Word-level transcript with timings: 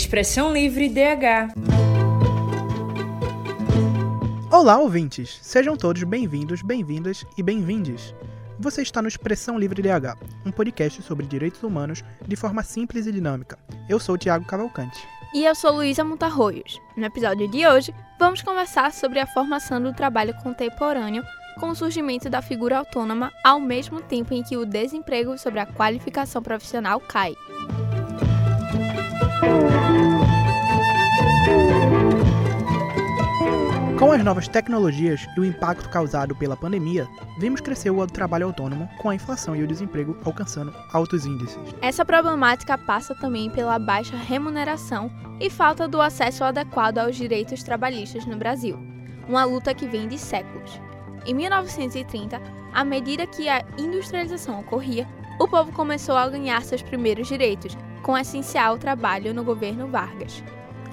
Expressão 0.00 0.50
Livre 0.50 0.88
DH. 0.88 1.52
Olá, 4.50 4.78
ouvintes! 4.78 5.38
Sejam 5.42 5.76
todos 5.76 6.02
bem-vindos, 6.04 6.62
bem-vindas 6.62 7.26
e 7.36 7.42
bem-vindes. 7.42 8.14
Você 8.58 8.80
está 8.80 9.02
no 9.02 9.08
Expressão 9.08 9.58
Livre 9.58 9.82
DH, 9.82 10.16
um 10.46 10.50
podcast 10.50 11.02
sobre 11.02 11.26
direitos 11.26 11.62
humanos 11.62 12.02
de 12.26 12.34
forma 12.34 12.62
simples 12.62 13.06
e 13.06 13.12
dinâmica. 13.12 13.58
Eu 13.90 14.00
sou 14.00 14.14
o 14.14 14.18
Tiago 14.18 14.46
Cavalcante. 14.46 15.06
E 15.34 15.44
eu 15.44 15.54
sou 15.54 15.72
Luísa 15.72 16.02
Montarroios. 16.02 16.80
No 16.96 17.04
episódio 17.04 17.46
de 17.48 17.66
hoje, 17.66 17.94
vamos 18.18 18.40
conversar 18.40 18.92
sobre 18.92 19.18
a 19.18 19.26
formação 19.26 19.82
do 19.82 19.92
trabalho 19.92 20.34
contemporâneo 20.42 21.22
com 21.60 21.68
o 21.68 21.76
surgimento 21.76 22.30
da 22.30 22.40
figura 22.40 22.78
autônoma 22.78 23.30
ao 23.44 23.60
mesmo 23.60 24.00
tempo 24.00 24.32
em 24.32 24.42
que 24.42 24.56
o 24.56 24.64
desemprego 24.64 25.36
sobre 25.36 25.60
a 25.60 25.66
qualificação 25.66 26.42
profissional 26.42 26.98
cai. 27.00 27.34
Com 34.00 34.12
as 34.12 34.24
novas 34.24 34.48
tecnologias 34.48 35.28
e 35.36 35.40
o 35.40 35.44
impacto 35.44 35.90
causado 35.90 36.34
pela 36.34 36.56
pandemia, 36.56 37.06
vimos 37.38 37.60
crescer 37.60 37.90
o 37.90 38.06
trabalho 38.06 38.46
autônomo 38.46 38.88
com 38.96 39.10
a 39.10 39.14
inflação 39.14 39.54
e 39.54 39.62
o 39.62 39.66
desemprego 39.66 40.16
alcançando 40.24 40.72
altos 40.90 41.26
índices. 41.26 41.58
Essa 41.82 42.02
problemática 42.02 42.78
passa 42.78 43.14
também 43.14 43.50
pela 43.50 43.78
baixa 43.78 44.16
remuneração 44.16 45.10
e 45.38 45.50
falta 45.50 45.86
do 45.86 46.00
acesso 46.00 46.42
adequado 46.42 46.96
aos 46.96 47.14
direitos 47.14 47.62
trabalhistas 47.62 48.24
no 48.24 48.38
Brasil, 48.38 48.78
uma 49.28 49.44
luta 49.44 49.74
que 49.74 49.86
vem 49.86 50.08
de 50.08 50.16
séculos. 50.16 50.80
Em 51.26 51.34
1930, 51.34 52.40
à 52.72 52.82
medida 52.82 53.26
que 53.26 53.50
a 53.50 53.62
industrialização 53.76 54.60
ocorria, 54.60 55.06
o 55.38 55.46
povo 55.46 55.72
começou 55.72 56.16
a 56.16 56.26
ganhar 56.26 56.62
seus 56.62 56.80
primeiros 56.80 57.28
direitos, 57.28 57.76
com 58.02 58.16
essencial 58.16 58.78
trabalho 58.78 59.34
no 59.34 59.44
governo 59.44 59.88
Vargas. 59.88 60.42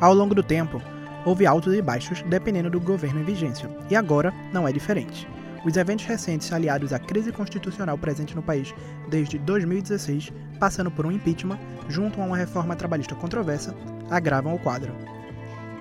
Ao 0.02 0.14
longo 0.14 0.36
do 0.36 0.44
tempo, 0.44 0.82
houve 1.28 1.46
altos 1.46 1.74
e 1.74 1.82
baixos 1.82 2.22
dependendo 2.22 2.70
do 2.70 2.80
governo 2.80 3.20
em 3.20 3.24
vigência, 3.26 3.70
e 3.90 3.96
agora 3.98 4.34
não 4.54 4.66
é 4.66 4.72
diferente. 4.72 5.28
Os 5.66 5.76
eventos 5.76 6.06
recentes 6.06 6.54
aliados 6.54 6.94
à 6.94 7.00
crise 7.00 7.34
constitucional 7.34 7.98
presente 7.98 8.34
no 8.34 8.42
país 8.42 8.74
desde 9.10 9.38
2016, 9.40 10.32
passando 10.58 10.90
por 10.90 11.06
um 11.06 11.12
impeachment, 11.12 11.60
junto 11.90 12.22
a 12.22 12.24
uma 12.24 12.38
reforma 12.38 12.78
trabalhista 12.78 13.14
controversa, 13.14 13.76
agravam 14.10 14.56
o 14.56 14.60
quadro. 14.60 14.96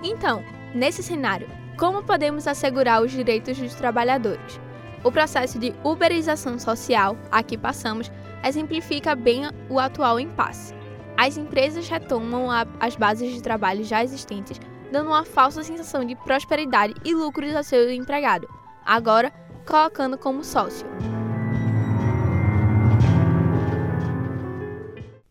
Então, 0.03 0.43
nesse 0.75 1.01
cenário, 1.01 1.47
como 1.77 2.03
podemos 2.03 2.45
assegurar 2.45 3.01
os 3.01 3.13
direitos 3.13 3.57
dos 3.57 3.73
trabalhadores? 3.73 4.59
O 5.01 5.13
processo 5.13 5.57
de 5.57 5.73
uberização 5.81 6.59
social 6.59 7.15
a 7.31 7.41
que 7.41 7.57
passamos 7.57 8.11
exemplifica 8.43 9.15
bem 9.15 9.43
o 9.69 9.79
atual 9.79 10.19
impasse. 10.19 10.73
As 11.15 11.37
empresas 11.37 11.87
retomam 11.87 12.49
as 12.79 12.95
bases 12.97 13.33
de 13.33 13.41
trabalho 13.41 13.83
já 13.85 14.03
existentes 14.03 14.59
dando 14.91 15.07
uma 15.07 15.25
falsa 15.25 15.63
sensação 15.63 16.05
de 16.05 16.15
prosperidade 16.15 16.93
e 17.03 17.13
lucros 17.13 17.55
ao 17.55 17.63
seu 17.63 17.89
empregado, 17.91 18.47
agora 18.85 19.31
colocando 19.65 20.17
como 20.17 20.43
sócio. 20.43 20.87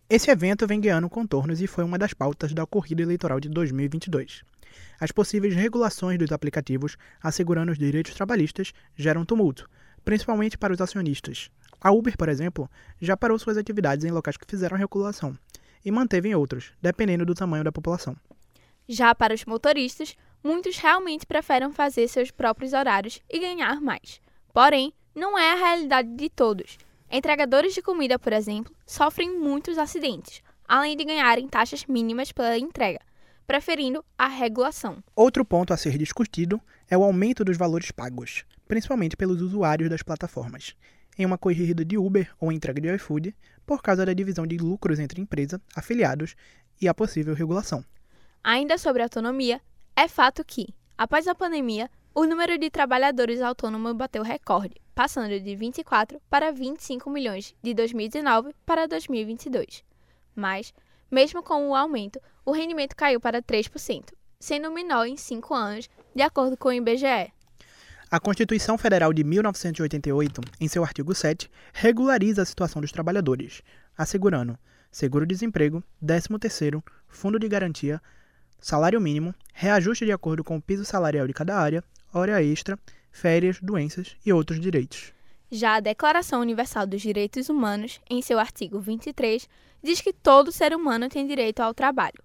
Esse 0.09 0.31
evento 0.31 0.67
vem 0.69 0.81
ganhando 0.81 1.09
contornos 1.09 1.61
e 1.61 1.67
foi 1.67 1.83
uma 1.83 1.99
das 1.99 2.15
pautas 2.15 2.55
da 2.55 2.65
corrida 2.65 3.03
eleitoral 3.03 3.41
de 3.41 3.49
2022. 3.49 4.45
As 5.01 5.11
possíveis 5.11 5.55
regulações 5.55 6.19
dos 6.19 6.31
aplicativos 6.31 6.97
assegurando 7.21 7.73
os 7.73 7.79
direitos 7.79 8.15
trabalhistas 8.15 8.73
geram 8.95 9.25
tumulto, 9.25 9.69
principalmente 10.05 10.57
para 10.57 10.73
os 10.73 10.81
acionistas. 10.81 11.51
A 11.81 11.91
Uber, 11.91 12.17
por 12.17 12.29
exemplo, 12.29 12.71
já 13.01 13.17
parou 13.17 13.39
suas 13.39 13.57
atividades 13.57 14.05
em 14.05 14.11
locais 14.11 14.37
que 14.37 14.47
fizeram 14.49 14.77
regulação 14.77 15.37
e 15.85 15.91
manteve 15.91 16.29
em 16.29 16.35
outros, 16.35 16.73
dependendo 16.81 17.25
do 17.25 17.35
tamanho 17.35 17.65
da 17.65 17.73
população. 17.73 18.17
Já 18.89 19.15
para 19.15 19.35
os 19.35 19.45
motoristas, 19.45 20.17
muitos 20.43 20.77
realmente 20.79 21.27
preferem 21.27 21.73
fazer 21.73 22.07
seus 22.09 22.31
próprios 22.31 22.73
horários 22.73 23.21
e 23.29 23.39
ganhar 23.39 23.81
mais. 23.81 24.21
Porém, 24.53 24.93
não 25.15 25.39
é 25.39 25.53
a 25.53 25.57
realidade 25.57 26.15
de 26.15 26.29
todos. 26.29 26.79
Entregadores 27.11 27.75
de 27.75 27.83
comida, 27.83 28.19
por 28.19 28.33
exemplo, 28.33 28.75
sofrem 28.87 29.39
muitos 29.39 29.79
acidentes, 29.79 30.43
além 30.69 30.97
de 30.97 31.05
ganharem 31.05 31.49
taxas 31.49 31.85
mínimas 31.87 32.33
pela 32.33 32.59
entrega, 32.59 33.01
preferindo 33.47 34.05
a 34.19 34.27
regulação. 34.27 35.03
Outro 35.15 35.45
ponto 35.45 35.73
a 35.73 35.77
ser 35.77 35.97
discutido 35.99 36.61
é 36.89 36.97
o 36.97 37.03
aumento 37.05 37.45
dos 37.45 37.57
valores 37.57 37.91
pagos, 37.91 38.45
principalmente 38.69 39.17
pelos 39.17 39.41
usuários 39.41 39.91
das 39.91 40.03
plataformas. 40.03 40.75
Em 41.19 41.25
uma 41.25 41.39
corrida 41.39 41.85
de 41.85 41.97
Uber 41.97 42.31
ou 42.39 42.53
entrega 42.53 42.81
de 42.81 42.95
iFood, 42.95 43.35
por 43.65 43.83
causa 43.83 44.05
da 44.05 44.13
divisão 44.13 44.47
de 44.47 44.59
lucros 44.59 44.99
entre 44.99 45.21
empresa, 45.21 45.61
afiliados 45.75 46.37
e 46.81 46.87
a 46.87 46.95
possível 46.95 47.35
regulação. 47.35 47.85
Ainda 48.49 48.79
sobre 48.79 49.03
autonomia, 49.03 49.61
é 49.97 50.07
fato 50.07 50.45
que, 50.45 50.69
após 50.97 51.27
a 51.27 51.35
pandemia, 51.35 51.91
o 52.15 52.25
número 52.25 52.57
de 52.57 52.71
trabalhadores 52.71 53.43
autônomos 53.43 53.93
bateu 53.95 54.23
recorde, 54.23 54.77
passando 54.95 55.41
de 55.41 55.57
24 55.57 56.23
para 56.31 56.53
25 56.53 57.11
milhões 57.11 57.57
de 57.61 57.75
2019 57.75 58.55
para 58.65 58.87
2022. 58.87 59.83
Mas, 60.33 60.73
mesmo 61.11 61.43
com 61.43 61.69
o 61.69 61.75
aumento, 61.75 62.21
o 62.45 62.53
rendimento 62.53 62.95
caiu 62.95 63.19
para 63.21 63.43
3%, 63.43 64.13
sendo 64.39 64.71
menor 64.71 65.09
em 65.09 65.17
cinco 65.17 65.53
anos, 65.53 65.91
de 66.15 66.23
acordo 66.23 66.57
com 66.57 66.69
o 66.69 66.73
IBGE. 66.73 67.33
A 68.09 68.21
Constituição 68.21 68.79
Federal 68.79 69.13
de 69.13 69.25
1988, 69.25 70.41
em 70.61 70.69
seu 70.69 70.85
artigo 70.85 71.13
7, 71.13 71.51
regulariza 71.73 72.43
a 72.43 72.47
situação 72.47 72.81
dos 72.81 72.93
trabalhadores, 72.93 73.61
assegurando 73.99 74.57
seguro-desemprego, 74.93 75.83
13º, 76.01 76.81
fundo 77.09 77.41
de 77.41 77.49
garantia, 77.49 78.01
salário 78.61 79.01
mínimo, 79.01 79.35
reajuste 79.53 80.05
de 80.05 80.13
acordo 80.13 80.43
com 80.43 80.57
o 80.57 80.63
piso 80.63 80.85
salarial 80.85 81.27
de 81.27 81.33
cada 81.33 81.57
área, 81.57 81.83
hora 82.13 82.43
extra, 82.43 82.79
férias, 83.11 83.59
doenças 83.61 84.17
e 84.25 84.33
outros 84.33 84.61
direitos. 84.61 85.13
Já 85.51 85.77
a 85.77 85.81
Declaração 85.81 86.41
Universal 86.41 86.87
dos 86.87 87.01
Direitos 87.01 87.49
Humanos, 87.49 88.01
em 88.11 88.21
seu 88.21 88.39
artigo 88.39 88.81
23, 88.81 89.49
diz 89.83 90.01
que 90.01 90.13
todo 90.13 90.51
ser 90.51 90.75
humano 90.75 91.09
tem 91.09 91.27
direito 91.27 91.61
ao 91.61 91.73
trabalho, 91.73 92.23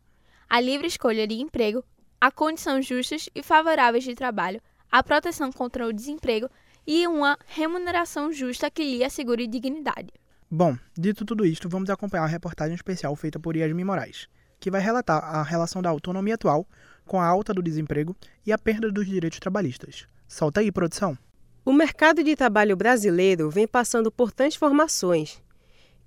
à 0.50 0.60
livre 0.60 0.88
escolha 0.88 1.28
de 1.28 1.36
emprego, 1.36 1.84
a 2.20 2.32
condições 2.32 2.86
justas 2.86 3.30
e 3.34 3.44
favoráveis 3.44 4.04
de 4.04 4.16
trabalho, 4.16 4.62
a 4.92 5.04
proteção 5.04 5.52
contra 5.52 5.88
o 5.88 5.94
desemprego 5.94 6.50
e 6.86 7.08
uma 7.08 7.38
remuneração 7.46 8.34
justa 8.34 8.72
que 8.72 8.84
lhe 8.84 9.04
assegure 9.04 9.48
dignidade. 9.48 10.10
Bom, 10.50 10.78
dito 10.98 11.24
tudo 11.24 11.46
isto, 11.46 11.70
vamos 11.70 11.90
acompanhar 11.90 12.24
a 12.24 12.28
reportagem 12.28 12.76
especial 12.76 13.16
feita 13.16 13.40
por 13.40 13.56
Yasmin 13.56 13.84
Moraes 13.84 14.28
que 14.62 14.72
vai 14.72 14.80
relatar 14.80 15.18
a 15.24 15.42
relação 15.42 15.82
da 15.82 15.90
autonomia 15.90 16.36
atual 16.36 16.68
com 17.06 17.20
a 17.20 17.26
alta 17.26 17.52
do 17.52 17.64
desemprego 17.64 18.16
e 18.46 18.54
a 18.54 18.58
perda 18.58 18.92
dos 18.92 19.08
direitos 19.08 19.40
trabalhistas. 19.40 20.06
Solta 20.28 20.62
aí, 20.62 20.72
produção. 20.72 21.18
O 21.66 21.74
mercado 21.74 22.24
de 22.24 22.36
trabalho 22.36 22.78
brasileiro 22.78 23.50
vem 23.50 23.68
passando 23.68 24.12
por 24.12 24.32
transformações. 24.32 25.42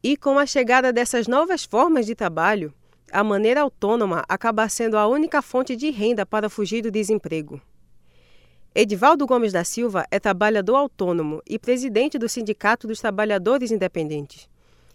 E 0.03 0.17
com 0.17 0.39
a 0.39 0.47
chegada 0.47 0.93
dessas 0.93 1.27
novas 1.27 1.65
formas 1.65 2.07
de 2.07 2.15
trabalho, 2.15 2.73
a 3.13 3.25
maneira 3.25 3.61
autônoma 3.61 4.25
acaba 4.29 4.69
sendo 4.69 4.97
a 4.97 5.07
única 5.07 5.43
fonte 5.43 5.75
de 5.75 5.91
renda 5.91 6.25
para 6.25 6.49
fugir 6.49 6.83
do 6.83 6.91
desemprego. 6.91 7.61
Edivaldo 8.73 9.27
Gomes 9.27 9.53
da 9.53 9.65
Silva 9.65 10.05
é 10.11 10.21
trabalhador 10.21 10.77
autônomo 10.77 11.43
e 11.47 11.59
presidente 11.59 12.19
do 12.19 12.29
Sindicato 12.29 12.87
dos 12.87 13.01
Trabalhadores 13.01 13.71
Independentes. 13.71 14.49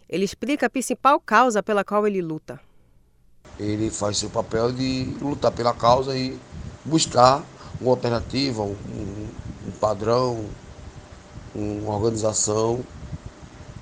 Ele 0.08 0.26
explica 0.26 0.66
a 0.66 0.70
principal 0.70 1.20
causa 1.20 1.62
pela 1.62 1.84
qual 1.84 2.08
ele 2.08 2.22
luta 2.22 2.60
ele 3.58 3.90
faz 3.90 4.18
seu 4.18 4.30
papel 4.30 4.72
de 4.72 5.16
lutar 5.22 5.52
pela 5.52 5.74
causa 5.74 6.18
e 6.18 6.38
buscar 6.86 7.44
uma 7.80 7.92
alternativa, 7.92 8.62
um, 8.62 8.76
um 9.68 9.72
padrão, 9.80 10.46
uma 11.56 11.96
organização. 11.96 12.84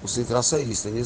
O 0.04 0.08
Sintraço 0.08 0.56
é 0.56 0.62
isso, 0.62 0.88
ele 0.88 1.04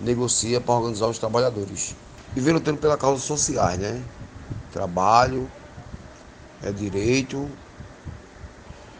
negocia 0.00 0.60
para 0.60 0.74
organizar 0.74 1.08
os 1.08 1.18
trabalhadores. 1.18 1.94
E 2.34 2.40
vem 2.40 2.54
lutando 2.54 2.78
pela 2.78 2.96
causa 2.96 3.20
sociais, 3.20 3.78
né? 3.78 4.02
Trabalho, 4.72 5.50
é 6.62 6.72
direito, 6.72 7.48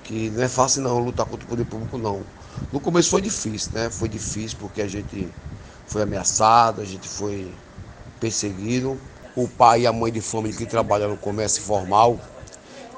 que 0.05 0.31
não 0.31 0.43
é 0.43 0.49
fácil 0.49 0.83
não 0.83 0.99
lutar 0.99 1.27
contra 1.27 1.47
o 1.47 1.49
poder 1.49 1.65
público 1.65 1.97
não. 1.97 2.23
No 2.73 2.81
começo 2.81 3.11
foi 3.11 3.23
difícil, 3.23 3.71
né? 3.73 3.91
Foi 3.91 4.09
difícil 4.09 4.59
porque 4.59 4.83
a 4.83 4.89
gente 4.89 5.29
foi 5.87 6.03
ameaçado, 6.03 6.81
a 6.81 6.85
gente 6.85 7.09
foi 7.09 7.53
perseguido. 8.23 8.97
O 9.35 9.49
pai 9.49 9.81
e 9.81 9.87
a 9.87 9.93
mãe 9.93 10.13
de 10.13 10.21
família 10.21 10.57
que 10.57 10.67
trabalham 10.67 11.11
no 11.11 11.17
comércio 11.17 11.61
informal, 11.61 12.21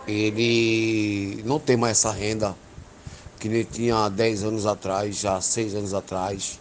ele 0.07 1.43
não 1.45 1.59
tem 1.59 1.77
mais 1.77 1.99
essa 1.99 2.11
renda 2.11 2.55
que 3.39 3.49
ele 3.49 3.65
tinha 3.65 4.09
10 4.09 4.45
anos 4.45 4.67
atrás, 4.67 5.17
já 5.17 5.41
6 5.41 5.77
anos 5.77 5.95
atrás, 5.95 6.61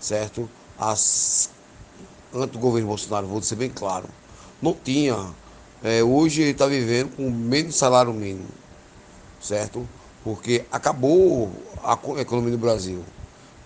certo? 0.00 0.50
Antes 0.78 1.48
do 2.52 2.58
governo 2.58 2.88
Bolsonaro, 2.88 3.26
vou 3.26 3.40
ser 3.40 3.54
bem 3.54 3.70
claro, 3.70 4.08
não 4.60 4.74
tinha. 4.74 5.30
É, 5.82 6.02
hoje 6.02 6.42
ele 6.42 6.50
está 6.50 6.66
vivendo 6.66 7.14
com 7.14 7.30
menos 7.30 7.76
salário 7.76 8.12
mínimo, 8.12 8.48
certo? 9.40 9.88
Porque 10.24 10.64
acabou 10.72 11.52
a 11.84 11.96
economia 12.20 12.50
do 12.50 12.58
Brasil. 12.58 13.04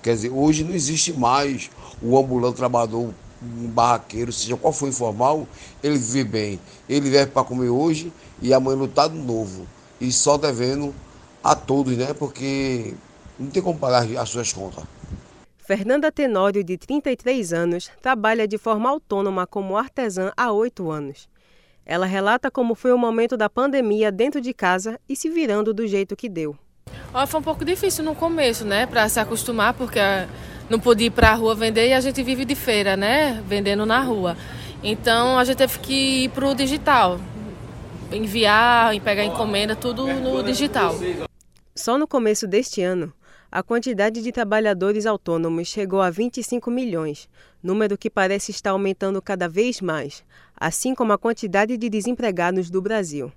Quer 0.03 0.15
dizer, 0.15 0.31
hoje 0.31 0.63
não 0.63 0.75
existe 0.75 1.13
mais 1.15 1.71
o 2.03 2.19
ambulante 2.19 2.57
trabalhador 2.57 3.15
um 3.43 3.69
barraqueiro, 3.69 4.33
seja 4.33 4.57
qual 4.57 4.73
for 4.73 4.89
informal, 4.89 5.47
ele 5.83 5.99
vive 5.99 6.25
bem. 6.25 6.61
Ele 6.89 7.11
vive 7.11 7.27
para 7.27 7.45
comer 7.45 7.69
hoje 7.69 8.13
e 8.41 8.53
amanhã 8.55 8.77
lutar 8.77 9.09
de 9.09 9.19
novo. 9.19 9.67
E 10.01 10.13
só 10.13 10.37
devendo 10.37 10.95
a 11.43 11.55
todos, 11.55 11.97
né? 11.97 12.15
Porque 12.15 12.95
não 13.39 13.51
tem 13.51 13.63
como 13.63 13.79
pagar 13.79 14.05
as 14.05 14.29
suas 14.29 14.53
contas. 14.53 14.85
Fernanda 15.59 16.11
Tenório, 16.11 16.63
de 16.65 16.77
33 16.77 17.53
anos, 17.53 17.91
trabalha 18.01 18.47
de 18.49 18.59
forma 18.59 18.91
autônoma 18.91 19.47
como 19.47 19.77
artesã 19.77 20.33
há 20.37 20.51
oito 20.53 20.91
anos. 20.91 21.29
Ela 21.85 22.07
relata 22.07 22.51
como 22.51 22.75
foi 22.75 22.93
o 22.93 22.99
momento 22.99 23.37
da 23.37 23.49
pandemia 23.49 24.13
dentro 24.13 24.41
de 24.41 24.53
casa 24.53 25.01
e 25.09 25.17
se 25.17 25.29
virando 25.29 25.73
do 25.73 25.87
jeito 25.87 26.17
que 26.17 26.29
deu. 26.29 26.57
foi 27.27 27.41
um 27.41 27.43
pouco 27.43 27.65
difícil 27.65 28.05
no 28.05 28.15
começo, 28.15 28.65
né, 28.65 28.87
para 28.87 29.09
se 29.09 29.19
acostumar, 29.19 29.75
porque 29.75 29.99
não 30.73 30.81
podia 30.81 31.09
ir 31.09 31.11
para 31.11 31.33
a 31.33 31.35
rua 31.35 31.55
vender 31.55 31.89
e 31.89 31.93
a 31.93 32.01
gente 32.01 32.23
vive 32.23 32.47
de 32.47 32.55
feira, 32.55 32.97
né, 32.97 33.43
vendendo 33.47 33.85
na 33.85 34.01
rua. 34.01 34.39
Então 34.83 35.39
a 35.39 35.45
gente 35.45 35.59
teve 35.59 35.79
que 35.81 36.25
ir 36.25 36.29
para 36.31 36.49
o 36.49 36.55
digital, 36.55 37.21
enviar, 38.11 38.99
pegar 39.01 39.23
encomenda, 39.23 39.77
tudo 39.77 40.07
no 40.07 40.43
digital. 40.43 40.95
Só 41.77 41.99
no 41.99 42.09
começo 42.09 42.47
deste 42.49 42.81
ano, 42.81 43.13
a 43.51 43.63
quantidade 43.63 44.23
de 44.23 44.33
trabalhadores 44.33 45.05
autônomos 45.05 45.69
chegou 45.69 46.01
a 46.01 46.09
25 46.09 46.71
milhões, 46.71 47.29
número 47.63 47.99
que 47.99 48.09
parece 48.09 48.51
estar 48.51 48.71
aumentando 48.71 49.21
cada 49.21 49.47
vez 49.47 49.83
mais, 49.83 50.25
assim 50.57 50.95
como 50.95 51.13
a 51.13 51.19
quantidade 51.19 51.77
de 51.77 51.91
desempregados 51.91 52.71
do 52.71 52.81
Brasil. 52.81 53.31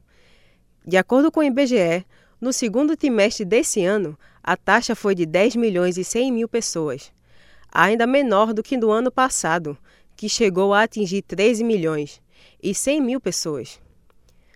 De 0.88 0.96
acordo 0.96 1.30
com 1.30 1.42
o 1.42 1.44
IBGE, 1.44 2.06
no 2.40 2.54
segundo 2.54 2.96
trimestre 2.96 3.44
desse 3.44 3.84
ano, 3.84 4.18
a 4.42 4.56
taxa 4.56 4.96
foi 4.96 5.14
de 5.14 5.26
10 5.26 5.58
milhões 5.58 5.98
e 5.98 6.04
100 6.04 6.32
mil 6.32 6.48
pessoas, 6.48 7.12
ainda 7.76 8.08
menor 8.08 8.54
do 8.54 8.64
que 8.64 8.78
no 8.78 8.90
ano 8.90 9.12
passado, 9.12 9.78
que 10.16 10.30
chegou 10.30 10.74
a 10.74 10.84
atingir 10.84 11.22
13 11.22 11.62
milhões 11.62 12.22
e 12.64 12.74
100 12.74 13.02
mil 13.02 13.20
pessoas. 13.20 13.82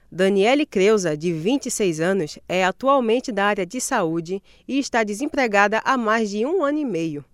Daniele 0.09 0.65
Creuza, 0.65 1.17
de 1.17 1.33
26 1.33 1.99
anos, 1.99 2.39
é 2.47 2.63
atualmente 2.63 3.29
da 3.29 3.43
área 3.43 3.65
de 3.65 3.81
saúde 3.81 4.41
e 4.65 4.79
está 4.79 5.03
desempregada 5.03 5.81
há 5.83 5.97
mais 5.97 6.29
de 6.29 6.45
um 6.45 6.63
ano 6.63 6.79
e 6.79 6.85
meio. 6.85 7.25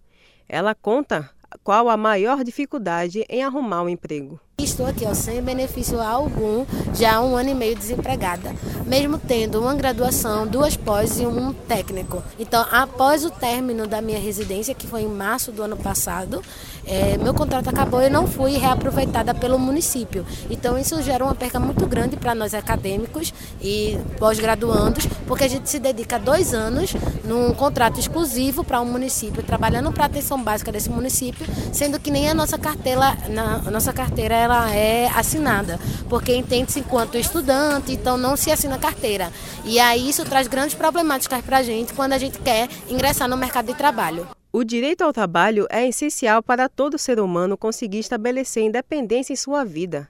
Ela 0.50 0.74
conta 0.74 1.30
qual 1.66 1.90
a 1.90 1.98
maior 1.98 2.44
dificuldade 2.44 3.26
em 3.28 3.44
arrumar 3.44 3.82
um 3.82 3.90
emprego. 3.90 4.40
Estou 4.60 4.86
aqui 4.86 5.04
ó, 5.04 5.16
sem 5.16 5.42
benefício 5.42 6.00
algum, 6.00 6.64
já 6.94 7.16
há 7.16 7.22
um 7.22 7.36
ano 7.36 7.50
e 7.50 7.54
meio 7.56 7.76
desempregada, 7.76 8.54
mesmo 8.86 9.18
tendo 9.18 9.60
uma 9.60 9.74
graduação, 9.74 10.48
duas 10.48 10.78
pós 10.78 11.20
e 11.20 11.26
um 11.26 11.52
técnico. 11.52 12.24
Então, 12.40 12.64
após 12.72 13.26
o 13.26 13.32
término 13.32 13.88
da 13.88 14.00
minha 14.00 14.20
residência, 14.20 14.76
que 14.76 14.86
foi 14.86 15.02
em 15.02 15.10
março 15.10 15.52
do 15.52 15.64
ano 15.64 15.76
passado, 15.76 16.42
é, 16.86 17.18
meu 17.18 17.34
contrato 17.34 17.70
acabou 17.70 18.02
e 18.02 18.10
não 18.10 18.28
fui 18.28 18.58
reaproveitada 18.58 19.34
pelo 19.34 19.58
município. 19.58 20.26
Então, 20.50 20.78
isso 20.78 21.02
gera 21.02 21.24
uma 21.24 21.36
perca 21.36 21.60
muito 21.60 21.86
grande 21.86 22.16
para 22.16 22.36
nós 22.36 22.54
acadêmicos 22.54 23.34
e 23.62 23.98
pós-graduandos, 24.20 25.08
porque 25.28 25.44
a 25.44 25.48
gente 25.48 25.70
se 25.70 25.80
dedica 25.80 26.20
dois 26.20 26.54
anos 26.54 26.94
num 27.24 27.54
contrato 27.54 28.00
exclusivo 28.00 28.64
para 28.64 28.82
um 28.82 28.86
município, 28.86 29.44
trabalhando 29.44 29.92
para 29.92 30.04
a 30.04 30.08
atenção 30.08 30.42
básica 30.42 30.72
desse 30.72 30.90
município, 30.90 31.46
sendo 31.74 32.00
que 32.00 32.12
nem 32.12 32.30
a 32.30 32.34
nossa 32.34 32.58
carteira, 32.58 33.18
na, 33.30 33.62
a 33.66 33.72
nossa 33.72 33.92
carteira 33.92 34.36
ela 34.36 34.74
é 34.74 35.08
assinada, 35.16 35.80
porque 36.08 36.36
entende-se 36.36 36.80
enquanto 36.80 37.18
estudante, 37.18 37.92
então 37.94 38.18
não 38.18 38.36
se 38.36 38.52
assina 38.52 38.78
carteira. 38.78 39.31
E 39.64 39.80
aí 39.80 40.10
isso 40.10 40.24
traz 40.26 40.48
grandes 40.48 40.76
problemáticas 40.76 41.42
para 41.42 41.58
a 41.58 41.64
gente 41.64 41.94
quando 41.94 42.14
a 42.14 42.18
gente 42.18 42.38
quer 42.40 42.70
ingressar 42.90 43.28
no 43.28 43.38
mercado 43.38 43.68
de 43.68 43.74
trabalho. 43.74 44.35
O 44.57 44.63
direito 44.63 45.02
ao 45.02 45.12
trabalho 45.12 45.68
é 45.69 45.86
essencial 45.86 46.42
para 46.42 46.69
todo 46.69 46.98
ser 46.98 47.19
humano 47.19 47.57
conseguir 47.57 48.00
estabelecer 48.00 48.63
independência 48.63 49.34
em 49.34 49.36
sua 49.36 49.66
vida. 49.66 50.07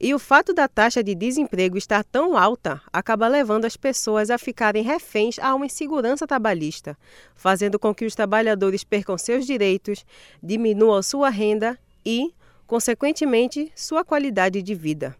E 0.00 0.12
o 0.12 0.18
fato 0.18 0.52
da 0.52 0.66
taxa 0.66 1.04
de 1.04 1.14
desemprego 1.14 1.78
estar 1.78 2.02
tão 2.02 2.36
alta 2.36 2.82
acaba 2.92 3.28
levando 3.28 3.66
as 3.66 3.76
pessoas 3.76 4.28
a 4.28 4.38
ficarem 4.38 4.82
reféns 4.82 5.38
a 5.38 5.54
uma 5.54 5.66
insegurança 5.66 6.26
trabalhista, 6.26 6.98
fazendo 7.36 7.78
com 7.78 7.94
que 7.94 8.04
os 8.04 8.16
trabalhadores 8.16 8.82
percam 8.82 9.16
seus 9.16 9.46
direitos, 9.46 10.04
diminuam 10.42 11.00
sua 11.00 11.28
renda 11.30 11.78
e, 12.04 12.34
consequentemente, 12.66 13.70
sua 13.76 14.04
qualidade 14.04 14.60
de 14.62 14.74
vida. 14.74 15.14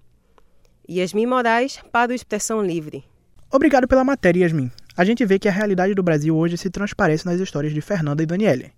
Yasmin 0.91 1.26
Moraes, 1.26 1.79
para 1.93 2.11
o 2.11 2.14
Expressão 2.17 2.61
Livre. 2.61 3.05
Obrigado 3.49 3.87
pela 3.87 4.02
matéria, 4.02 4.43
Yasmin. 4.43 4.73
A 4.96 5.04
gente 5.04 5.25
vê 5.25 5.38
que 5.38 5.48
a 5.48 5.52
realidade 5.52 5.94
do 5.94 6.02
Brasil 6.02 6.37
hoje 6.37 6.58
se 6.58 6.69
transparece 6.69 7.25
nas 7.26 7.40
histórias 7.40 7.72
de 7.72 7.81
Fernanda 7.81 8.22
e 8.22 8.26
Daniele, 8.26 8.72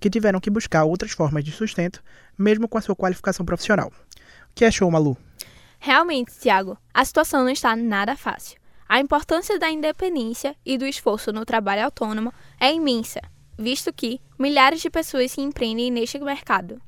que 0.00 0.08
tiveram 0.08 0.40
que 0.40 0.50
buscar 0.50 0.84
outras 0.84 1.12
formas 1.12 1.44
de 1.44 1.52
sustento, 1.52 2.02
mesmo 2.36 2.68
com 2.68 2.78
a 2.78 2.80
sua 2.80 2.96
qualificação 2.96 3.44
profissional. 3.44 3.88
O 3.88 4.54
que 4.54 4.64
achou, 4.64 4.90
Malu? 4.90 5.16
Realmente, 5.78 6.32
Tiago, 6.38 6.76
a 6.92 7.04
situação 7.04 7.44
não 7.44 7.50
está 7.50 7.76
nada 7.76 8.16
fácil. 8.16 8.58
A 8.88 8.98
importância 8.98 9.58
da 9.58 9.70
independência 9.70 10.56
e 10.64 10.78
do 10.78 10.86
esforço 10.86 11.32
no 11.32 11.44
trabalho 11.44 11.84
autônomo 11.84 12.32
é 12.58 12.72
imensa, 12.72 13.20
visto 13.58 13.92
que 13.92 14.20
milhares 14.38 14.80
de 14.80 14.88
pessoas 14.88 15.30
se 15.30 15.42
empreendem 15.42 15.90
neste 15.90 16.18
mercado. 16.18 16.80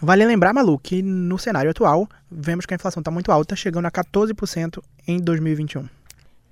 Vale 0.00 0.24
lembrar, 0.24 0.52
Malu, 0.52 0.78
que 0.78 1.02
no 1.02 1.38
cenário 1.38 1.70
atual, 1.70 2.08
vemos 2.30 2.64
que 2.64 2.74
a 2.74 2.76
inflação 2.76 3.00
está 3.00 3.10
muito 3.10 3.30
alta, 3.30 3.54
chegando 3.54 3.86
a 3.86 3.90
14% 3.90 4.82
em 5.06 5.18
2021. 5.18 5.88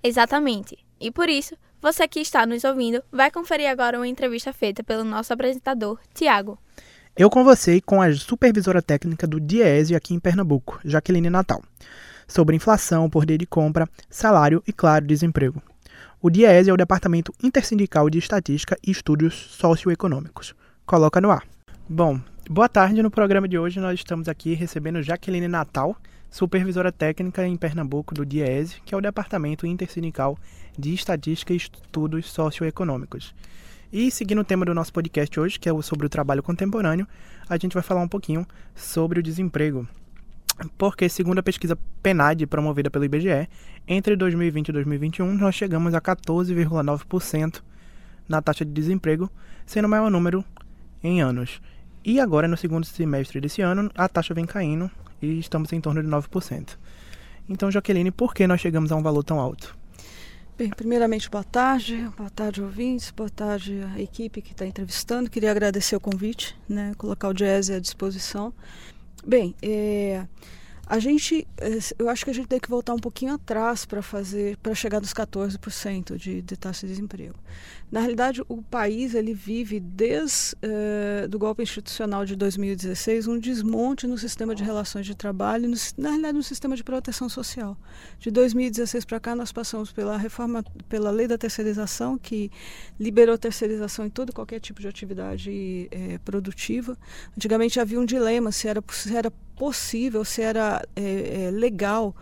Exatamente. 0.02 0.83
E 1.04 1.10
por 1.10 1.28
isso, 1.28 1.54
você 1.82 2.08
que 2.08 2.18
está 2.18 2.46
nos 2.46 2.64
ouvindo 2.64 3.02
vai 3.12 3.30
conferir 3.30 3.68
agora 3.68 3.98
uma 3.98 4.08
entrevista 4.08 4.54
feita 4.54 4.82
pelo 4.82 5.04
nosso 5.04 5.34
apresentador, 5.34 5.98
Tiago. 6.14 6.58
Eu 7.14 7.28
conversei 7.28 7.78
com 7.82 8.00
a 8.00 8.10
supervisora 8.14 8.80
técnica 8.80 9.26
do 9.26 9.38
Diese 9.38 9.94
aqui 9.94 10.14
em 10.14 10.18
Pernambuco, 10.18 10.80
Jaqueline 10.82 11.28
Natal, 11.28 11.62
sobre 12.26 12.56
inflação, 12.56 13.10
poder 13.10 13.36
de 13.36 13.44
compra, 13.44 13.86
salário 14.08 14.62
e, 14.66 14.72
claro, 14.72 15.06
desemprego. 15.06 15.62
O 16.22 16.30
Diese 16.30 16.70
é 16.70 16.72
o 16.72 16.76
Departamento 16.78 17.34
Intersindical 17.42 18.08
de 18.08 18.16
Estatística 18.16 18.74
e 18.82 18.90
Estudos 18.90 19.34
Socioeconômicos. 19.34 20.54
Coloca 20.86 21.20
no 21.20 21.30
ar. 21.30 21.46
Bom, 21.86 22.18
Boa 22.50 22.68
tarde. 22.68 23.02
No 23.02 23.10
programa 23.10 23.48
de 23.48 23.58
hoje 23.58 23.80
nós 23.80 23.98
estamos 23.98 24.28
aqui 24.28 24.52
recebendo 24.52 25.02
Jaqueline 25.02 25.48
Natal, 25.48 25.96
supervisora 26.34 26.90
técnica 26.90 27.46
em 27.46 27.56
Pernambuco 27.56 28.12
do 28.12 28.26
DIESE, 28.26 28.80
que 28.84 28.92
é 28.92 28.98
o 28.98 29.00
Departamento 29.00 29.68
Intersindical 29.68 30.36
de 30.76 30.92
Estatística 30.92 31.52
e 31.52 31.56
Estudos 31.56 32.28
Socioeconômicos. 32.28 33.32
E 33.92 34.10
seguindo 34.10 34.40
o 34.40 34.44
tema 34.44 34.64
do 34.64 34.74
nosso 34.74 34.92
podcast 34.92 35.38
hoje, 35.38 35.60
que 35.60 35.68
é 35.68 35.82
sobre 35.82 36.06
o 36.06 36.08
trabalho 36.08 36.42
contemporâneo, 36.42 37.06
a 37.48 37.56
gente 37.56 37.74
vai 37.74 37.84
falar 37.84 38.02
um 38.02 38.08
pouquinho 38.08 38.44
sobre 38.74 39.20
o 39.20 39.22
desemprego. 39.22 39.86
Porque, 40.76 41.08
segundo 41.08 41.38
a 41.38 41.42
pesquisa 41.42 41.78
PENAD 42.02 42.48
promovida 42.48 42.90
pelo 42.90 43.04
IBGE, 43.04 43.48
entre 43.86 44.16
2020 44.16 44.70
e 44.70 44.72
2021 44.72 45.34
nós 45.34 45.54
chegamos 45.54 45.94
a 45.94 46.00
14,9% 46.00 47.62
na 48.28 48.42
taxa 48.42 48.64
de 48.64 48.72
desemprego, 48.72 49.30
sendo 49.64 49.84
o 49.84 49.88
maior 49.88 50.10
número 50.10 50.44
em 51.00 51.22
anos. 51.22 51.62
E 52.04 52.18
agora, 52.18 52.48
no 52.48 52.56
segundo 52.56 52.84
semestre 52.84 53.40
desse 53.40 53.62
ano, 53.62 53.88
a 53.94 54.08
taxa 54.08 54.34
vem 54.34 54.44
caindo 54.44 54.90
e 55.24 55.38
estamos 55.38 55.72
em 55.72 55.80
torno 55.80 56.02
de 56.02 56.08
9%. 56.08 56.76
Então, 57.48 57.70
Jaqueline, 57.70 58.10
por 58.10 58.34
que 58.34 58.46
nós 58.46 58.60
chegamos 58.60 58.90
a 58.92 58.96
um 58.96 59.02
valor 59.02 59.22
tão 59.22 59.38
alto? 59.38 59.76
Bem, 60.56 60.70
primeiramente, 60.70 61.28
boa 61.28 61.42
tarde, 61.42 62.08
boa 62.16 62.30
tarde, 62.30 62.62
ouvintes, 62.62 63.10
boa 63.10 63.28
tarde 63.28 63.82
a 63.94 64.00
equipe 64.00 64.40
que 64.40 64.52
está 64.52 64.64
entrevistando. 64.64 65.28
Queria 65.28 65.50
agradecer 65.50 65.96
o 65.96 66.00
convite, 66.00 66.56
né, 66.68 66.92
colocar 66.96 67.28
o 67.28 67.34
Jazz 67.34 67.70
à 67.70 67.80
disposição. 67.80 68.54
Bem, 69.26 69.54
é, 69.60 70.24
a 70.86 70.98
gente, 70.98 71.46
eh, 71.58 71.78
eu 71.98 72.08
acho 72.08 72.24
que 72.24 72.30
a 72.30 72.34
gente 72.34 72.46
tem 72.46 72.60
que 72.60 72.68
voltar 72.68 72.92
um 72.94 72.98
pouquinho 72.98 73.34
atrás 73.34 73.86
para 73.86 74.02
fazer, 74.02 74.56
para 74.58 74.74
chegar 74.74 75.00
nos 75.00 75.14
14% 75.14 76.16
de, 76.16 76.42
de 76.42 76.56
taxa 76.56 76.86
de 76.86 76.92
desemprego. 76.92 77.34
Na 77.90 78.00
realidade, 78.00 78.42
o 78.48 78.60
país 78.60 79.14
ele 79.14 79.32
vive 79.32 79.78
desde 79.78 80.56
uh, 80.56 81.28
do 81.28 81.38
golpe 81.38 81.62
institucional 81.62 82.24
de 82.24 82.34
2016 82.34 83.28
um 83.28 83.38
desmonte 83.38 84.06
no 84.06 84.18
sistema 84.18 84.54
de 84.54 84.64
relações 84.64 85.06
de 85.06 85.14
trabalho, 85.14 85.68
no, 85.68 85.76
na 85.96 86.08
realidade 86.08 86.36
no 86.36 86.42
sistema 86.42 86.76
de 86.76 86.82
proteção 86.82 87.28
social. 87.28 87.76
De 88.18 88.30
2016 88.30 89.04
para 89.04 89.20
cá 89.20 89.36
nós 89.36 89.52
passamos 89.52 89.92
pela 89.92 90.16
reforma, 90.16 90.64
pela 90.88 91.10
lei 91.10 91.28
da 91.28 91.38
terceirização 91.38 92.18
que 92.18 92.50
liberou 92.98 93.38
terceirização 93.38 94.06
em 94.06 94.10
todo 94.10 94.32
qualquer 94.32 94.58
tipo 94.60 94.80
de 94.80 94.88
atividade 94.88 95.88
eh, 95.90 96.18
produtiva. 96.24 96.98
Antigamente 97.36 97.78
havia 97.78 98.00
um 98.00 98.04
dilema 98.04 98.50
se 98.50 98.66
era, 98.66 98.82
se 98.90 99.16
era 99.16 99.32
possível, 99.56 100.24
se 100.24 100.42
era 100.42 100.82
é, 100.96 101.46
é, 101.46 101.50
legal 101.50 102.14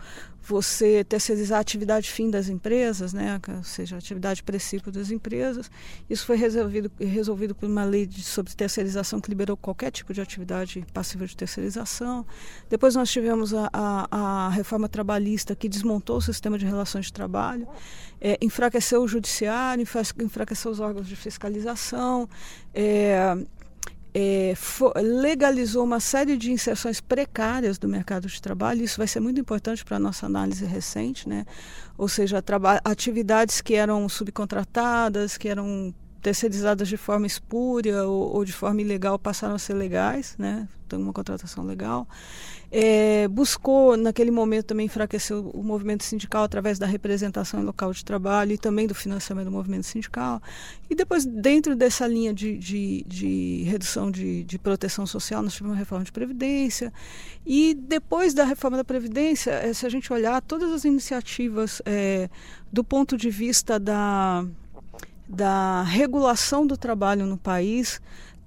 você 0.45 1.05
terceirizar 1.05 1.57
a 1.57 1.61
atividade 1.61 2.11
fim 2.11 2.29
das 2.29 2.49
empresas, 2.49 3.13
né, 3.13 3.39
ou 3.55 3.63
seja, 3.63 3.95
a 3.95 3.97
atividade 3.97 4.43
princípio 4.43 4.91
das 4.91 5.09
empresas. 5.09 5.71
Isso 6.09 6.25
foi 6.25 6.35
resolvido, 6.35 6.91
resolvido 6.99 7.55
por 7.55 7.69
uma 7.69 7.85
lei 7.85 8.05
de, 8.05 8.21
sobre 8.21 8.53
terceirização 8.53 9.21
que 9.21 9.29
liberou 9.29 9.55
qualquer 9.55 9.89
tipo 9.89 10.13
de 10.13 10.19
atividade 10.19 10.85
passível 10.93 11.25
de 11.25 11.37
terceirização. 11.37 12.25
Depois 12.69 12.93
nós 12.93 13.09
tivemos 13.09 13.53
a, 13.53 13.69
a, 13.71 14.47
a 14.47 14.49
reforma 14.49 14.89
trabalhista 14.89 15.55
que 15.55 15.69
desmontou 15.69 16.17
o 16.17 16.21
sistema 16.21 16.57
de 16.57 16.65
relações 16.65 17.05
de 17.05 17.13
trabalho, 17.13 17.65
é, 18.19 18.37
enfraqueceu 18.41 19.01
o 19.01 19.07
judiciário, 19.07 19.81
enfraqueceu 20.21 20.71
os 20.71 20.81
órgãos 20.81 21.07
de 21.07 21.15
fiscalização, 21.15 22.27
é, 22.73 23.37
é, 24.13 24.53
legalizou 24.95 25.83
uma 25.83 25.99
série 25.99 26.37
de 26.37 26.51
inserções 26.51 27.01
precárias 27.01 27.77
do 27.77 27.87
mercado 27.87 28.27
de 28.27 28.41
trabalho. 28.41 28.83
Isso 28.83 28.97
vai 28.97 29.07
ser 29.07 29.19
muito 29.19 29.39
importante 29.39 29.83
para 29.83 29.97
a 29.97 29.99
nossa 29.99 30.25
análise 30.25 30.65
recente, 30.65 31.27
né? 31.27 31.45
ou 31.97 32.07
seja, 32.07 32.43
atividades 32.83 33.61
que 33.61 33.75
eram 33.75 34.07
subcontratadas, 34.09 35.37
que 35.37 35.47
eram 35.47 35.93
terceirizadas 36.23 36.87
de 36.87 36.95
forma 36.95 37.27
espúria 37.27 38.05
ou, 38.05 38.37
ou, 38.37 38.45
de 38.45 38.53
forma 38.53 38.81
ilegal 38.81 39.19
passaram 39.19 39.55
a 39.55 39.59
ser 39.59 39.73
legais, 39.73 40.35
né? 40.39 40.67
Tem 40.87 40.97
uma 40.97 41.11
contratação 41.11 41.65
legal. 41.65 42.07
É, 42.71 43.27
buscou, 43.27 43.97
naquele 43.97 44.31
momento, 44.31 44.67
também 44.67 44.85
enfraquecer 44.85 45.35
o, 45.37 45.63
movimento 45.63 46.03
sindical 46.03 46.43
através 46.43 46.79
da 46.79 46.85
representação 46.85 47.59
em 47.59 47.63
local 47.63 47.91
de 47.91 48.05
trabalho 48.05 48.53
e 48.53 48.57
também 48.57 48.87
do 48.87 48.95
financiamento 48.95 49.45
do 49.45 49.51
movimento 49.51 49.85
sindical. 49.85 50.41
E 50.89 50.95
depois, 50.95 51.25
dentro 51.25 51.75
dessa 51.75 52.07
linha 52.07 52.33
de, 52.33 52.57
de, 52.57 53.03
de 53.05 53.63
redução 53.63 54.09
de, 54.09 54.43
de, 54.45 54.57
proteção 54.57 55.05
social, 55.05 55.43
nós 55.43 55.53
tivemos 55.53 55.73
uma 55.73 55.79
reforma 55.79 56.05
de 56.05 56.11
Previdência. 56.11 56.91
E 57.45 57.73
depois 57.73 58.33
da 58.33 58.45
reforma 58.45 58.77
da 58.77 58.83
Previdência, 58.83 59.51
é, 59.51 59.73
se 59.73 59.85
a 59.85 59.89
gente 59.89 60.11
olhar 60.13 60.41
todas 60.41 60.71
as 60.71 60.85
iniciativas 60.85 61.81
é, 61.85 62.29
do 62.71 62.83
ponto 62.83 63.17
de 63.17 63.29
vista 63.29 63.77
da 63.77 64.45
da 65.33 65.81
regulação 65.81 66.65
do 66.65 66.77
trabalho 66.77 67.25
no 67.25 67.37
país, 67.37 67.99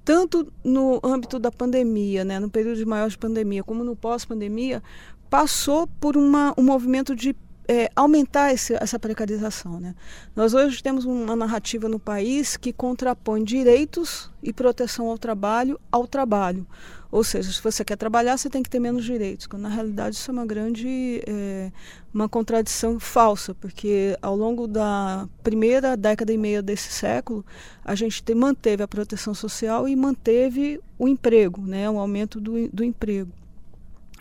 tanto 0.05 0.53
no 0.63 1.01
âmbito 1.03 1.39
da 1.39 1.51
pandemia, 1.51 2.25
né, 2.25 2.39
no 2.39 2.49
período 2.49 2.77
de 2.77 2.87
maior 2.87 3.09
de 3.09 3.19
pandemia, 3.19 3.65
como 3.65 3.83
no 3.83 3.97
pós-pandemia, 3.97 4.83
passou 5.29 5.89
por 6.01 6.17
uma, 6.17 6.55
um 6.57 6.63
movimento 6.63 7.17
de 7.17 7.35
é, 7.69 7.91
aumentar 7.95 8.53
esse, 8.53 8.75
essa 8.75 8.99
precarização. 8.99 9.81
Né? 9.81 9.95
Nós 10.35 10.55
hoje 10.55 10.83
temos 10.83 11.05
uma 11.05 11.37
narrativa 11.37 11.89
no 11.89 11.99
país 11.99 12.57
que 12.57 12.73
contrapõe 12.73 13.43
direitos 13.43 14.31
e 14.43 14.53
proteção 14.53 15.09
ao 15.09 15.19
trabalho 15.19 15.81
ao 15.91 16.07
trabalho. 16.07 16.67
Ou 17.11 17.23
seja, 17.23 17.51
se 17.51 17.63
você 17.63 17.85
quer 17.85 17.97
trabalhar, 17.97 18.37
você 18.37 18.51
tem 18.51 18.63
que 18.63 18.69
ter 18.69 18.81
menos 18.81 19.05
direitos. 19.05 19.47
Quando 19.47 19.63
na 19.63 19.69
realidade 19.69 20.17
isso 20.17 20.31
é 20.31 20.35
uma 20.35 20.45
grande 20.45 21.23
é, 21.27 21.71
uma 22.13 22.29
contradição 22.29 22.99
falsa, 22.99 23.55
porque 23.55 24.17
ao 24.21 24.37
longo 24.37 24.67
da 24.67 25.29
primeira 25.43 25.97
década 25.97 26.33
e 26.33 26.39
meia 26.39 26.61
desse 26.61 26.93
século, 26.93 27.45
a 27.85 27.95
gente 27.95 28.23
te, 28.23 28.35
manteve 28.35 28.83
a 28.83 28.89
proteção 28.89 29.35
social 29.35 29.89
e 29.89 29.95
manteve 29.95 30.81
o 30.99 31.07
emprego, 31.09 31.63
né, 31.63 31.89
o 31.89 31.99
aumento 31.99 32.41
do, 32.41 32.69
do 32.69 32.83
emprego. 32.83 33.31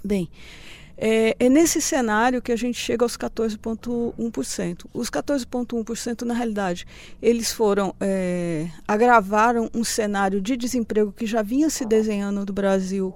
Bem, 0.04 0.30
é, 0.98 1.36
é, 1.40 1.50
nesse 1.50 1.82
cenário 1.82 2.42
que 2.42 2.52
a 2.52 2.56
gente 2.56 2.78
chega 2.78 3.04
aos 3.04 3.18
14,1%. 3.18 4.86
Os 4.94 5.10
14,1%, 5.10 6.22
na 6.22 6.34
realidade, 6.34 6.88
eles 7.22 7.52
foram 7.52 7.94
é, 8.00 8.68
agravaram 8.88 9.70
um 9.74 9.84
cenário 9.84 10.42
de 10.42 10.56
desemprego 10.56 11.12
que 11.12 11.25
já 11.25 11.42
vinha 11.42 11.70
se 11.70 11.86
desenhando 11.86 12.46
no 12.46 12.54
Brasil 12.54 13.14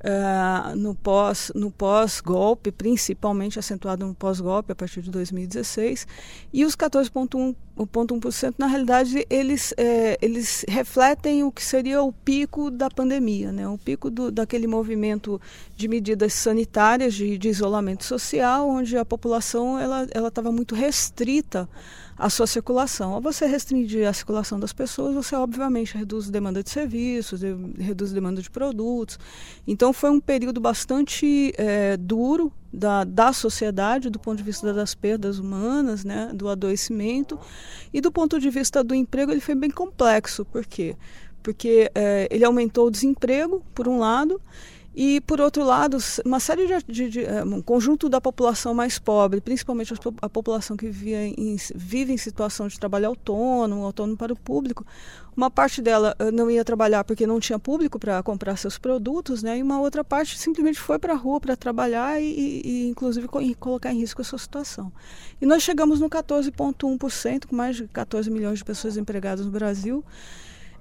uh, 0.00 0.74
no 0.76 0.94
pós 0.94 1.52
no 1.54 1.70
pós 1.70 2.20
golpe 2.20 2.70
principalmente 2.72 3.58
acentuado 3.58 4.06
no 4.06 4.14
pós 4.14 4.40
golpe 4.40 4.72
a 4.72 4.74
partir 4.74 5.02
de 5.02 5.10
2016 5.10 6.06
e 6.52 6.64
os 6.64 6.74
14,1% 6.74 8.54
na 8.58 8.66
realidade 8.66 9.26
eles 9.28 9.74
é, 9.76 10.18
eles 10.20 10.64
refletem 10.68 11.44
o 11.44 11.52
que 11.52 11.62
seria 11.62 12.02
o 12.02 12.12
pico 12.12 12.70
da 12.70 12.90
pandemia 12.90 13.52
né? 13.52 13.68
O 13.68 13.78
pico 13.78 14.10
do, 14.10 14.30
daquele 14.30 14.66
movimento 14.66 15.40
de 15.76 15.88
medidas 15.88 16.32
sanitárias 16.32 17.14
de, 17.14 17.36
de 17.36 17.48
isolamento 17.48 18.04
social 18.04 18.68
onde 18.68 18.96
a 18.96 19.04
população 19.04 19.78
ela 19.78 20.06
ela 20.12 20.28
estava 20.28 20.50
muito 20.50 20.74
restrita 20.74 21.68
a 22.20 22.28
sua 22.28 22.46
circulação. 22.46 23.14
Ao 23.14 23.20
você 23.20 23.46
restringir 23.46 24.06
a 24.06 24.12
circulação 24.12 24.60
das 24.60 24.74
pessoas, 24.74 25.14
você 25.14 25.34
obviamente 25.34 25.96
reduz 25.96 26.28
a 26.28 26.30
demanda 26.30 26.62
de 26.62 26.68
serviços, 26.68 27.40
reduz 27.78 28.10
a 28.10 28.14
demanda 28.14 28.42
de 28.42 28.50
produtos. 28.50 29.18
Então 29.66 29.90
foi 29.90 30.10
um 30.10 30.20
período 30.20 30.60
bastante 30.60 31.50
é, 31.56 31.96
duro 31.96 32.52
da, 32.70 33.04
da 33.04 33.32
sociedade, 33.32 34.10
do 34.10 34.18
ponto 34.18 34.36
de 34.36 34.42
vista 34.42 34.72
das 34.74 34.94
perdas 34.94 35.38
humanas, 35.38 36.04
né, 36.04 36.30
do 36.34 36.50
adoecimento, 36.50 37.38
e 37.90 38.02
do 38.02 38.12
ponto 38.12 38.38
de 38.38 38.50
vista 38.50 38.84
do 38.84 38.94
emprego 38.94 39.32
ele 39.32 39.40
foi 39.40 39.54
bem 39.54 39.70
complexo. 39.70 40.44
Por 40.44 40.66
quê? 40.66 40.96
Porque 41.42 41.90
é, 41.94 42.28
ele 42.30 42.44
aumentou 42.44 42.88
o 42.88 42.90
desemprego, 42.90 43.64
por 43.74 43.88
um 43.88 43.98
lado, 43.98 44.38
e, 44.94 45.20
por 45.20 45.40
outro 45.40 45.62
lado, 45.62 45.98
uma 46.24 46.40
série 46.40 46.66
de, 46.66 46.92
de, 46.92 47.08
de 47.10 47.24
eh, 47.24 47.44
um 47.44 47.62
conjunto 47.62 48.08
da 48.08 48.20
população 48.20 48.74
mais 48.74 48.98
pobre, 48.98 49.40
principalmente 49.40 49.94
a, 50.20 50.28
população 50.28 50.76
que 50.76 50.88
vive 50.90 51.14
em, 51.14 51.56
vive 51.76 52.12
em 52.12 52.16
situação 52.16 52.66
de 52.66 52.78
trabalho 52.78 53.06
autônomo, 53.06 53.84
autônomo 53.84 54.16
para 54.16 54.32
o 54.32 54.36
público, 54.36 54.84
uma 55.36 55.48
parte 55.48 55.80
dela 55.80 56.16
eh, 56.18 56.32
não 56.32 56.50
ia 56.50 56.64
trabalhar 56.64 57.04
porque 57.04 57.24
não 57.24 57.38
tinha 57.38 57.56
público 57.56 58.00
para 58.00 58.20
comprar 58.24 58.56
seus 58.56 58.78
produtos, 58.78 59.44
né? 59.44 59.58
E 59.58 59.62
uma 59.62 59.80
outra 59.80 60.02
parte 60.02 60.36
simplesmente 60.36 60.80
foi 60.80 60.98
para 60.98 61.12
a 61.12 61.16
rua 61.16 61.40
para 61.40 61.56
trabalhar 61.56 62.20
e, 62.20 62.60
e, 62.64 62.88
inclusive, 62.88 63.28
colocar 63.60 63.92
em 63.92 64.00
risco 64.00 64.20
a 64.20 64.24
sua 64.24 64.38
situação. 64.38 64.92
E 65.40 65.46
nós 65.46 65.62
chegamos 65.62 66.00
no 66.00 66.10
14,1%, 66.10 67.46
com 67.46 67.54
mais 67.54 67.76
de 67.76 67.86
14 67.86 68.28
milhões 68.28 68.58
de 68.58 68.64
pessoas 68.64 68.96
empregadas 68.96 69.46
no 69.46 69.52
Brasil. 69.52 70.04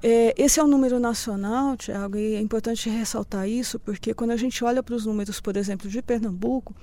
É, 0.01 0.34
esse 0.38 0.60
é 0.60 0.63
um 0.63 0.68
número 0.68 1.00
nacional, 1.00 1.75
Tiago, 1.75 2.18
e 2.18 2.36
é 2.36 2.39
importante 2.39 2.89
ressaltar 2.89 3.48
isso, 3.48 3.77
porque 3.79 4.13
quando 4.13 4.32
a 4.32 4.38
gente 4.38 4.63
olha 4.63 4.82
para 4.82 4.96
os 4.96 5.06
números, 5.06 5.41
por 5.41 5.58
exemplo, 5.58 5.89
de 5.89 6.01
Pernambuco, 6.01 6.74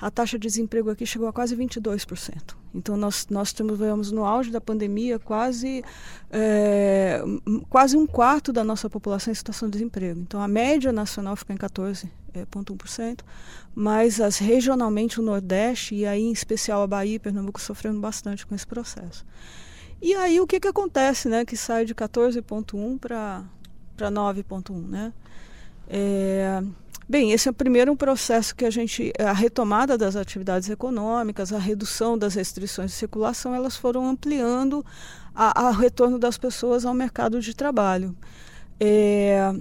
a 0.00 0.10
taxa 0.10 0.38
de 0.38 0.46
desemprego 0.46 0.88
aqui 0.88 1.04
chegou 1.04 1.28
a 1.28 1.32
quase 1.32 1.54
22%. 1.54 2.56
Então, 2.74 2.96
nós, 2.96 3.26
nós 3.28 3.52
tivemos 3.52 4.10
no 4.10 4.24
auge 4.24 4.50
da 4.50 4.60
pandemia 4.60 5.18
quase, 5.18 5.84
é, 6.30 7.22
quase 7.68 7.96
um 7.96 8.06
quarto 8.06 8.52
da 8.52 8.64
nossa 8.64 8.88
população 8.88 9.30
em 9.32 9.34
situação 9.34 9.68
de 9.68 9.72
desemprego. 9.72 10.20
Então, 10.20 10.40
a 10.40 10.48
média 10.48 10.90
nacional 10.90 11.36
fica 11.36 11.52
em 11.52 11.56
14,1%, 11.56 13.20
mas 13.74 14.20
as, 14.20 14.38
regionalmente 14.38 15.20
o 15.20 15.22
Nordeste, 15.22 15.96
e 15.96 16.06
aí 16.06 16.22
em 16.22 16.32
especial 16.32 16.82
a 16.82 16.86
Bahia 16.86 17.16
e 17.16 17.18
Pernambuco, 17.18 17.60
sofrendo 17.60 18.00
bastante 18.00 18.46
com 18.46 18.54
esse 18.54 18.66
processo. 18.66 19.26
E 20.00 20.14
aí 20.14 20.40
o 20.40 20.46
que, 20.46 20.58
que 20.58 20.68
acontece, 20.68 21.28
né? 21.28 21.44
Que 21.44 21.56
sai 21.56 21.84
de 21.84 21.94
14.1 21.94 22.98
para 22.98 23.44
9.1, 23.98 24.88
né? 24.88 25.12
É, 25.88 26.62
bem, 27.08 27.32
esse 27.32 27.48
é 27.48 27.52
primeiro 27.52 27.92
um 27.92 27.96
processo 27.96 28.54
que 28.54 28.64
a 28.64 28.70
gente, 28.70 29.12
a 29.18 29.32
retomada 29.32 29.98
das 29.98 30.16
atividades 30.16 30.70
econômicas, 30.70 31.52
a 31.52 31.58
redução 31.58 32.16
das 32.16 32.34
restrições 32.34 32.92
de 32.92 32.96
circulação, 32.96 33.54
elas 33.54 33.76
foram 33.76 34.06
ampliando 34.06 34.84
o 35.34 35.70
retorno 35.72 36.18
das 36.18 36.38
pessoas 36.38 36.86
ao 36.86 36.94
mercado 36.94 37.40
de 37.40 37.54
trabalho. 37.54 38.16
É, 38.78 39.52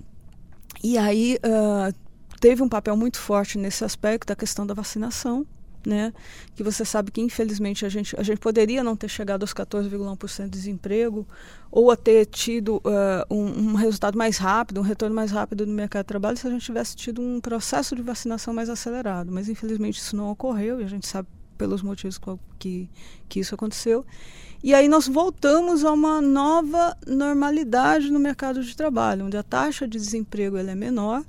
e 0.84 0.98
aí 0.98 1.38
uh, 1.44 1.94
teve 2.40 2.64
um 2.64 2.70
papel 2.70 2.96
muito 2.96 3.18
forte 3.18 3.58
nesse 3.58 3.84
aspecto 3.84 4.32
a 4.32 4.36
questão 4.36 4.66
da 4.66 4.74
vacinação, 4.74 5.46
né? 5.90 6.14
Que 6.56 6.64
você 6.64 6.86
sabe 6.86 7.12
que 7.12 7.20
infelizmente 7.20 7.86
a 7.86 7.90
gente 7.90 8.16
a 8.18 8.24
gente 8.24 8.40
poderia 8.40 8.84
não 8.84 8.96
ter 8.96 9.10
chegado 9.10 9.44
aos 9.44 9.54
14,1% 9.54 10.44
de 10.44 10.50
desemprego 10.50 11.28
ou 11.72 11.92
a 11.92 11.98
ter 11.98 12.26
tido 12.28 12.78
uh, 12.78 13.34
um, 13.34 13.72
um, 13.72 13.74
resultado 13.74 14.18
mais 14.18 14.38
rápido, 14.38 14.80
um 14.80 14.84
retorno 14.84 15.16
mais 15.16 15.32
rápido 15.32 15.66
no 15.66 15.74
mercado 15.74 16.04
de 16.04 16.08
trabalho 16.08 16.38
se 16.38 16.48
a 16.48 16.52
gente 16.52 16.66
tivesse 16.66 16.96
tido 16.96 17.22
um 17.22 17.42
processo 17.42 17.96
de 17.96 18.02
vacinação 18.02 18.54
mais 18.54 18.70
acelerado. 18.70 19.32
Mas 19.32 19.50
infelizmente 19.50 19.98
isso 19.98 20.16
não 20.16 20.32
ocorreu 20.32 20.80
e 20.80 20.84
a 20.84 20.88
gente 20.88 21.08
sabe 21.08 21.28
pelos 21.58 21.82
motivos 21.82 22.20
que 22.58 22.90
que 23.28 23.40
isso 23.40 23.56
aconteceu. 23.56 24.06
E 24.62 24.74
aí 24.74 24.88
nós 24.88 25.08
voltamos 25.08 25.86
a 25.86 25.92
uma 25.92 26.22
nova 26.22 26.96
normalidade 27.08 28.12
no 28.12 28.20
mercado 28.20 28.62
de 28.62 28.76
trabalho, 28.76 29.26
onde 29.26 29.38
a 29.38 29.44
taxa 29.44 29.88
de 29.88 29.98
desemprego 29.98 30.58
ela 30.58 30.72
é 30.72 30.76
menor 30.76 31.24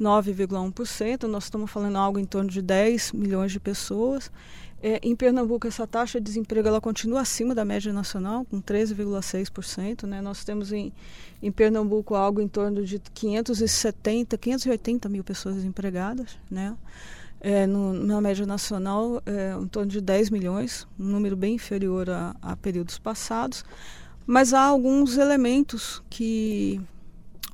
9,1%, 0.00 1.24
nós 1.24 1.44
estamos 1.44 1.70
falando 1.70 1.96
algo 1.96 2.18
em 2.18 2.24
torno 2.24 2.50
de 2.50 2.60
10 2.60 3.12
milhões 3.12 3.52
de 3.52 3.60
pessoas. 3.60 4.30
É, 4.82 5.00
em 5.02 5.16
Pernambuco, 5.16 5.66
essa 5.66 5.86
taxa 5.86 6.20
de 6.20 6.24
desemprego 6.24 6.68
ela 6.68 6.80
continua 6.80 7.22
acima 7.22 7.54
da 7.54 7.64
média 7.64 7.92
nacional, 7.92 8.44
com 8.44 8.60
13,6%. 8.60 10.04
Né? 10.04 10.20
Nós 10.20 10.44
temos 10.44 10.70
em, 10.70 10.92
em 11.42 11.50
Pernambuco 11.50 12.14
algo 12.14 12.40
em 12.40 12.48
torno 12.48 12.84
de 12.84 12.98
570, 12.98 14.36
580 14.36 15.08
mil 15.08 15.24
pessoas 15.24 15.56
desempregadas. 15.56 16.38
Né? 16.50 16.76
É, 17.40 17.66
no, 17.66 17.92
na 17.92 18.20
média 18.20 18.44
nacional, 18.44 19.22
é, 19.24 19.54
em 19.58 19.66
torno 19.66 19.90
de 19.90 20.00
10 20.00 20.30
milhões, 20.30 20.86
um 20.98 21.04
número 21.04 21.36
bem 21.36 21.54
inferior 21.54 22.10
a, 22.10 22.36
a 22.42 22.54
períodos 22.56 22.98
passados. 22.98 23.64
Mas 24.26 24.52
há 24.52 24.60
alguns 24.62 25.16
elementos 25.16 26.02
que 26.10 26.80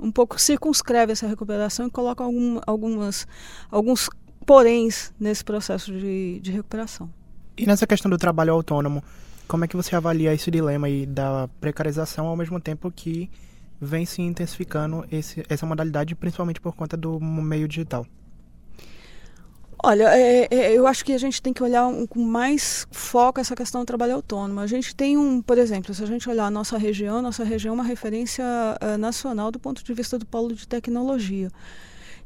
um 0.02 0.10
pouco 0.10 0.40
circunscreve 0.40 1.12
essa 1.12 1.26
recuperação 1.26 1.86
e 1.86 1.90
coloca 1.90 2.24
algum, 2.24 2.60
algumas, 2.66 3.26
alguns 3.70 4.10
poréns 4.44 5.12
nesse 5.18 5.44
processo 5.44 5.92
de, 5.92 6.40
de 6.40 6.50
recuperação. 6.50 7.08
E 7.56 7.66
nessa 7.66 7.86
questão 7.86 8.10
do 8.10 8.18
trabalho 8.18 8.52
autônomo, 8.52 9.02
como 9.46 9.64
é 9.64 9.68
que 9.68 9.76
você 9.76 9.94
avalia 9.94 10.34
esse 10.34 10.50
dilema 10.50 10.86
aí 10.86 11.06
da 11.06 11.48
precarização 11.60 12.26
ao 12.26 12.36
mesmo 12.36 12.60
tempo 12.60 12.90
que 12.90 13.30
vem 13.80 14.04
se 14.04 14.22
intensificando 14.22 15.04
esse, 15.10 15.44
essa 15.48 15.66
modalidade, 15.66 16.14
principalmente 16.14 16.60
por 16.60 16.74
conta 16.74 16.96
do 16.96 17.20
meio 17.20 17.68
digital? 17.68 18.06
Olha, 19.84 20.16
é, 20.16 20.46
é, 20.48 20.72
eu 20.72 20.86
acho 20.86 21.04
que 21.04 21.12
a 21.12 21.18
gente 21.18 21.42
tem 21.42 21.52
que 21.52 21.60
olhar 21.60 21.88
um, 21.88 22.06
com 22.06 22.20
mais 22.22 22.86
foco 22.92 23.40
essa 23.40 23.56
questão 23.56 23.80
do 23.80 23.84
trabalho 23.84 24.14
autônomo. 24.14 24.60
A 24.60 24.66
gente 24.66 24.94
tem 24.94 25.16
um, 25.16 25.42
por 25.42 25.58
exemplo, 25.58 25.92
se 25.92 26.00
a 26.00 26.06
gente 26.06 26.28
olhar 26.30 26.46
a 26.46 26.50
nossa 26.50 26.78
região, 26.78 27.20
nossa 27.20 27.42
região 27.42 27.72
é 27.72 27.74
uma 27.74 27.82
referência 27.82 28.44
uh, 28.80 28.96
nacional 28.96 29.50
do 29.50 29.58
ponto 29.58 29.82
de 29.82 29.92
vista 29.92 30.16
do 30.16 30.24
polo 30.24 30.54
de 30.54 30.68
tecnologia. 30.68 31.50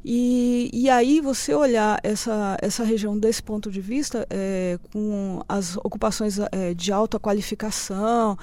E, 0.05 0.69
e 0.71 0.87
aí 0.87 1.19
você 1.19 1.55
olhar 1.55 1.99
essa, 2.03 2.57
essa 2.61 2.83
região 2.83 3.17
desse 3.17 3.41
ponto 3.41 3.71
de 3.71 3.81
vista, 3.81 4.27
é, 4.29 4.77
com 4.93 5.41
as 5.49 5.77
ocupações 5.77 6.37
é, 6.51 6.75
de 6.75 6.91
alta 6.91 7.19
qualificação, 7.19 8.37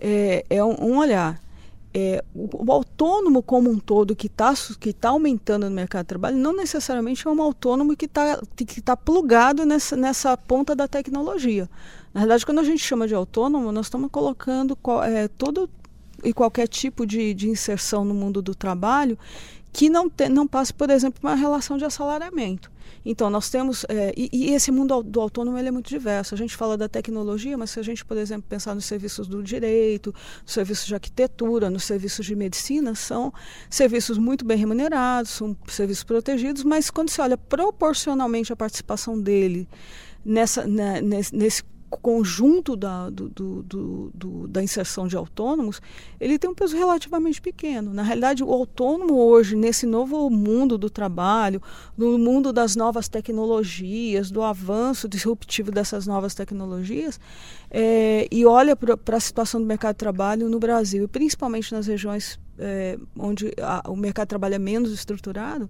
é, 0.00 0.42
é 0.48 0.64
um, 0.64 0.92
um 0.92 0.98
olhar 0.98 1.38
é, 1.96 2.24
o, 2.34 2.66
o, 2.66 2.72
autônomo 2.72 3.40
como 3.40 3.70
um 3.70 3.78
todo 3.78 4.16
que 4.16 4.26
está 4.26 4.52
que 4.80 4.92
tá 4.92 5.10
aumentando 5.10 5.70
no 5.70 5.74
mercado 5.74 6.02
de 6.02 6.08
trabalho 6.08 6.36
não 6.36 6.54
necessariamente 6.54 7.26
é 7.26 7.30
um 7.30 7.40
autônomo 7.40 7.96
que 7.96 8.06
está 8.06 8.40
que 8.56 8.82
tá 8.82 8.96
plugado 8.96 9.64
nessa, 9.64 9.94
nessa 9.94 10.36
ponta 10.36 10.74
da 10.74 10.88
tecnologia. 10.88 11.70
Na 12.12 12.22
verdade, 12.22 12.44
quando 12.44 12.58
a 12.58 12.64
gente 12.64 12.82
chama 12.82 13.06
de 13.06 13.14
autônomo, 13.14 13.70
nós 13.70 13.86
estamos 13.86 14.10
colocando 14.10 14.76
é, 15.04 15.28
todo 15.28 15.70
e 16.24 16.32
qualquer 16.32 16.66
tipo 16.66 17.06
de, 17.06 17.32
de 17.32 17.48
inserção 17.48 18.04
no 18.04 18.14
mundo 18.14 18.42
do 18.42 18.54
trabalho 18.54 19.16
que 19.72 19.90
não, 19.90 20.08
te, 20.08 20.28
não 20.28 20.46
passe, 20.46 20.72
por 20.72 20.90
exemplo, 20.90 21.20
uma 21.22 21.34
relação 21.34 21.76
de 21.76 21.84
assalariamento. 21.84 22.70
Então, 23.04 23.28
nós 23.28 23.50
temos. 23.50 23.84
É, 23.88 24.12
e, 24.16 24.28
e, 24.32 24.54
esse 24.54 24.70
mundo 24.70 25.02
do 25.02 25.20
autônomo 25.20 25.58
ele 25.58 25.68
é 25.68 25.70
muito 25.70 25.88
diverso. 25.88 26.34
A 26.34 26.38
gente 26.38 26.56
fala 26.56 26.76
da 26.76 26.88
tecnologia, 26.88 27.56
mas 27.56 27.70
se 27.70 27.80
a 27.80 27.82
gente, 27.82 28.04
por 28.04 28.16
exemplo, 28.16 28.46
pensar 28.48 28.74
nos 28.74 28.84
serviços 28.84 29.26
do 29.28 29.42
direito, 29.42 30.14
nos 30.42 30.52
serviços 30.52 30.86
de 30.86 30.94
arquitetura, 30.94 31.68
nos 31.68 31.84
serviços 31.84 32.24
de 32.24 32.34
medicina, 32.34 32.94
são 32.94 33.32
serviços 33.68 34.18
muito 34.18 34.44
bem 34.44 34.56
remunerados, 34.56 35.32
são 35.32 35.56
serviços 35.68 36.04
protegidos, 36.04 36.64
mas 36.64 36.90
quando 36.90 37.10
se 37.10 37.20
olha 37.20 37.36
proporcionalmente 37.36 38.52
a 38.52 38.56
participação 38.56 39.20
dele 39.20 39.68
nessa, 40.24 40.66
né, 40.66 41.00
nesse, 41.00 41.34
nesse 41.36 41.62
conjunto 41.96 42.76
da, 42.76 43.10
do, 43.10 43.28
do, 43.28 44.10
do, 44.14 44.48
da 44.48 44.62
inserção 44.62 45.06
de 45.06 45.16
autônomos, 45.16 45.80
ele 46.20 46.38
tem 46.38 46.50
um 46.50 46.54
peso 46.54 46.76
relativamente 46.76 47.40
pequeno. 47.40 47.92
Na 47.92 48.02
realidade, 48.02 48.42
o 48.42 48.50
autônomo 48.50 49.14
hoje, 49.14 49.56
nesse 49.56 49.86
novo 49.86 50.28
mundo 50.30 50.78
do 50.78 50.88
trabalho, 50.88 51.60
no 51.96 52.18
mundo 52.18 52.52
das 52.52 52.76
novas 52.76 53.08
tecnologias, 53.08 54.30
do 54.30 54.42
avanço 54.42 55.08
disruptivo 55.08 55.70
dessas 55.70 56.06
novas 56.06 56.34
tecnologias, 56.34 57.18
é, 57.70 58.26
e 58.30 58.44
olha 58.46 58.76
para 58.76 59.16
a 59.16 59.20
situação 59.20 59.60
do 59.60 59.66
mercado 59.66 59.94
de 59.94 59.98
trabalho 59.98 60.48
no 60.48 60.58
Brasil, 60.58 61.08
principalmente 61.08 61.72
nas 61.72 61.86
regiões 61.86 62.38
é, 62.58 62.98
onde 63.18 63.52
a, 63.60 63.90
o 63.90 63.96
mercado 63.96 64.26
de 64.26 64.30
trabalho 64.30 64.54
é 64.54 64.58
menos 64.58 64.92
estruturado, 64.92 65.68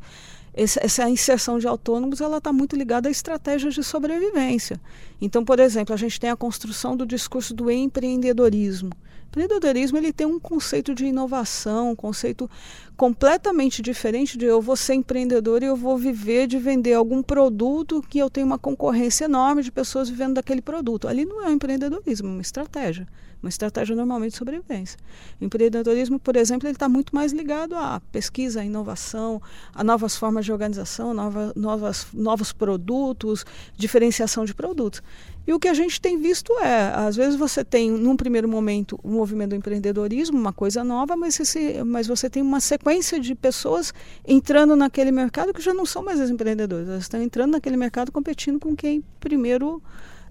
essa 0.57 1.11
inserção 1.11 1.59
de 1.59 1.67
autônomos 1.67 2.21
ela 2.21 2.39
está 2.39 2.53
muito 2.53 2.77
ligada 2.77 3.09
a 3.09 3.11
estratégias 3.11 3.75
de 3.75 3.83
sobrevivência. 3.83 4.81
Então, 5.21 5.45
por 5.45 5.59
exemplo, 5.59 5.93
a 5.93 5.99
gente 5.99 6.21
tem 6.21 6.31
a 6.31 6.37
construção 6.37 6.97
do 6.97 7.05
discurso 7.05 7.53
do 7.53 7.71
empreendedorismo. 7.71 8.91
Empreendedorismo 9.35 9.99
ele 9.99 10.13
tem 10.13 10.29
um 10.29 10.39
conceito 10.39 10.95
de 10.95 11.07
inovação, 11.07 11.91
um 11.91 11.97
conceito 11.97 12.49
completamente 12.97 13.83
diferente 13.83 14.39
de 14.39 14.45
eu 14.45 14.63
vou 14.63 14.77
ser 14.77 14.95
empreendedor 14.95 15.61
e 15.61 15.67
eu 15.67 15.75
vou 15.75 15.99
viver 15.99 16.47
de 16.47 16.57
vender 16.57 16.95
algum 16.95 17.21
produto 17.21 18.01
que 18.09 18.21
eu 18.21 18.31
tenho 18.31 18.47
uma 18.47 18.61
concorrência 18.61 19.25
enorme 19.25 19.65
de 19.65 19.73
pessoas 19.73 20.09
vivendo 20.09 20.35
daquele 20.35 20.63
produto. 20.63 21.09
Ali 21.09 21.25
não 21.25 21.45
é 21.45 21.49
um 21.49 21.55
empreendedorismo, 21.55 22.29
é 22.29 22.31
uma 22.31 22.43
estratégia 22.43 23.09
uma 23.45 23.51
estratégia 23.51 23.95
normalmente 23.95 24.33
de 24.33 24.39
sobrevivência. 24.39 24.99
O 25.39 25.45
empreendedorismo, 25.45 26.19
por 26.19 26.35
exemplo, 26.35 26.67
ele 26.67 26.75
está 26.75 26.89
muito 26.89 27.15
mais 27.15 27.31
ligado 27.31 27.77
à 27.77 28.01
pesquisa, 28.11 28.63
à 28.63 28.65
inovação, 28.65 29.41
a 29.75 29.85
novas 29.85 30.17
formas 30.17 30.47
de 30.47 30.53
organização, 30.53 31.13
nova, 31.13 31.53
novas, 31.55 32.07
novos 32.13 32.53
produtos, 32.53 33.45
diferenciação 33.77 34.47
de 34.47 34.55
produtos. 34.55 35.03
E 35.47 35.53
o 35.53 35.59
que 35.59 35.69
a 35.69 35.75
gente 35.75 36.01
tem 36.01 36.19
visto 36.19 36.53
é, 36.59 36.93
às 36.95 37.17
vezes 37.17 37.37
você 37.37 37.63
tem, 37.63 37.91
num 37.91 38.17
primeiro 38.17 38.49
momento, 38.49 38.99
o 39.03 39.09
movimento 39.09 39.51
do 39.51 39.57
empreendedorismo, 39.57 40.39
uma 40.39 40.53
coisa 40.53 40.83
nova, 40.83 41.17
mas, 41.17 41.39
esse, 41.39 41.83
mas 41.85 42.07
você 42.07 42.31
tem 42.31 42.43
uma 42.43 42.61
sequência 42.61 43.21
de 43.21 43.35
pessoas 43.35 43.93
entrando 44.27 44.75
naquele 44.75 45.13
mercado 45.13 45.53
que 45.53 45.61
já 45.61 45.75
não 45.75 45.85
são 45.85 46.03
mais 46.03 46.19
as 46.19 46.31
empreendedores, 46.31 46.89
elas 46.89 47.03
estão 47.03 47.21
entrando 47.21 47.53
naquele 47.53 47.77
mercado 47.77 48.11
competindo 48.11 48.59
com 48.59 48.75
quem 48.75 49.05
primeiro 49.21 49.83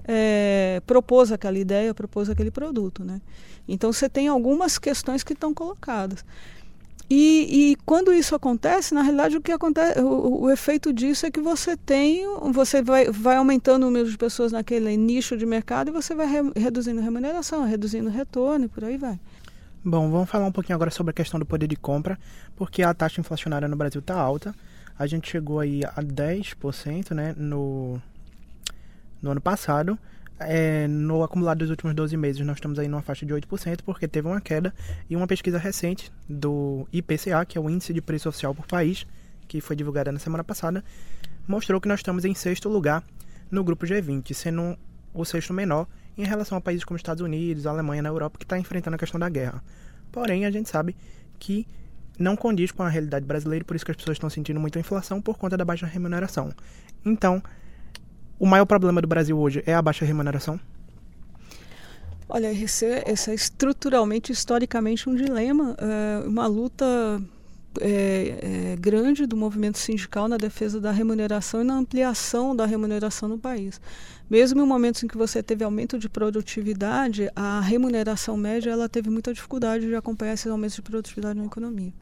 é, 0.05 0.81
propôs 0.85 1.31
aquela 1.31 1.57
ideia, 1.57 1.93
propôs 1.93 2.29
aquele 2.29 2.49
produto. 2.51 3.03
Né? 3.03 3.21
Então 3.67 3.93
você 3.93 4.09
tem 4.09 4.27
algumas 4.27 4.79
questões 4.79 5.23
que 5.23 5.33
estão 5.33 5.53
colocadas. 5.53 6.25
E, 7.09 7.71
e, 7.71 7.75
quando 7.85 8.13
isso 8.13 8.33
acontece, 8.33 8.93
na 8.93 9.01
realidade 9.01 9.35
o 9.35 9.41
que 9.41 9.51
acontece, 9.51 9.99
o, 9.99 10.43
o, 10.43 10.49
efeito 10.49 10.93
disso 10.93 11.25
é 11.25 11.31
que 11.31 11.39
você 11.39 11.75
tem, 11.75 12.23
você 12.51 12.81
vai, 12.81 13.11
vai 13.11 13.35
aumentando 13.35 13.83
o 13.83 13.85
número 13.87 14.09
de 14.09 14.17
pessoas 14.17 14.51
naquele 14.51 14.95
nicho 14.95 15.37
de 15.37 15.45
mercado 15.45 15.89
e 15.89 15.91
você 15.91 16.15
vai 16.15 16.25
re, 16.25 16.51
reduzindo 16.55 17.01
remuneração, 17.01 17.65
reduzindo 17.65 18.09
retorno 18.09 18.65
e 18.65 18.67
por 18.69 18.83
aí 18.85 18.97
vai. 18.97 19.19
Bom, 19.83 20.09
vamos 20.09 20.29
falar 20.29 20.45
um 20.45 20.51
pouquinho 20.51 20.75
agora 20.75 20.89
sobre 20.89 21.11
a 21.11 21.13
questão 21.13 21.37
do 21.37 21.45
poder 21.45 21.67
de 21.67 21.75
compra, 21.75 22.17
porque 22.55 22.81
a 22.81 22.93
taxa 22.93 23.19
inflacionária 23.19 23.67
no 23.67 23.75
Brasil 23.75 23.99
está 23.99 24.17
alta. 24.17 24.55
A 24.97 25.05
gente 25.05 25.29
chegou 25.29 25.59
aí 25.59 25.83
a 25.83 26.01
10% 26.01 27.11
né, 27.11 27.35
no, 27.35 28.01
no 29.21 29.31
ano 29.31 29.41
passado. 29.41 29.99
É, 30.47 30.87
no 30.87 31.23
acumulado 31.23 31.59
dos 31.59 31.69
últimos 31.69 31.93
12 31.93 32.15
meses, 32.17 32.45
nós 32.45 32.57
estamos 32.57 32.79
aí 32.79 32.87
numa 32.87 33.01
faixa 33.01 33.25
de 33.25 33.33
8%, 33.33 33.81
porque 33.85 34.07
teve 34.07 34.27
uma 34.27 34.41
queda 34.41 34.73
e 35.09 35.15
uma 35.15 35.27
pesquisa 35.27 35.57
recente 35.57 36.11
do 36.27 36.87
IPCA, 36.91 37.45
que 37.45 37.57
é 37.57 37.61
o 37.61 37.69
Índice 37.69 37.93
de 37.93 38.01
Preço 38.01 38.29
Oficial 38.29 38.53
por 38.53 38.65
País, 38.65 39.05
que 39.47 39.61
foi 39.61 39.75
divulgada 39.75 40.11
na 40.11 40.19
semana 40.19 40.43
passada, 40.43 40.83
mostrou 41.47 41.79
que 41.79 41.87
nós 41.87 41.99
estamos 41.99 42.25
em 42.25 42.33
sexto 42.33 42.69
lugar 42.69 43.03
no 43.51 43.63
grupo 43.63 43.85
G20, 43.85 44.33
sendo 44.33 44.77
o 45.13 45.25
sexto 45.25 45.53
menor 45.53 45.87
em 46.17 46.23
relação 46.23 46.57
a 46.57 46.61
países 46.61 46.83
como 46.83 46.97
Estados 46.97 47.21
Unidos, 47.21 47.65
Alemanha 47.65 48.01
na 48.01 48.09
Europa, 48.09 48.37
que 48.37 48.45
está 48.45 48.57
enfrentando 48.57 48.95
a 48.95 48.99
questão 48.99 49.19
da 49.19 49.29
guerra. 49.29 49.63
Porém, 50.11 50.45
a 50.45 50.51
gente 50.51 50.69
sabe 50.69 50.95
que 51.39 51.67
não 52.17 52.35
condiz 52.35 52.71
com 52.71 52.83
a 52.83 52.89
realidade 52.89 53.25
brasileira, 53.25 53.65
por 53.65 53.75
isso 53.75 53.85
que 53.85 53.91
as 53.91 53.97
pessoas 53.97 54.15
estão 54.15 54.29
sentindo 54.29 54.59
muita 54.59 54.79
inflação 54.79 55.21
por 55.21 55.37
conta 55.37 55.57
da 55.57 55.65
baixa 55.65 55.85
remuneração. 55.85 56.51
Então, 57.03 57.41
o 58.39 58.45
maior 58.45 58.65
problema 58.65 59.01
do 59.01 59.07
Brasil 59.07 59.37
hoje 59.37 59.63
é 59.65 59.73
a 59.73 59.81
baixa 59.81 60.05
remuneração? 60.05 60.59
Olha, 62.27 62.51
esse 62.51 62.85
é, 62.85 63.03
esse 63.07 63.31
é 63.31 63.33
estruturalmente, 63.33 64.31
historicamente, 64.31 65.09
um 65.09 65.15
dilema, 65.15 65.75
é 65.77 66.27
uma 66.27 66.47
luta 66.47 67.21
é, 67.79 68.71
é, 68.71 68.75
grande 68.75 69.25
do 69.25 69.35
movimento 69.35 69.77
sindical 69.77 70.27
na 70.27 70.37
defesa 70.37 70.79
da 70.79 70.91
remuneração 70.91 71.61
e 71.61 71.63
na 71.63 71.75
ampliação 71.75 72.55
da 72.55 72.65
remuneração 72.65 73.29
no 73.29 73.37
país. 73.37 73.79
Mesmo 74.29 74.61
em 74.61 74.65
momentos 74.65 75.03
em 75.03 75.07
que 75.07 75.17
você 75.17 75.43
teve 75.43 75.63
aumento 75.63 75.97
de 75.97 76.09
produtividade, 76.09 77.29
a 77.35 77.59
remuneração 77.59 78.37
média 78.37 78.71
ela 78.71 78.89
teve 78.89 79.09
muita 79.09 79.33
dificuldade 79.33 79.87
de 79.87 79.95
acompanhar 79.95 80.33
esses 80.33 80.47
aumentos 80.47 80.75
de 80.75 80.81
produtividade 80.81 81.39
na 81.39 81.45
economia. 81.45 81.93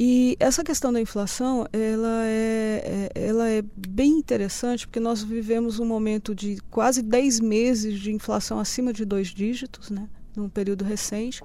E 0.00 0.36
essa 0.38 0.62
questão 0.62 0.92
da 0.92 1.00
inflação, 1.00 1.66
ela 1.72 2.24
é, 2.24 3.10
é, 3.14 3.28
ela 3.28 3.47
é 3.58 3.64
bem 3.88 4.12
interessante, 4.12 4.86
porque 4.86 5.00
nós 5.00 5.22
vivemos 5.22 5.78
um 5.78 5.84
momento 5.84 6.34
de 6.34 6.58
quase 6.70 7.02
10 7.02 7.40
meses 7.40 8.00
de 8.00 8.12
inflação 8.12 8.58
acima 8.58 8.92
de 8.92 9.04
dois 9.04 9.28
dígitos, 9.28 9.90
né, 9.90 10.08
num 10.36 10.48
período 10.48 10.84
recente. 10.84 11.42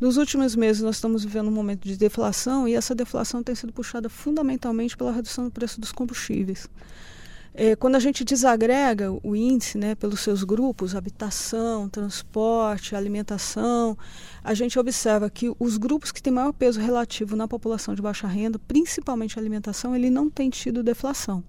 Nos 0.00 0.16
últimos 0.16 0.56
meses, 0.56 0.82
nós 0.82 0.96
estamos 0.96 1.24
vivendo 1.24 1.48
um 1.48 1.52
momento 1.52 1.86
de 1.86 1.96
deflação, 1.96 2.66
e 2.66 2.74
essa 2.74 2.94
deflação 2.94 3.42
tem 3.42 3.54
sido 3.54 3.72
puxada 3.72 4.08
fundamentalmente 4.08 4.96
pela 4.96 5.12
redução 5.12 5.44
do 5.44 5.50
preço 5.50 5.80
dos 5.80 5.92
combustíveis. 5.92 6.68
É, 7.54 7.76
quando 7.76 7.96
a 7.96 8.00
gente 8.00 8.24
desagrega 8.24 9.12
o 9.22 9.36
índice 9.36 9.76
né, 9.76 9.94
pelos 9.94 10.20
seus 10.20 10.42
grupos, 10.42 10.96
habitação, 10.96 11.86
transporte, 11.86 12.96
alimentação, 12.96 13.96
a 14.42 14.54
gente 14.54 14.78
observa 14.78 15.28
que 15.28 15.54
os 15.58 15.76
grupos 15.76 16.10
que 16.10 16.22
têm 16.22 16.32
maior 16.32 16.52
peso 16.52 16.80
relativo 16.80 17.36
na 17.36 17.46
população 17.46 17.94
de 17.94 18.00
baixa 18.00 18.26
renda, 18.26 18.58
principalmente 18.58 19.38
alimentação, 19.38 19.94
ele 19.94 20.08
não 20.08 20.30
tem 20.30 20.48
tido 20.48 20.82
deflação. 20.82 21.44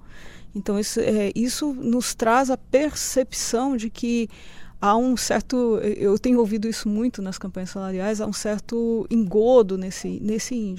Então, 0.53 0.77
isso, 0.77 0.99
é, 0.99 1.31
isso 1.33 1.73
nos 1.73 2.13
traz 2.13 2.51
a 2.51 2.57
percepção 2.57 3.77
de 3.77 3.89
que 3.89 4.29
há 4.81 4.95
um 4.97 5.15
certo. 5.15 5.79
Eu 5.81 6.19
tenho 6.19 6.37
ouvido 6.39 6.67
isso 6.67 6.87
muito 6.87 7.21
nas 7.21 7.37
campanhas 7.37 7.71
salariais, 7.71 8.19
há 8.19 8.27
um 8.27 8.33
certo 8.33 9.07
engodo 9.09 9.77
nesse, 9.77 10.19
nesse 10.19 10.75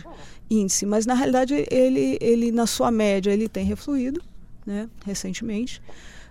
índice. 0.51 0.87
Mas, 0.87 1.07
na 1.07 1.15
realidade, 1.15 1.67
ele, 1.71 2.19
ele, 2.21 2.53
na 2.53 2.67
sua 2.67 2.91
média, 2.91 3.33
ele 3.33 3.49
tem 3.49 3.65
refluído 3.65 4.23
né, 4.67 4.89
recentemente. 5.05 5.81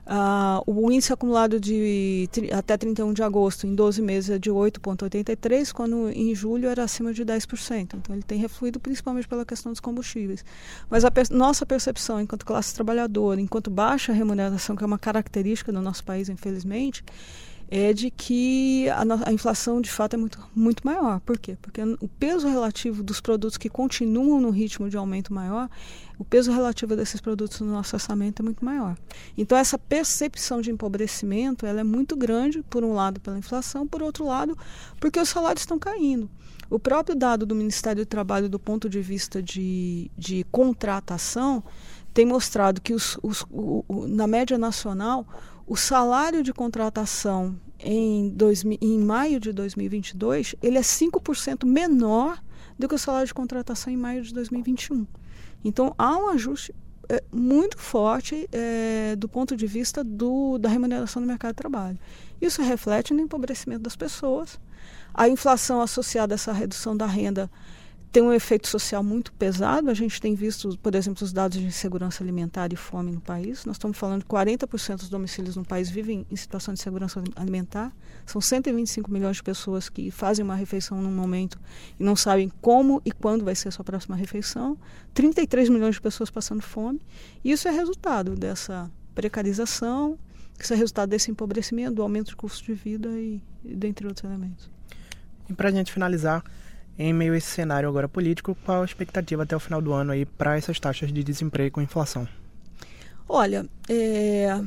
Uh, 0.05 0.59
o 0.65 0.91
índice 0.91 1.13
acumulado 1.13 1.61
de 1.61 2.29
até 2.51 2.75
31 2.75 3.13
de 3.13 3.23
agosto, 3.23 3.65
em 3.65 3.73
12 3.73 4.01
meses, 4.01 4.29
é 4.31 4.37
de 4.37 4.51
8,83, 4.51 5.71
quando 5.71 6.09
em 6.09 6.35
julho 6.35 6.67
era 6.67 6.83
acima 6.83 7.13
de 7.13 7.23
10%. 7.23 7.93
Então, 7.95 8.13
ele 8.13 8.23
tem 8.23 8.37
refluído 8.37 8.81
principalmente 8.81 9.27
pela 9.27 9.45
questão 9.45 9.71
dos 9.71 9.79
combustíveis. 9.79 10.43
Mas 10.89 11.05
a 11.05 11.11
per 11.11 11.29
nossa 11.31 11.65
percepção, 11.65 12.19
enquanto 12.19 12.45
classe 12.45 12.75
trabalhadora, 12.75 13.39
enquanto 13.39 13.69
baixa 13.69 14.11
remuneração, 14.11 14.75
que 14.75 14.83
é 14.83 14.87
uma 14.87 14.99
característica 14.99 15.71
do 15.71 15.81
nosso 15.81 16.03
país, 16.03 16.27
infelizmente, 16.27 17.01
é 17.75 17.91
de 17.91 18.11
que 18.11 18.87
a, 18.89 19.03
a, 19.25 19.33
inflação 19.33 19.81
de 19.81 19.89
fato 19.89 20.15
é 20.15 20.17
muito, 20.17 20.37
muito 20.53 20.85
maior. 20.85 21.19
Por 21.21 21.39
quê? 21.39 21.57
Porque 21.61 21.81
o 21.81 22.07
peso 22.07 22.47
relativo 22.47 23.01
dos 23.01 23.19
produtos 23.19 23.57
que 23.57 23.67
continuam 23.67 24.39
no 24.39 24.51
ritmo 24.51 24.89
de 24.89 24.95
aumento 24.95 25.33
maior, 25.33 25.67
o 26.17 26.23
peso 26.23 26.51
relativo 26.51 26.95
desses 26.95 27.19
produtos 27.19 27.59
no 27.59 27.71
nosso 27.71 27.95
orçamento 27.95 28.41
é 28.41 28.43
muito 28.43 28.63
maior. 28.63 28.97
Então 29.37 29.57
essa 29.57 29.77
percepção 29.77 30.61
de 30.61 30.71
empobrecimento 30.71 31.65
ela 31.65 31.81
é 31.81 31.83
muito 31.83 32.15
grande, 32.15 32.63
por 32.63 32.83
um 32.83 32.93
lado 32.93 33.19
pela 33.19 33.37
inflação, 33.37 33.87
por 33.87 34.01
outro 34.01 34.25
lado 34.25 34.57
porque 34.99 35.19
os 35.19 35.29
salários 35.29 35.63
estão 35.63 35.79
caindo. 35.79 36.29
O 36.69 36.79
próprio 36.79 37.15
dado 37.15 37.45
do 37.45 37.55
Ministério 37.55 38.03
do 38.03 38.07
Trabalho 38.07 38.49
do 38.49 38.59
ponto 38.59 38.89
de 38.89 39.01
vista 39.01 39.41
de, 39.41 40.09
de 40.17 40.45
contratação 40.51 41.63
tem 42.13 42.25
mostrado 42.25 42.81
que 42.81 42.93
os, 42.93 43.17
os, 43.21 43.41
o, 43.51 43.83
o, 43.87 44.07
na 44.07 44.27
média 44.27 44.57
nacional 44.57 45.27
o 45.65 45.75
salário 45.75 46.43
de 46.43 46.53
contratação 46.53 47.59
em, 47.79 48.29
dois, 48.29 48.63
em 48.63 48.99
maio 48.99 49.39
de 49.39 49.51
2022 49.51 50.55
ele 50.61 50.77
é 50.77 50.81
5% 50.81 51.65
menor 51.65 52.41
do 52.77 52.87
que 52.87 52.95
o 52.95 52.99
salário 52.99 53.27
de 53.27 53.33
contratação 53.33 53.91
em 53.91 53.97
maio 53.97 54.21
de 54.21 54.33
2021. 54.33 55.05
Então 55.63 55.93
há 55.97 56.17
um 56.17 56.29
ajuste 56.29 56.73
é, 57.09 57.23
muito 57.31 57.77
forte 57.77 58.47
é, 58.51 59.15
do 59.17 59.27
ponto 59.27 59.55
de 59.55 59.67
vista 59.67 60.03
do, 60.03 60.57
da 60.57 60.69
remuneração 60.69 61.21
do 61.21 61.27
mercado 61.27 61.51
de 61.51 61.57
trabalho. 61.57 61.99
Isso 62.41 62.61
reflete 62.61 63.13
no 63.13 63.21
empobrecimento 63.21 63.81
das 63.81 63.95
pessoas. 63.95 64.59
A 65.13 65.29
inflação 65.29 65.81
associada 65.81 66.33
a 66.33 66.35
essa 66.35 66.51
redução 66.51 66.95
da 66.95 67.05
renda 67.05 67.49
tem 68.13 68.21
um 68.21 68.31
efeito 68.31 68.67
social 68.67 69.03
muito 69.03 69.33
pesado. 69.33 69.89
A 69.89 69.93
gente 69.95 70.21
tem 70.21 70.35
visto, 70.35 70.77
por 70.77 70.93
exemplo, 70.93 71.25
os 71.25 71.33
dados 71.33 71.57
de 71.57 71.65
insegurança 71.65 72.23
alimentar 72.23 72.71
e 72.71 72.75
fome 72.75 73.11
no 73.11 73.19
país. 73.19 73.65
Nós 73.65 73.75
estamos 73.75 73.97
falando 73.97 74.21
que 74.21 74.27
40% 74.29 74.97
dos 74.97 75.09
domicílios 75.09 75.55
no 75.55 75.65
país 75.65 75.89
vivem 75.89 76.23
em 76.29 76.35
situação 76.35 76.75
de 76.75 76.79
segurança 76.79 77.23
alimentar. 77.35 77.91
São 78.23 78.39
125 78.39 79.11
milhões 79.11 79.37
de 79.37 79.43
pessoas 79.43 79.89
que 79.89 80.11
fazem 80.11 80.45
uma 80.45 80.53
refeição 80.53 81.01
num 81.01 81.11
momento 81.11 81.59
e 81.99 82.03
não 82.03 82.15
sabem 82.15 82.51
como 82.61 83.01
e 83.03 83.11
quando 83.11 83.43
vai 83.43 83.55
ser 83.55 83.69
a 83.69 83.71
sua 83.71 83.83
próxima 83.83 84.15
refeição. 84.15 84.77
33 85.15 85.69
milhões 85.69 85.95
de 85.95 86.01
pessoas 86.01 86.29
passando 86.29 86.61
fome. 86.61 87.01
E 87.43 87.51
isso 87.51 87.67
é 87.67 87.71
resultado 87.71 88.35
dessa 88.35 88.91
precarização, 89.15 90.19
isso 90.59 90.71
é 90.71 90.75
resultado 90.75 91.09
desse 91.09 91.31
empobrecimento, 91.31 91.95
do 91.95 92.03
aumento 92.03 92.29
do 92.29 92.37
custo 92.37 92.63
de 92.63 92.75
vida 92.75 93.09
e, 93.09 93.41
e 93.65 93.75
dentre 93.75 94.05
outros 94.05 94.23
elementos. 94.23 94.69
E 95.49 95.53
para 95.53 95.69
a 95.69 95.71
gente 95.71 95.91
finalizar, 95.91 96.43
em 96.97 97.13
meio 97.13 97.33
a 97.33 97.37
esse 97.37 97.47
cenário 97.47 97.89
agora 97.89 98.07
político, 98.07 98.55
qual 98.65 98.81
a 98.81 98.85
expectativa 98.85 99.43
até 99.43 99.55
o 99.55 99.59
final 99.59 99.81
do 99.81 99.93
ano 99.93 100.11
aí 100.11 100.25
para 100.25 100.57
essas 100.57 100.79
taxas 100.79 101.11
de 101.11 101.23
desemprego 101.23 101.79
e 101.79 101.83
inflação? 101.83 102.27
Olha, 103.27 103.65
é, 103.89 104.61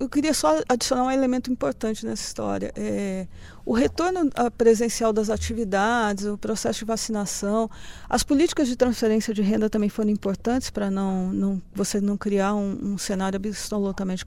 eu 0.00 0.08
queria 0.08 0.34
só 0.34 0.60
adicionar 0.68 1.04
um 1.04 1.10
elemento 1.10 1.50
importante 1.50 2.04
nessa 2.04 2.22
história. 2.22 2.72
É, 2.76 3.26
o 3.64 3.72
retorno 3.72 4.30
presencial 4.58 5.12
das 5.12 5.30
atividades, 5.30 6.26
o 6.26 6.36
processo 6.36 6.80
de 6.80 6.84
vacinação, 6.84 7.70
as 8.08 8.22
políticas 8.22 8.68
de 8.68 8.76
transferência 8.76 9.32
de 9.32 9.40
renda 9.40 9.70
também 9.70 9.88
foram 9.88 10.10
importantes 10.10 10.68
para 10.68 10.90
não, 10.90 11.32
não, 11.32 11.62
você 11.74 12.00
não 12.00 12.16
criar 12.16 12.54
um, 12.54 12.92
um 12.92 12.98
cenário 12.98 13.36
absolutamente 13.36 14.24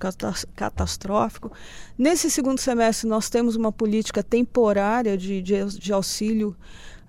catastrófico. 0.56 1.52
Nesse 1.98 2.32
segundo 2.32 2.60
semestre, 2.60 3.08
nós 3.08 3.30
temos 3.30 3.56
uma 3.56 3.72
política 3.72 4.24
temporária 4.24 5.18
de, 5.18 5.42
de, 5.42 5.64
de 5.66 5.94
auxílio 5.94 6.56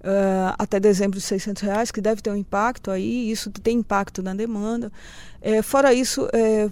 Uh, 0.04 0.52
até 0.58 0.78
dezembro 0.78 1.18
de 1.18 1.24
600 1.24 1.62
reais, 1.62 1.90
que 1.90 1.98
deve 1.98 2.20
ter 2.20 2.28
um 2.28 2.36
impacto 2.36 2.90
aí, 2.90 3.30
isso 3.30 3.50
tem 3.50 3.78
impacto 3.78 4.22
na 4.22 4.34
demanda. 4.34 4.92
É, 5.40 5.62
fora 5.62 5.94
isso, 5.94 6.28
é, 6.30 6.70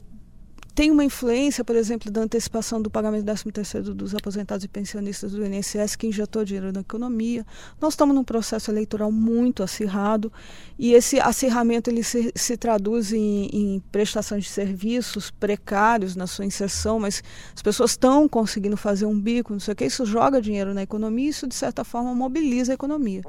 tem 0.75 0.91
uma 0.91 1.05
influência, 1.05 1.65
por 1.65 1.77
exemplo, 1.77 2.11
da 2.11 2.23
antecipação 2.23 2.81
do 2.81 2.91
pagamento 2.91 3.25
do 3.25 3.33
13º 3.33 3.95
dos 3.95 4.15
aposentados 4.15 4.65
e 4.65 4.69
pensionistas 4.69 5.33
do 5.33 5.45
INSS, 5.45 5.97
que 5.97 6.07
injetou 6.07 6.45
dinheiro 6.45 6.73
na 6.73 6.81
economia. 6.81 7.47
Nós 7.81 7.93
estamos 7.93 8.15
num 8.15 8.25
processo 8.25 8.71
eleitoral 8.71 9.13
muito 9.13 9.63
acirrado 9.63 10.33
e 10.79 10.95
esse 10.95 11.21
acirramento 11.21 11.91
ele 11.91 12.03
se, 12.03 12.33
se 12.35 12.57
traduz 12.57 13.13
em, 13.13 13.49
em 13.53 13.83
prestações 13.93 14.45
de 14.45 14.51
serviços 14.51 15.31
precários 15.31 16.17
na 16.17 16.27
sua 16.27 16.45
inserção, 16.45 16.99
mas 16.99 17.23
as 17.55 17.63
pessoas 17.63 17.93
estão 17.93 18.29
conseguindo 18.29 18.77
fazer 18.77 19.07
um 19.07 19.19
bico, 19.19 19.53
não 19.53 19.61
sei 19.61 19.73
o 19.73 19.77
que, 19.77 19.85
isso 19.85 20.07
joga 20.07 20.41
dinheiro 20.41 20.75
na 20.75 20.83
economia 20.83 21.13
e 21.23 21.29
isso, 21.29 21.47
de 21.47 21.55
certa 21.55 21.85
forma, 21.85 22.15
mobiliza 22.15 22.73
a 22.73 22.75
economia. 22.75 23.23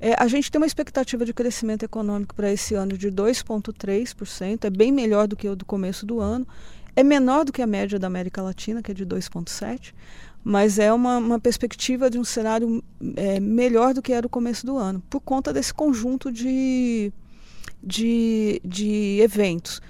É, 0.00 0.14
a 0.18 0.26
gente 0.28 0.50
tem 0.50 0.60
uma 0.60 0.66
expectativa 0.66 1.24
de 1.24 1.32
crescimento 1.32 1.84
econômico 1.84 2.34
para 2.34 2.52
esse 2.52 2.74
ano 2.74 2.98
de 2.98 3.10
2,3%, 3.10 4.64
é 4.64 4.70
bem 4.70 4.92
melhor 4.92 5.26
do 5.26 5.36
que 5.36 5.48
o 5.48 5.56
do 5.56 5.64
começo 5.64 6.04
do 6.04 6.20
ano, 6.20 6.46
é 6.96 7.02
menor 7.02 7.44
do 7.44 7.52
que 7.52 7.62
a 7.62 7.66
média 7.66 7.98
da 7.98 8.06
América 8.06 8.42
Latina, 8.42 8.82
que 8.82 8.90
é 8.90 8.94
de 8.94 9.04
2,7%, 9.04 9.92
mas 10.42 10.78
é 10.78 10.92
uma, 10.92 11.18
uma, 11.18 11.40
perspectiva 11.40 12.10
de 12.10 12.18
um 12.18 12.24
cenário 12.24 12.84
é, 13.16 13.40
melhor 13.40 13.94
do 13.94 14.02
que 14.02 14.12
era 14.12 14.26
o 14.26 14.30
começo 14.30 14.66
do 14.66 14.76
ano, 14.76 15.02
por 15.08 15.20
conta 15.20 15.52
desse 15.52 15.72
conjunto 15.72 16.30
de, 16.30 17.10
de, 17.82 18.60
de 18.62 19.20
eventos. 19.22 19.80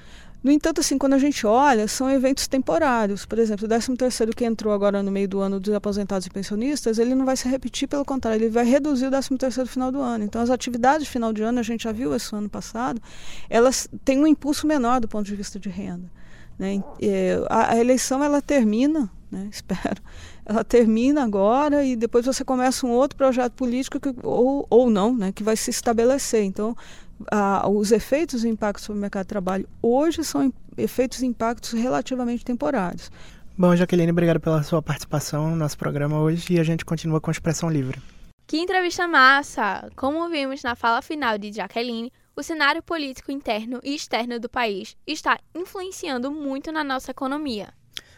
No 0.44 0.50
entanto, 0.50 0.82
assim, 0.82 0.98
quando 0.98 1.14
a 1.14 1.18
gente 1.18 1.46
olha, 1.46 1.88
são 1.88 2.10
eventos 2.10 2.46
temporários. 2.46 3.24
Por 3.24 3.38
exemplo, 3.38 3.64
o 3.64 3.68
13 3.68 3.96
terceiro 3.96 4.36
que 4.36 4.44
entrou 4.44 4.74
agora 4.74 5.02
no 5.02 5.10
meio 5.10 5.26
do 5.26 5.40
ano 5.40 5.58
dos 5.58 5.72
aposentados 5.72 6.26
e 6.26 6.30
pensionistas, 6.30 6.98
ele 6.98 7.14
não 7.14 7.24
vai 7.24 7.34
se 7.34 7.48
repetir, 7.48 7.88
pelo 7.88 8.04
contrário, 8.04 8.44
ele 8.44 8.50
vai 8.50 8.66
reduzir 8.66 9.06
o 9.06 9.10
13 9.10 9.38
terceiro 9.38 9.70
final 9.70 9.90
do 9.90 10.02
ano. 10.02 10.22
Então, 10.22 10.42
as 10.42 10.50
atividades 10.50 11.06
de 11.06 11.10
final 11.10 11.32
de 11.32 11.42
ano, 11.42 11.60
a 11.60 11.62
gente 11.62 11.84
já 11.84 11.92
viu 11.92 12.14
isso 12.14 12.36
ano 12.36 12.50
passado, 12.50 13.00
elas 13.48 13.88
têm 14.04 14.20
um 14.20 14.26
impulso 14.26 14.66
menor 14.66 15.00
do 15.00 15.08
ponto 15.08 15.24
de 15.24 15.34
vista 15.34 15.58
de 15.58 15.70
renda. 15.70 16.10
Né? 16.58 16.82
A, 17.48 17.72
a, 17.72 17.78
eleição, 17.78 18.22
ela 18.22 18.40
termina, 18.40 19.10
né? 19.30 19.48
espero, 19.52 20.00
ela 20.44 20.64
termina 20.64 21.24
agora 21.24 21.84
e 21.84 21.96
depois 21.96 22.26
você 22.26 22.44
começa 22.44 22.86
um 22.86 22.90
outro 22.90 23.16
projeto 23.16 23.52
político 23.52 23.98
que, 23.98 24.14
ou, 24.22 24.66
ou 24.70 24.90
não, 24.90 25.14
né? 25.14 25.32
que 25.32 25.42
vai 25.42 25.56
se 25.56 25.70
estabelecer. 25.70 26.44
Então, 26.44 26.76
ah, 27.30 27.68
os 27.68 27.92
efeitos 27.92 28.44
e 28.44 28.48
impactos 28.48 28.84
sobre 28.84 28.98
o 28.98 29.00
mercado 29.00 29.24
de 29.24 29.28
trabalho 29.28 29.68
hoje 29.82 30.24
são 30.24 30.52
efeitos 30.76 31.22
e 31.22 31.26
impactos 31.26 31.72
relativamente 31.72 32.44
temporários. 32.44 33.10
Bom, 33.56 33.74
Jaqueline, 33.76 34.10
obrigado 34.10 34.40
pela 34.40 34.62
sua 34.64 34.82
participação 34.82 35.50
no 35.50 35.56
nosso 35.56 35.78
programa 35.78 36.18
hoje 36.18 36.54
e 36.54 36.60
a 36.60 36.64
gente 36.64 36.84
continua 36.84 37.20
com 37.20 37.30
a 37.30 37.32
expressão 37.32 37.70
livre. 37.70 38.00
Que 38.46 38.58
entrevista 38.58 39.06
massa! 39.06 39.88
Como 39.96 40.28
vimos 40.28 40.62
na 40.62 40.74
fala 40.74 41.00
final 41.00 41.38
de 41.38 41.52
Jaqueline, 41.52 42.12
o 42.36 42.42
cenário 42.42 42.82
político 42.82 43.30
interno 43.30 43.80
e 43.82 43.94
externo 43.94 44.40
do 44.40 44.48
país 44.48 44.96
está 45.06 45.38
influenciando 45.54 46.30
muito 46.30 46.72
na 46.72 46.82
nossa 46.82 47.10
economia. 47.10 47.72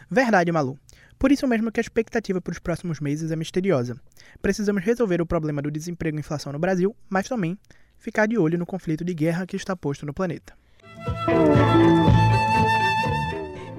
Verdade, 0.09 0.51
Malu. 0.51 0.79
Por 1.19 1.31
isso 1.31 1.47
mesmo 1.47 1.71
que 1.71 1.79
a 1.79 1.81
expectativa 1.81 2.39
para 2.39 2.51
os 2.51 2.59
próximos 2.59 2.99
meses 2.99 3.31
é 3.31 3.35
misteriosa. 3.35 3.99
Precisamos 4.41 4.83
resolver 4.83 5.21
o 5.21 5.25
problema 5.25 5.61
do 5.61 5.71
desemprego 5.71 6.17
e 6.17 6.19
inflação 6.19 6.51
no 6.51 6.59
Brasil, 6.59 6.95
mas 7.09 7.27
também 7.27 7.57
ficar 7.97 8.27
de 8.27 8.37
olho 8.37 8.57
no 8.57 8.65
conflito 8.65 9.03
de 9.03 9.13
guerra 9.13 9.45
que 9.45 9.55
está 9.55 9.75
posto 9.75 10.05
no 10.05 10.13
planeta. 10.13 10.53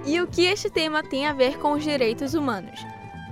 E 0.04 0.20
o 0.20 0.26
que 0.26 0.46
este 0.46 0.70
tema 0.70 1.02
tem 1.02 1.26
a 1.26 1.32
ver 1.32 1.58
com 1.58 1.72
os 1.72 1.84
direitos 1.84 2.34
humanos? 2.34 2.80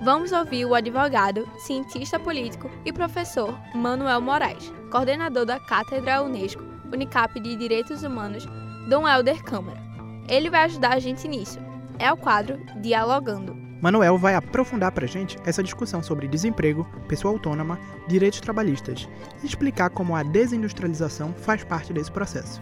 Vamos 0.03 0.31
ouvir 0.31 0.67
o 0.67 0.75
advogado, 0.75 1.49
cientista 1.59 2.21
político 2.21 2.71
e 2.85 2.93
professor 2.93 3.59
Manuel 3.75 4.21
Moraes, 4.21 4.71
coordenador 4.91 5.47
da 5.47 5.59
Cátedra 5.59 6.23
Unesco 6.23 6.76
Unicap 6.93 7.39
de 7.41 7.57
Direitos 7.57 8.03
Humanos, 8.03 8.47
Dom 8.89 9.09
Helder 9.09 9.43
Câmara. 9.43 9.81
Ele 10.29 10.51
vai 10.51 10.65
ajudar 10.65 10.95
a 10.95 10.99
gente 10.99 11.27
nisso. 11.29 11.59
É 11.99 12.13
o 12.13 12.17
quadro 12.17 12.59
Dialogando. 12.81 13.57
Manuel 13.81 14.17
vai 14.17 14.35
aprofundar 14.35 14.91
para 14.93 15.05
a 15.05 15.09
gente 15.09 15.37
essa 15.45 15.63
discussão 15.63 16.03
sobre 16.03 16.27
desemprego, 16.27 16.87
pessoa 17.09 17.35
autônoma, 17.35 17.79
direitos 18.09 18.41
trabalhistas 18.41 19.09
e 19.43 19.47
explicar 19.47 19.91
como 19.91 20.17
a 20.17 20.23
desindustrialização 20.23 21.33
faz 21.35 21.63
parte 21.63 21.93
desse 21.93 22.11
processo. 22.11 22.61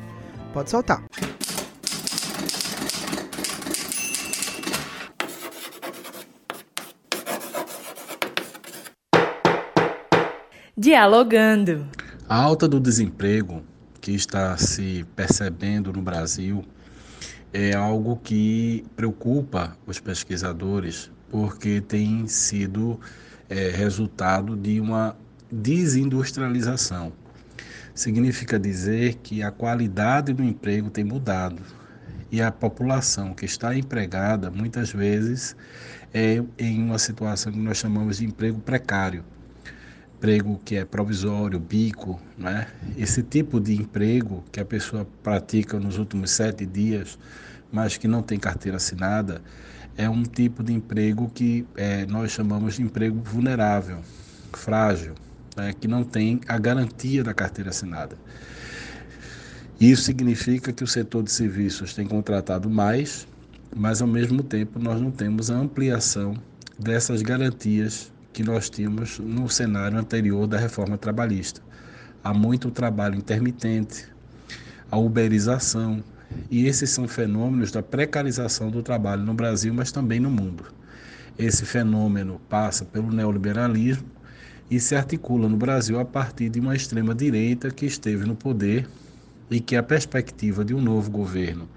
Pode 0.52 0.70
soltar! 0.70 1.04
Dialogando. 10.76 11.86
A 12.28 12.36
alta 12.36 12.66
do 12.68 12.80
desemprego 12.80 13.62
que 14.04 14.12
está 14.12 14.54
se 14.58 15.02
percebendo 15.16 15.90
no 15.90 16.02
Brasil 16.02 16.62
é 17.54 17.72
algo 17.72 18.16
que 18.16 18.84
preocupa 18.94 19.78
os 19.86 19.98
pesquisadores, 19.98 21.10
porque 21.30 21.80
tem 21.80 22.26
sido 22.26 23.00
é, 23.48 23.70
resultado 23.70 24.54
de 24.56 24.78
uma 24.78 25.16
desindustrialização. 25.50 27.14
Significa 27.94 28.58
dizer 28.58 29.14
que 29.22 29.42
a 29.42 29.50
qualidade 29.50 30.34
do 30.34 30.44
emprego 30.44 30.90
tem 30.90 31.02
mudado 31.02 31.62
e 32.30 32.42
a 32.42 32.52
população 32.52 33.32
que 33.32 33.46
está 33.46 33.74
empregada 33.74 34.50
muitas 34.50 34.92
vezes 34.92 35.56
é 36.12 36.42
em 36.58 36.82
uma 36.82 36.98
situação 36.98 37.50
que 37.50 37.58
nós 37.58 37.78
chamamos 37.78 38.18
de 38.18 38.26
emprego 38.26 38.60
precário 38.60 39.24
emprego 40.24 40.58
que 40.64 40.76
é 40.76 40.86
provisório, 40.86 41.60
bico, 41.60 42.18
né? 42.38 42.66
Esse 42.96 43.22
tipo 43.22 43.60
de 43.60 43.74
emprego 43.74 44.42
que 44.50 44.58
a 44.58 44.64
pessoa 44.64 45.06
pratica 45.22 45.78
nos 45.78 45.98
últimos 45.98 46.30
sete 46.30 46.64
dias, 46.64 47.18
mas 47.70 47.98
que 47.98 48.08
não 48.08 48.22
tem 48.22 48.38
carteira 48.38 48.78
assinada, 48.78 49.42
é 49.98 50.08
um 50.08 50.22
tipo 50.22 50.64
de 50.64 50.72
emprego 50.72 51.30
que 51.34 51.66
é, 51.76 52.06
nós 52.06 52.32
chamamos 52.32 52.76
de 52.76 52.82
emprego 52.82 53.20
vulnerável, 53.22 53.98
frágil, 54.54 55.12
né, 55.54 55.74
que 55.78 55.86
não 55.86 56.02
tem 56.02 56.40
a 56.48 56.56
garantia 56.56 57.22
da 57.22 57.34
carteira 57.34 57.68
assinada. 57.68 58.16
Isso 59.78 60.04
significa 60.04 60.72
que 60.72 60.82
o 60.82 60.86
setor 60.86 61.22
de 61.22 61.32
serviços 61.32 61.92
tem 61.92 62.06
contratado 62.06 62.70
mais, 62.70 63.28
mas 63.76 64.00
ao 64.00 64.08
mesmo 64.08 64.42
tempo 64.42 64.78
nós 64.78 64.98
não 65.02 65.10
temos 65.10 65.50
a 65.50 65.54
ampliação 65.54 66.34
dessas 66.78 67.20
garantias 67.20 68.13
que 68.34 68.42
nós 68.42 68.68
tínhamos 68.68 69.20
no 69.20 69.48
cenário 69.48 69.96
anterior 69.96 70.48
da 70.48 70.58
reforma 70.58 70.98
trabalhista. 70.98 71.62
Há 72.22 72.34
muito 72.34 72.68
trabalho 72.68 73.14
intermitente, 73.14 74.08
a 74.90 74.98
uberização, 74.98 76.02
e 76.50 76.66
esses 76.66 76.90
são 76.90 77.06
fenômenos 77.06 77.70
da 77.70 77.80
precarização 77.80 78.72
do 78.72 78.82
trabalho 78.82 79.22
no 79.22 79.34
Brasil, 79.34 79.72
mas 79.72 79.92
também 79.92 80.18
no 80.18 80.30
mundo. 80.30 80.64
Esse 81.38 81.64
fenômeno 81.64 82.40
passa 82.48 82.84
pelo 82.84 83.12
neoliberalismo 83.12 84.06
e 84.68 84.80
se 84.80 84.96
articula 84.96 85.48
no 85.48 85.56
Brasil 85.56 86.00
a 86.00 86.04
partir 86.04 86.48
de 86.48 86.58
uma 86.58 86.74
extrema-direita 86.74 87.70
que 87.70 87.86
esteve 87.86 88.26
no 88.26 88.34
poder 88.34 88.88
e 89.48 89.60
que 89.60 89.76
a 89.76 89.82
perspectiva 89.82 90.64
de 90.64 90.74
um 90.74 90.80
novo 90.80 91.08
governo, 91.08 91.68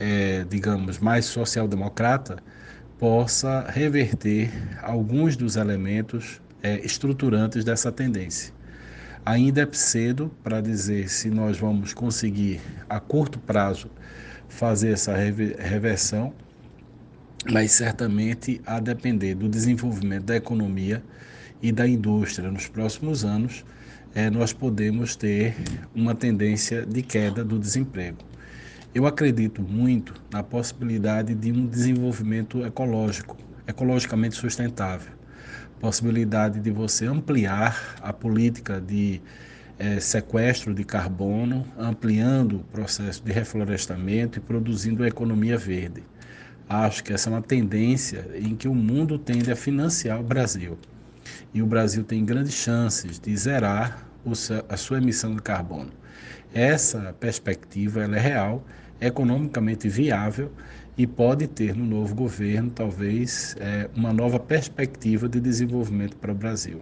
é, 0.00 0.44
digamos, 0.50 0.98
mais 0.98 1.26
social-democrata, 1.26 2.42
possa 3.02 3.66
reverter 3.68 4.48
alguns 4.80 5.36
dos 5.36 5.56
elementos 5.56 6.40
é, 6.62 6.78
estruturantes 6.86 7.64
dessa 7.64 7.90
tendência. 7.90 8.54
Ainda 9.26 9.62
é 9.62 9.68
cedo 9.72 10.30
para 10.40 10.60
dizer 10.60 11.08
se 11.08 11.28
nós 11.28 11.58
vamos 11.58 11.92
conseguir, 11.92 12.60
a 12.88 13.00
curto 13.00 13.40
prazo, 13.40 13.90
fazer 14.48 14.92
essa 14.92 15.16
reversão, 15.16 16.32
mas 17.50 17.72
certamente 17.72 18.60
a 18.64 18.78
depender 18.78 19.34
do 19.34 19.48
desenvolvimento 19.48 20.26
da 20.26 20.36
economia 20.36 21.02
e 21.60 21.72
da 21.72 21.88
indústria 21.88 22.52
nos 22.52 22.68
próximos 22.68 23.24
anos, 23.24 23.64
é, 24.14 24.30
nós 24.30 24.52
podemos 24.52 25.16
ter 25.16 25.56
uma 25.92 26.14
tendência 26.14 26.86
de 26.86 27.02
queda 27.02 27.42
do 27.42 27.58
desemprego. 27.58 28.18
Eu 28.94 29.06
acredito 29.06 29.62
muito 29.62 30.12
na 30.30 30.42
possibilidade 30.42 31.34
de 31.34 31.50
um 31.50 31.66
desenvolvimento 31.66 32.62
ecológico, 32.62 33.38
ecologicamente 33.66 34.36
sustentável. 34.36 35.14
Possibilidade 35.80 36.60
de 36.60 36.70
você 36.70 37.06
ampliar 37.06 37.96
a 38.02 38.12
política 38.12 38.78
de 38.78 39.22
é, 39.78 39.98
sequestro 39.98 40.74
de 40.74 40.84
carbono, 40.84 41.66
ampliando 41.78 42.56
o 42.56 42.64
processo 42.64 43.24
de 43.24 43.32
reflorestamento 43.32 44.38
e 44.38 44.42
produzindo 44.42 45.02
a 45.02 45.08
economia 45.08 45.56
verde. 45.56 46.02
Acho 46.68 47.02
que 47.02 47.14
essa 47.14 47.30
é 47.30 47.32
uma 47.32 47.40
tendência 47.40 48.28
em 48.34 48.54
que 48.54 48.68
o 48.68 48.74
mundo 48.74 49.18
tende 49.18 49.50
a 49.50 49.56
financiar 49.56 50.20
o 50.20 50.22
Brasil. 50.22 50.78
E 51.54 51.62
o 51.62 51.66
Brasil 51.66 52.04
tem 52.04 52.26
grandes 52.26 52.52
chances 52.52 53.18
de 53.18 53.34
zerar 53.34 54.06
a 54.68 54.76
sua 54.76 54.98
emissão 54.98 55.34
de 55.34 55.40
carbono. 55.40 55.90
Essa 56.52 57.16
perspectiva 57.18 58.04
é 58.04 58.18
real 58.18 58.62
economicamente 59.06 59.88
viável 59.88 60.50
e 60.96 61.06
pode 61.06 61.46
ter 61.46 61.74
no 61.74 61.84
novo 61.84 62.14
governo, 62.14 62.70
talvez, 62.70 63.56
é, 63.58 63.88
uma 63.94 64.12
nova 64.12 64.38
perspectiva 64.38 65.28
de 65.28 65.40
desenvolvimento 65.40 66.16
para 66.16 66.32
o 66.32 66.34
Brasil. 66.34 66.80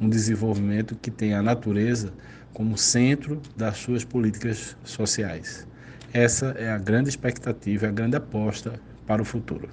Um 0.00 0.08
desenvolvimento 0.08 0.96
que 0.96 1.10
tenha 1.10 1.38
a 1.38 1.42
natureza 1.42 2.12
como 2.52 2.76
centro 2.76 3.40
das 3.56 3.76
suas 3.76 4.04
políticas 4.04 4.76
sociais. 4.84 5.66
Essa 6.12 6.54
é 6.58 6.70
a 6.70 6.78
grande 6.78 7.08
expectativa, 7.08 7.88
a 7.88 7.90
grande 7.90 8.16
aposta 8.16 8.80
para 9.06 9.22
o 9.22 9.24
futuro. 9.24 9.68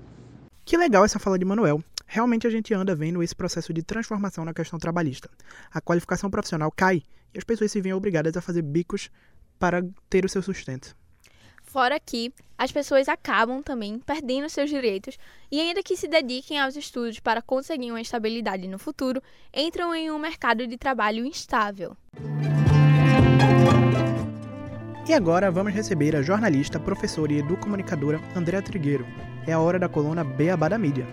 Que 0.65 0.77
legal 0.77 1.03
essa 1.03 1.19
fala 1.19 1.37
de 1.37 1.45
Manuel. 1.45 1.83
Realmente 2.05 2.47
a 2.47 2.49
gente 2.49 2.73
anda 2.73 2.95
vendo 2.95 3.21
esse 3.21 3.35
processo 3.35 3.71
de 3.71 3.83
transformação 3.83 4.43
na 4.43 4.53
questão 4.53 4.79
trabalhista. 4.79 5.29
A 5.71 5.79
qualificação 5.79 6.29
profissional 6.29 6.71
cai 6.71 7.03
e 7.33 7.37
as 7.37 7.43
pessoas 7.43 7.71
se 7.71 7.81
veem 7.81 7.93
obrigadas 7.93 8.35
a 8.35 8.41
fazer 8.41 8.61
bicos 8.61 9.11
para 9.59 9.85
ter 10.09 10.25
o 10.25 10.29
seu 10.29 10.41
sustento. 10.41 10.95
Fora 11.69 11.99
que 11.99 12.33
as 12.57 12.71
pessoas 12.71 13.07
acabam 13.07 13.61
também 13.61 13.99
perdendo 13.99 14.49
seus 14.49 14.71
direitos 14.71 15.19
e, 15.51 15.61
ainda 15.61 15.83
que 15.83 15.95
se 15.95 16.07
dediquem 16.07 16.59
aos 16.59 16.75
estudos 16.75 17.19
para 17.19 17.43
conseguir 17.43 17.91
uma 17.91 18.01
estabilidade 18.01 18.67
no 18.67 18.79
futuro, 18.79 19.21
entram 19.53 19.93
em 19.93 20.09
um 20.09 20.17
mercado 20.17 20.65
de 20.65 20.77
trabalho 20.77 21.23
instável. 21.23 21.95
E 25.07 25.13
agora 25.13 25.51
vamos 25.51 25.71
receber 25.71 26.15
a 26.15 26.23
jornalista, 26.23 26.79
professora 26.79 27.33
e 27.33 27.37
educomunicadora 27.37 28.19
Andréa 28.35 28.63
Trigueiro. 28.63 29.05
É 29.45 29.53
a 29.53 29.59
hora 29.59 29.77
da 29.77 29.87
coluna 29.87 30.23
Beabá 30.23 30.69
da 30.69 30.77
Mídia. 30.79 31.05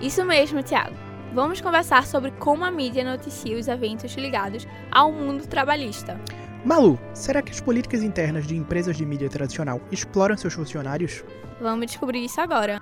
Isso 0.00 0.24
mesmo, 0.24 0.60
Tiago. 0.60 0.96
Vamos 1.32 1.60
conversar 1.60 2.04
sobre 2.04 2.32
como 2.32 2.64
a 2.64 2.70
mídia 2.72 3.04
noticia 3.04 3.56
os 3.56 3.68
eventos 3.68 4.12
ligados 4.14 4.66
ao 4.90 5.12
mundo 5.12 5.46
trabalhista. 5.46 6.20
Malu, 6.64 6.98
será 7.12 7.42
que 7.42 7.52
as 7.52 7.60
políticas 7.60 8.02
internas 8.02 8.46
de 8.46 8.56
empresas 8.56 8.96
de 8.96 9.04
mídia 9.04 9.28
tradicional 9.28 9.86
exploram 9.92 10.34
seus 10.34 10.54
funcionários? 10.54 11.22
Vamos 11.60 11.86
descobrir 11.86 12.24
isso 12.24 12.40
agora. 12.40 12.80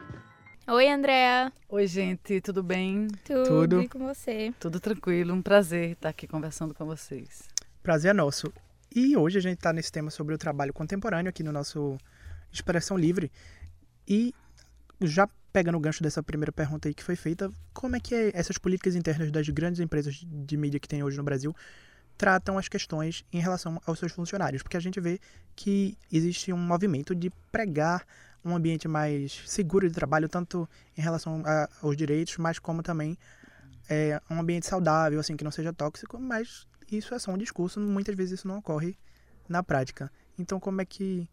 Oi, 0.68 0.88
Andréa. 0.88 1.52
Oi, 1.68 1.88
gente, 1.88 2.40
tudo 2.40 2.62
bem? 2.62 3.08
Tudo, 3.24 3.44
tudo. 3.44 3.82
E 3.82 3.88
com 3.88 3.98
você? 4.06 4.54
Tudo 4.60 4.78
tranquilo, 4.78 5.34
um 5.34 5.42
prazer 5.42 5.90
estar 5.90 6.10
aqui 6.10 6.28
conversando 6.28 6.72
com 6.72 6.86
vocês. 6.86 7.42
Prazer 7.82 8.12
é 8.12 8.14
nosso. 8.14 8.52
E 8.94 9.16
hoje 9.16 9.38
a 9.38 9.42
gente 9.42 9.56
está 9.56 9.72
nesse 9.72 9.90
tema 9.90 10.12
sobre 10.12 10.32
o 10.32 10.38
trabalho 10.38 10.72
contemporâneo 10.72 11.30
aqui 11.30 11.42
no 11.42 11.50
nosso 11.50 11.98
Expressão 12.52 12.96
Livre. 12.96 13.32
E 14.06 14.32
já 15.00 15.28
pegando 15.52 15.76
o 15.76 15.80
gancho 15.80 16.04
dessa 16.04 16.22
primeira 16.22 16.52
pergunta 16.52 16.86
aí 16.86 16.94
que 16.94 17.02
foi 17.02 17.16
feita, 17.16 17.50
como 17.74 17.96
é 17.96 18.00
que 18.00 18.14
é 18.14 18.30
essas 18.32 18.58
políticas 18.58 18.94
internas 18.94 19.32
das 19.32 19.48
grandes 19.48 19.80
empresas 19.80 20.24
de 20.24 20.56
mídia 20.56 20.78
que 20.78 20.86
tem 20.86 21.02
hoje 21.02 21.16
no 21.16 21.24
Brasil 21.24 21.52
tratam 22.22 22.56
as 22.56 22.68
questões 22.68 23.24
em 23.32 23.40
relação 23.40 23.82
aos 23.84 23.98
seus 23.98 24.12
funcionários, 24.12 24.62
porque 24.62 24.76
a 24.76 24.80
gente 24.80 25.00
vê 25.00 25.18
que 25.56 25.98
existe 26.10 26.52
um 26.52 26.56
movimento 26.56 27.16
de 27.16 27.30
pregar 27.50 28.06
um 28.44 28.54
ambiente 28.54 28.86
mais 28.86 29.42
seguro 29.44 29.88
de 29.88 29.92
trabalho, 29.92 30.28
tanto 30.28 30.68
em 30.96 31.02
relação 31.02 31.42
a, 31.44 31.68
aos 31.82 31.96
direitos, 31.96 32.36
mas 32.36 32.60
como 32.60 32.80
também 32.80 33.18
é, 33.90 34.22
um 34.30 34.38
ambiente 34.38 34.68
saudável, 34.68 35.18
assim, 35.18 35.36
que 35.36 35.42
não 35.42 35.50
seja 35.50 35.72
tóxico, 35.72 36.16
mas 36.16 36.64
isso 36.92 37.12
é 37.12 37.18
só 37.18 37.32
um 37.32 37.36
discurso, 37.36 37.80
muitas 37.80 38.14
vezes 38.14 38.38
isso 38.38 38.46
não 38.46 38.58
ocorre 38.58 38.96
na 39.48 39.60
prática. 39.60 40.08
Então, 40.38 40.60
como 40.60 40.80
é 40.80 40.84
que 40.84 41.28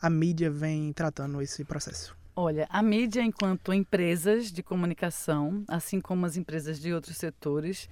a 0.00 0.08
mídia 0.08 0.50
vem 0.50 0.90
tratando 0.94 1.42
esse 1.42 1.66
processo? 1.66 2.16
Olha, 2.34 2.66
a 2.70 2.82
mídia, 2.82 3.20
enquanto 3.20 3.74
empresas 3.74 4.50
de 4.50 4.62
comunicação, 4.62 5.62
assim 5.68 6.00
como 6.00 6.24
as 6.24 6.38
empresas 6.38 6.80
de 6.80 6.94
outros 6.94 7.18
setores, 7.18 7.90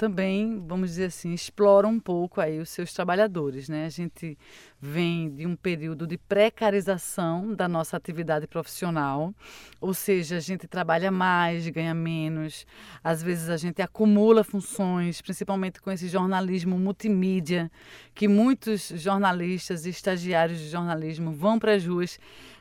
também, 0.00 0.64
vamos 0.66 0.88
dizer 0.88 1.04
assim, 1.04 1.34
explora 1.34 1.86
um 1.86 2.00
pouco 2.00 2.40
aí 2.40 2.58
os 2.58 2.70
seus 2.70 2.90
trabalhadores, 2.90 3.68
né? 3.68 3.84
A 3.84 3.90
gente 3.90 4.34
vem 4.80 5.28
de 5.28 5.46
um 5.46 5.54
período 5.54 6.06
de 6.06 6.16
precarização 6.16 7.54
da 7.54 7.68
nossa 7.68 7.98
atividade 7.98 8.46
profissional, 8.46 9.34
ou 9.78 9.92
seja, 9.92 10.38
a 10.38 10.40
gente 10.40 10.66
trabalha 10.66 11.10
mais, 11.10 11.68
ganha 11.68 11.92
menos, 11.92 12.64
às 13.04 13.22
vezes 13.22 13.50
a 13.50 13.58
gente 13.58 13.82
acumula 13.82 14.42
funções, 14.42 15.20
principalmente 15.20 15.82
com 15.82 15.90
esse 15.90 16.08
jornalismo 16.08 16.78
multimídia, 16.78 17.70
que 18.14 18.26
muitos 18.26 18.88
jornalistas 18.96 19.84
e 19.84 19.90
estagiários 19.90 20.60
de 20.60 20.70
jornalismo 20.70 21.30
vão 21.30 21.58
para 21.58 21.74
as 21.74 21.86
ruas 21.86 22.18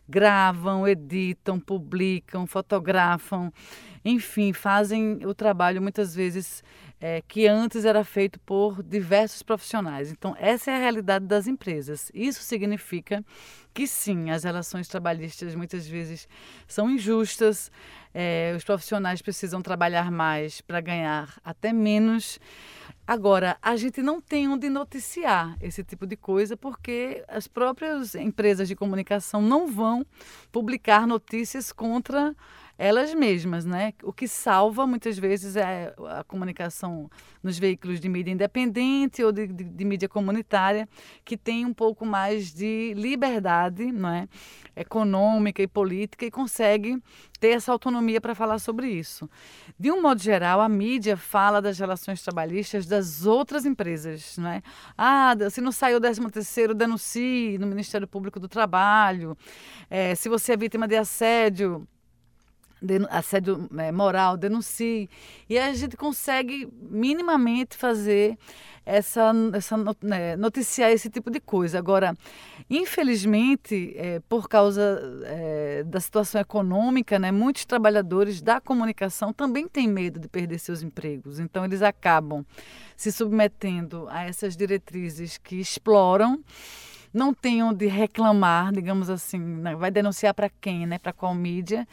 gravam, 0.09 0.87
editam, 0.87 1.59
publicam, 1.59 2.47
fotografam, 2.47 3.53
enfim, 4.03 4.53
fazem 4.53 5.25
o 5.25 5.33
trabalho 5.33 5.81
muitas 5.81 6.15
vezes 6.15 6.63
é, 7.01 7.21
que 7.27 7.47
antes 7.47 7.85
era 7.85 8.03
feito 8.03 8.39
por 8.41 8.83
diversos 8.83 9.41
profissionais. 9.41 10.11
Então, 10.11 10.35
essa 10.37 10.71
é 10.71 10.75
a 10.75 10.79
realidade 10.79 11.25
das 11.25 11.47
empresas. 11.47 12.11
Isso 12.13 12.41
significa 12.43 13.23
que 13.73 13.87
sim, 13.87 14.29
as 14.29 14.43
relações 14.43 14.87
trabalhistas 14.87 15.55
muitas 15.55 15.87
vezes 15.87 16.27
são 16.67 16.89
injustas, 16.89 17.71
é, 18.13 18.53
os 18.55 18.63
profissionais 18.63 19.21
precisam 19.21 19.61
trabalhar 19.61 20.11
mais 20.11 20.59
para 20.59 20.81
ganhar 20.81 21.39
até 21.43 21.71
menos. 21.71 22.39
Agora, 23.07 23.57
a 23.61 23.75
gente 23.75 24.01
não 24.01 24.21
tem 24.21 24.47
onde 24.47 24.69
noticiar 24.69 25.57
esse 25.61 25.83
tipo 25.83 26.05
de 26.05 26.15
coisa 26.15 26.55
porque 26.55 27.23
as 27.27 27.47
próprias 27.47 28.13
empresas 28.13 28.67
de 28.67 28.75
comunicação 28.75 29.41
não 29.41 29.67
vão 29.67 30.05
publicar 30.51 31.07
notícias 31.07 31.71
contra 31.71 32.35
elas 32.79 33.13
mesmas, 33.13 33.65
né? 33.65 33.93
O 34.01 34.13
que 34.13 34.25
salva 34.25 34.87
muitas 34.87 35.19
vezes 35.19 35.57
é 35.57 35.93
a 36.07 36.23
comunicação 36.23 37.11
nos 37.43 37.59
veículos 37.59 37.99
de 37.99 38.07
mídia 38.07 38.31
independente 38.31 39.21
ou 39.21 39.33
de, 39.33 39.47
de, 39.47 39.65
de 39.65 39.85
mídia 39.85 40.07
comunitária, 40.07 40.87
que 41.25 41.35
tem 41.35 41.65
um 41.65 41.73
pouco 41.73 42.05
mais 42.05 42.53
de 42.53 42.93
liberdade, 42.95 43.91
não 43.91 44.07
é? 44.07 44.29
Econômica 44.77 45.61
e 45.61 45.67
política 45.67 46.25
e 46.25 46.31
consegue 46.31 47.03
ter 47.37 47.49
essa 47.49 47.69
autonomia 47.69 48.21
para 48.21 48.33
falar 48.33 48.59
sobre 48.59 48.87
isso. 48.87 49.29
De 49.77 49.91
um 49.91 50.01
modo 50.01 50.21
geral, 50.21 50.61
a 50.61 50.69
mídia 50.69 51.17
fala 51.17 51.61
das 51.61 51.77
relações 51.77 52.21
trabalhistas 52.21 52.85
das 52.85 53.25
outras 53.25 53.65
empresas, 53.65 54.37
não 54.37 54.51
é? 54.51 54.61
Ah, 54.97 55.35
se 55.51 55.59
não 55.59 55.73
saiu 55.73 55.97
o 55.97 55.99
13 55.99 56.31
terceiro, 56.31 56.73
denuncie 56.73 57.57
no 57.57 57.67
Ministério 57.67 58.07
Público 58.07 58.39
do 58.39 58.47
Trabalho. 58.47 59.37
É, 59.89 60.15
se 60.15 60.29
você 60.29 60.53
é 60.53 60.57
vítima 60.57 60.87
de 60.87 60.95
assédio, 60.95 61.85
assédio 63.09 63.69
é, 63.77 63.91
moral, 63.91 64.37
denuncie. 64.37 65.09
E 65.49 65.57
a 65.57 65.73
gente 65.73 65.97
consegue 65.97 66.67
minimamente 66.81 67.75
fazer 67.75 68.37
essa, 68.85 69.31
essa 69.53 69.77
né, 70.01 70.35
noticiar 70.35 70.91
esse 70.91 71.09
tipo 71.09 71.29
de 71.29 71.39
coisa. 71.39 71.77
Agora, 71.77 72.17
infelizmente, 72.69 73.93
é, 73.95 74.19
por 74.27 74.49
causa 74.49 74.99
é, 75.25 75.83
da 75.83 75.99
situação 75.99 76.41
econômica, 76.41 77.19
né, 77.19 77.31
muitos 77.31 77.65
trabalhadores 77.65 78.41
da 78.41 78.59
comunicação 78.59 79.31
também 79.31 79.67
têm 79.67 79.87
medo 79.87 80.19
de 80.19 80.27
perder 80.27 80.57
seus 80.57 80.81
empregos. 80.81 81.39
Então, 81.39 81.63
eles 81.63 81.81
acabam 81.81 82.43
se 82.97 83.11
submetendo 83.11 84.07
a 84.09 84.23
essas 84.23 84.57
diretrizes 84.57 85.37
que 85.37 85.55
exploram 85.57 86.43
não 87.13 87.33
tem 87.33 87.63
onde 87.63 87.87
reclamar, 87.87 88.71
digamos 88.71 89.09
assim, 89.09 89.39
né? 89.39 89.75
vai 89.75 89.89
denunciar 89.89 90.33
para 90.33 90.47
quem, 90.47 90.85
né? 90.85 90.99
Para 90.99 91.11
qual 91.11 91.33
mídia? 91.33 91.87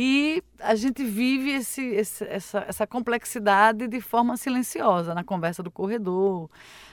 E 0.00 0.44
a 0.60 0.76
gente 0.76 1.02
vive 1.02 1.50
esse, 1.50 1.82
esse, 1.82 2.22
essa, 2.22 2.64
essa 2.68 2.86
complexidade 2.86 3.88
de 3.88 4.00
forma 4.00 4.36
silenciosa, 4.36 5.12
na 5.12 5.24
conversa 5.24 5.60
do 5.60 5.72
corredor, 5.72 6.48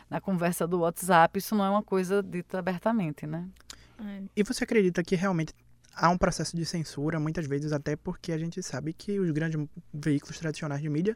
na 0.09 0.19
conversa 0.19 0.65
do 0.65 0.79
WhatsApp. 0.79 1.37
Isso 1.37 1.53
não 1.53 1.63
é 1.63 1.69
uma 1.69 1.83
coisa 1.83 2.23
dita 2.23 2.57
abertamente, 2.57 3.27
né? 3.27 3.47
E 4.35 4.41
você 4.41 4.63
acredita 4.63 5.03
que 5.03 5.15
realmente 5.15 5.53
há 5.95 6.09
um 6.09 6.17
processo 6.17 6.57
de 6.57 6.65
censura, 6.65 7.19
muitas 7.19 7.45
vezes 7.45 7.71
até 7.71 7.95
porque 7.95 8.31
a 8.31 8.39
gente 8.39 8.63
sabe 8.63 8.91
que 8.91 9.19
os 9.19 9.29
grandes 9.29 9.63
veículos 9.93 10.39
tradicionais 10.39 10.81
de 10.81 10.89
mídia 10.89 11.15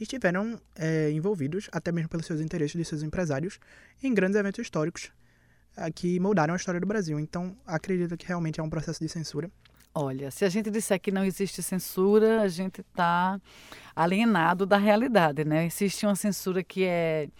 estiveram 0.00 0.58
é, 0.74 1.10
envolvidos, 1.10 1.68
até 1.70 1.92
mesmo 1.92 2.08
pelos 2.08 2.24
seus 2.24 2.40
interesses 2.40 2.78
de 2.78 2.84
seus 2.86 3.02
empresários, 3.02 3.60
em 4.02 4.14
grandes 4.14 4.38
eventos 4.38 4.62
históricos 4.62 5.12
é, 5.76 5.90
que 5.90 6.18
moldaram 6.18 6.54
a 6.54 6.56
história 6.56 6.80
do 6.80 6.86
Brasil. 6.86 7.20
Então, 7.20 7.54
acredito 7.66 8.16
que 8.16 8.26
realmente 8.26 8.58
há 8.58 8.64
um 8.64 8.70
processo 8.70 9.00
de 9.00 9.08
censura. 9.10 9.50
Olha, 9.98 10.30
se 10.30 10.44
a 10.44 10.50
gente 10.50 10.70
disser 10.70 11.00
que 11.00 11.10
não 11.10 11.24
existe 11.24 11.62
censura, 11.62 12.42
a 12.42 12.48
gente 12.48 12.82
está 12.82 13.40
alienado 13.94 14.66
da 14.66 14.76
realidade, 14.76 15.42
né? 15.42 15.64
Existe 15.64 16.04
uma 16.04 16.14
censura 16.14 16.62
que 16.62 16.84
é, 16.84 17.30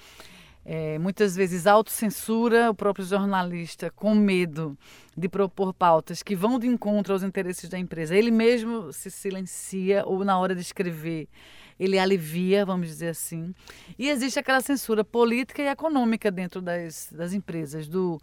é 0.64 0.98
muitas 0.98 1.36
vezes 1.36 1.66
autocensura, 1.66 2.70
o 2.70 2.74
próprio 2.74 3.04
jornalista 3.04 3.90
com 3.90 4.14
medo 4.14 4.74
de 5.14 5.28
propor 5.28 5.74
pautas 5.74 6.22
que 6.22 6.34
vão 6.34 6.58
de 6.58 6.66
encontro 6.66 7.12
aos 7.12 7.22
interesses 7.22 7.68
da 7.68 7.78
empresa. 7.78 8.16
Ele 8.16 8.30
mesmo 8.30 8.90
se 8.90 9.10
silencia 9.10 10.02
ou 10.06 10.24
na 10.24 10.38
hora 10.38 10.54
de 10.54 10.62
escrever 10.62 11.28
ele 11.78 11.98
alivia, 11.98 12.64
vamos 12.64 12.88
dizer 12.88 13.08
assim. 13.08 13.54
E 13.98 14.08
existe 14.08 14.38
aquela 14.38 14.60
censura 14.60 15.04
política 15.04 15.62
e 15.62 15.66
econômica 15.66 16.30
dentro 16.30 16.60
das, 16.60 17.08
das 17.12 17.32
empresas, 17.32 17.86
do, 17.88 18.20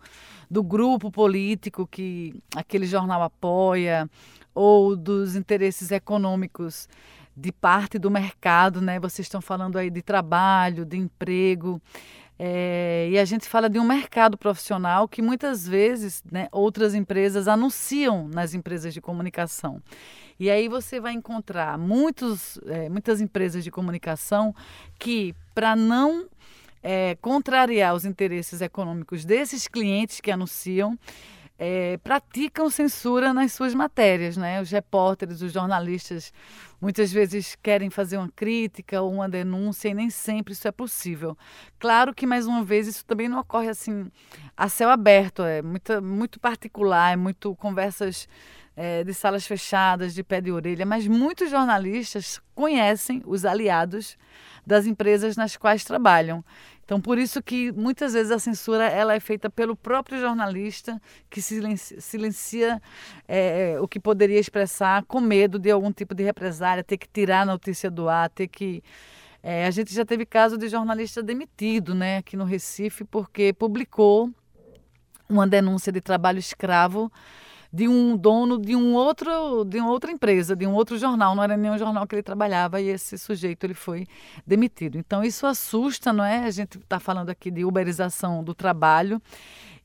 do 0.50 0.64
grupo 0.64 1.12
político 1.12 1.88
que 1.88 2.34
aquele 2.56 2.86
jornal 2.86 3.22
apoia, 3.22 4.10
ou 4.54 4.96
dos 4.96 5.36
interesses 5.36 5.92
econômicos 5.92 6.88
de 7.36 7.52
parte 7.52 7.98
do 7.98 8.12
mercado, 8.12 8.80
né? 8.80 9.00
Vocês 9.00 9.26
estão 9.26 9.42
falando 9.42 9.78
aí 9.78 9.90
de 9.90 10.02
trabalho, 10.02 10.86
de 10.86 10.98
emprego. 10.98 11.82
É, 12.38 13.10
e 13.12 13.18
a 13.18 13.26
gente 13.26 13.48
fala 13.48 13.70
de 13.70 13.80
um 13.80 13.84
mercado 13.84 14.38
profissional 14.38 15.08
que 15.08 15.22
muitas 15.22 15.68
vezes 15.68 16.24
né, 16.32 16.48
outras 16.52 16.94
empresas 16.96 17.48
anunciam 17.48 18.28
nas 18.28 18.54
empresas 18.54 18.94
de 18.94 19.02
comunicação. 19.02 19.82
E 20.40 20.50
aí 20.50 20.68
você 20.68 21.00
vai 21.00 21.14
encontrar 21.14 21.78
muitos, 21.78 22.60
é, 22.66 22.90
muitas 22.90 23.22
empresas 23.22 23.64
de 23.64 23.72
comunicação 23.72 24.56
que, 24.98 25.36
para 25.54 25.76
não 25.76 26.28
é, 26.82 27.16
contrariar 27.22 27.96
os 27.96 28.06
interesses 28.06 28.62
econômicos 28.62 29.24
desses 29.24 29.68
clientes 29.68 30.20
que 30.20 30.32
anunciam, 30.32 30.98
é, 31.58 31.98
praticam 31.98 32.70
censura 32.70 33.34
nas 33.34 33.54
suas 33.54 33.74
matérias, 33.74 34.36
né? 34.36 34.60
Os 34.62 34.72
repórteres, 34.72 35.42
os 35.42 35.54
jornalistas, 35.54 36.34
muitas 36.82 37.12
vezes 37.12 37.56
querem 37.62 37.90
fazer 37.90 38.18
uma 38.18 38.30
crítica 38.36 39.02
ou 39.02 39.14
uma 39.14 39.30
denúncia 39.30 39.88
e 39.88 39.94
nem 39.94 40.10
sempre 40.10 40.54
isso 40.54 40.68
é 40.68 40.72
possível. 40.72 41.38
Claro 41.80 42.14
que 42.14 42.26
mais 42.26 42.48
uma 42.48 42.64
vez 42.64 42.88
isso 42.88 43.06
também 43.06 43.30
não 43.30 43.40
ocorre 43.40 43.70
assim 43.70 44.12
a 44.58 44.68
céu 44.68 44.90
aberto, 44.90 45.44
é 45.44 45.62
muito, 45.62 46.02
muito 46.02 46.40
particular, 46.40 47.14
é 47.14 47.16
muito 47.16 47.56
conversas 47.56 48.28
é, 48.76 49.04
de 49.04 49.14
salas 49.14 49.46
fechadas, 49.46 50.14
de 50.14 50.24
pé 50.24 50.42
de 50.42 50.52
orelha, 50.52 50.86
mas 50.86 51.08
muitos 51.08 51.50
jornalistas 51.50 52.42
conhecem 52.56 53.22
os 53.26 53.46
aliados 53.46 54.18
das 54.66 54.86
empresas 54.86 55.36
nas 55.36 55.58
quais 55.58 55.84
trabalham. 55.84 56.44
Então, 56.86 57.00
por 57.00 57.18
isso 57.18 57.42
que 57.42 57.72
muitas 57.72 58.14
vezes 58.14 58.32
a 58.32 58.40
censura 58.40 58.86
ela 58.86 59.14
é 59.14 59.20
feita 59.20 59.50
pelo 59.50 59.76
próprio 59.76 60.20
jornalista 60.20 61.02
que 61.30 61.42
silencia, 61.42 62.02
silencia 62.02 62.82
é, 63.28 63.78
o 63.80 63.88
que 63.88 64.00
poderia 64.00 64.40
expressar 64.40 65.04
com 65.06 65.22
medo 65.22 65.58
de 65.58 65.72
algum 65.72 65.92
tipo 65.92 66.14
de 66.14 66.24
represália, 66.24 66.84
ter 66.84 66.98
que 66.98 67.08
tirar 67.08 67.42
a 67.42 67.46
notícia 67.46 67.90
do 67.90 68.10
ar, 68.10 68.30
ter 68.30 68.48
que 68.48 68.84
é, 69.42 69.66
a 69.66 69.72
gente 69.72 69.94
já 69.94 70.06
teve 70.06 70.26
caso 70.26 70.58
de 70.58 70.70
jornalista 70.70 71.22
demitido, 71.22 71.94
né, 71.94 72.18
aqui 72.18 72.38
no 72.38 72.46
Recife, 72.46 73.04
porque 73.04 73.52
publicou 73.52 74.30
uma 75.30 75.46
denúncia 75.46 75.92
de 75.92 76.00
trabalho 76.00 76.40
escravo 76.40 77.12
de 77.74 77.88
um 77.88 78.16
dono 78.16 78.60
de 78.60 78.76
um 78.76 78.94
outro 78.94 79.66
de 79.66 79.80
uma 79.80 79.90
outra 79.90 80.12
empresa, 80.12 80.56
de 80.56 80.68
um 80.68 80.74
outro 80.74 80.96
jornal, 80.98 81.34
não 81.36 81.44
era 81.44 81.58
nenhum 81.58 81.78
jornal 81.78 82.06
que 82.06 82.14
ele 82.14 82.22
trabalhava 82.22 82.80
e 82.80 82.88
esse 82.90 83.18
sujeito 83.18 83.64
ele 83.66 83.74
foi 83.74 84.06
demitido. 84.46 84.98
Então 84.98 85.24
isso 85.24 85.48
assusta, 85.48 86.14
não 86.14 86.24
é? 86.24 86.46
A 86.46 86.52
gente 86.52 86.78
está 86.78 87.00
falando 87.00 87.32
aqui 87.32 87.50
de 87.50 87.66
uberização 87.66 88.44
do 88.44 88.54
trabalho. 88.54 89.20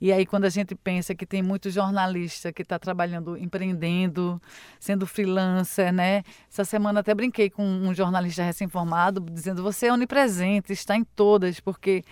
E 0.00 0.12
aí, 0.12 0.24
quando 0.24 0.44
a 0.44 0.48
gente 0.48 0.76
pensa 0.76 1.12
que 1.12 1.26
tem 1.26 1.42
muito 1.42 1.70
jornalista 1.70 2.52
que 2.52 2.62
está 2.62 2.78
trabalhando, 2.78 3.36
empreendendo, 3.36 4.40
sendo 4.78 5.08
freelancer, 5.08 5.92
né? 5.92 6.22
Essa 6.48 6.64
semana 6.64 7.00
até 7.00 7.12
brinquei 7.12 7.50
com 7.50 7.64
um 7.64 7.92
jornalista 7.92 8.44
recém-formado, 8.44 9.20
dizendo: 9.20 9.60
você 9.60 9.86
é 9.86 9.92
onipresente, 9.92 10.72
está 10.72 10.94
em 10.94 11.02
todas, 11.02 11.58
porque 11.58 12.04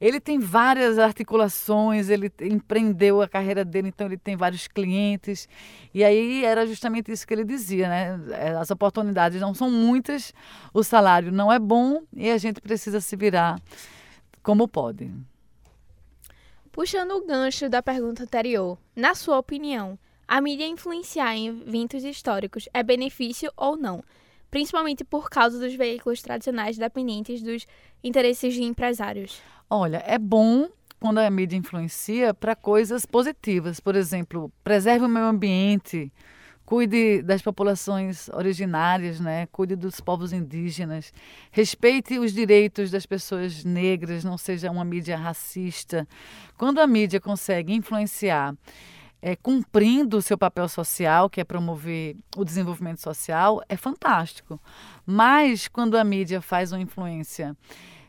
ele 0.00 0.20
tem 0.20 0.38
várias 0.38 0.98
articulações, 0.98 2.08
ele 2.08 2.32
empreendeu 2.42 3.20
a 3.20 3.28
carreira 3.28 3.64
dele, 3.64 3.88
então 3.88 4.06
ele 4.06 4.16
tem 4.16 4.36
vários 4.36 4.68
clientes. 4.68 5.48
E 5.92 6.04
aí 6.04 6.44
era 6.44 6.66
justamente 6.66 7.10
isso 7.10 7.26
que 7.26 7.34
ele 7.34 7.44
dizia, 7.44 7.88
né? 7.88 8.20
É, 8.30 8.50
as 8.50 8.70
oportunidades 8.70 9.40
não 9.40 9.54
são 9.54 9.70
muitas, 9.70 10.32
o 10.72 10.82
salário 10.84 11.32
não 11.32 11.52
é 11.52 11.58
bom 11.58 12.02
e 12.14 12.30
a 12.30 12.38
gente 12.38 12.60
precisa 12.60 13.00
se 13.00 13.16
virar 13.16 13.60
como 14.42 14.68
pode. 14.68 15.10
Puxando 16.70 17.12
o 17.12 17.26
gancho 17.26 17.68
da 17.68 17.82
pergunta 17.82 18.22
anterior, 18.22 18.78
na 18.94 19.14
sua 19.14 19.36
opinião, 19.38 19.98
a 20.28 20.40
mídia 20.40 20.66
influenciar 20.66 21.34
em 21.34 21.48
eventos 21.48 22.04
históricos 22.04 22.68
é 22.72 22.82
benefício 22.82 23.50
ou 23.56 23.76
não? 23.76 24.04
Principalmente 24.50 25.04
por 25.04 25.28
causa 25.28 25.58
dos 25.58 25.74
veículos 25.74 26.22
tradicionais 26.22 26.78
dependentes 26.78 27.42
dos 27.42 27.66
interesses 28.02 28.54
de 28.54 28.62
empresários. 28.62 29.42
Olha, 29.68 30.02
é 30.06 30.18
bom 30.18 30.68
quando 31.00 31.18
a 31.18 31.30
mídia 31.30 31.56
influencia 31.56 32.34
para 32.34 32.56
coisas 32.56 33.06
positivas. 33.06 33.80
Por 33.80 33.94
exemplo, 33.94 34.52
preserve 34.64 35.04
o 35.04 35.08
meio 35.08 35.26
ambiente, 35.26 36.12
cuide 36.64 37.22
das 37.22 37.40
populações 37.40 38.28
originárias, 38.30 39.20
né? 39.20 39.46
cuide 39.46 39.76
dos 39.76 40.00
povos 40.00 40.32
indígenas, 40.32 41.12
respeite 41.50 42.18
os 42.18 42.32
direitos 42.32 42.90
das 42.90 43.06
pessoas 43.06 43.64
negras, 43.64 44.24
não 44.24 44.36
seja 44.36 44.70
uma 44.70 44.84
mídia 44.84 45.16
racista. 45.16 46.06
Quando 46.56 46.78
a 46.78 46.86
mídia 46.86 47.20
consegue 47.20 47.72
influenciar, 47.72 48.54
é, 49.20 49.34
cumprindo 49.36 50.16
o 50.16 50.22
seu 50.22 50.38
papel 50.38 50.68
social, 50.68 51.28
que 51.28 51.40
é 51.40 51.44
promover 51.44 52.16
o 52.36 52.44
desenvolvimento 52.44 53.00
social, 53.00 53.62
é 53.68 53.76
fantástico. 53.76 54.60
Mas 55.04 55.68
quando 55.68 55.96
a 55.96 56.04
mídia 56.04 56.40
faz 56.40 56.72
uma 56.72 56.80
influência 56.80 57.56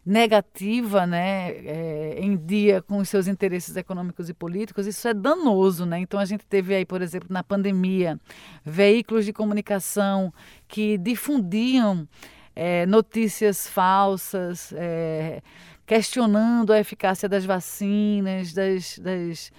negativa, 0.05 1.05
né, 1.05 1.51
é, 1.51 2.19
em 2.19 2.35
dia 2.35 2.81
com 2.81 2.97
os 2.97 3.09
seus 3.09 3.27
interesses 3.27 3.75
econômicos 3.75 4.29
e 4.29 4.33
políticos, 4.33 4.87
isso 4.87 5.07
é 5.07 5.13
danoso, 5.13 5.85
né? 5.85 5.99
Então 5.99 6.19
a 6.19 6.25
gente 6.25 6.45
teve 6.45 6.73
aí, 6.73 6.85
por 6.85 7.01
exemplo, 7.01 7.27
na 7.29 7.43
pandemia, 7.43 8.19
veículos 8.65 9.25
de 9.25 9.33
comunicação 9.33 10.33
que 10.67 10.97
difundiam 10.97 12.07
é, 12.55 12.85
notícias 12.85 13.67
falsas, 13.67 14.73
é, 14.75 15.41
questionando 15.85 16.73
a 16.73 16.79
eficácia 16.79 17.29
das 17.29 17.45
vacinas, 17.45 18.53
das, 18.53 18.97
das 18.99 19.51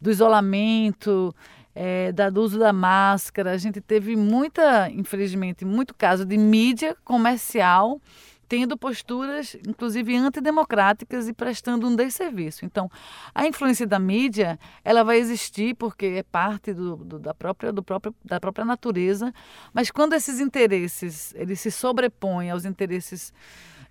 do 0.00 0.10
isolamento, 0.10 1.34
é, 1.74 2.10
da, 2.12 2.30
do 2.30 2.42
uso 2.42 2.58
da 2.58 2.72
máscara. 2.72 3.52
A 3.52 3.56
gente 3.56 3.80
teve 3.80 4.16
muita, 4.16 4.90
infelizmente, 4.90 5.64
muito 5.64 5.94
caso 5.94 6.24
de 6.24 6.36
mídia 6.36 6.96
comercial 7.04 8.00
tendo 8.48 8.76
posturas, 8.76 9.56
inclusive 9.66 10.16
antidemocráticas 10.16 11.28
e 11.28 11.32
prestando 11.32 11.86
um 11.88 11.96
desserviço. 11.96 12.64
Então, 12.64 12.90
a 13.34 13.46
influência 13.46 13.86
da 13.86 13.98
mídia, 13.98 14.58
ela 14.84 15.02
vai 15.02 15.18
existir 15.18 15.74
porque 15.74 16.06
é 16.06 16.22
parte 16.22 16.72
do, 16.72 16.96
do, 16.96 17.18
da, 17.18 17.34
própria, 17.34 17.72
do 17.72 17.82
próprio, 17.82 18.14
da 18.24 18.40
própria 18.40 18.64
natureza, 18.64 19.32
mas 19.72 19.90
quando 19.90 20.14
esses 20.14 20.40
interesses 20.40 21.34
eles 21.36 21.60
se 21.60 21.70
sobrepõem 21.70 22.50
aos 22.50 22.64
interesses 22.64 23.32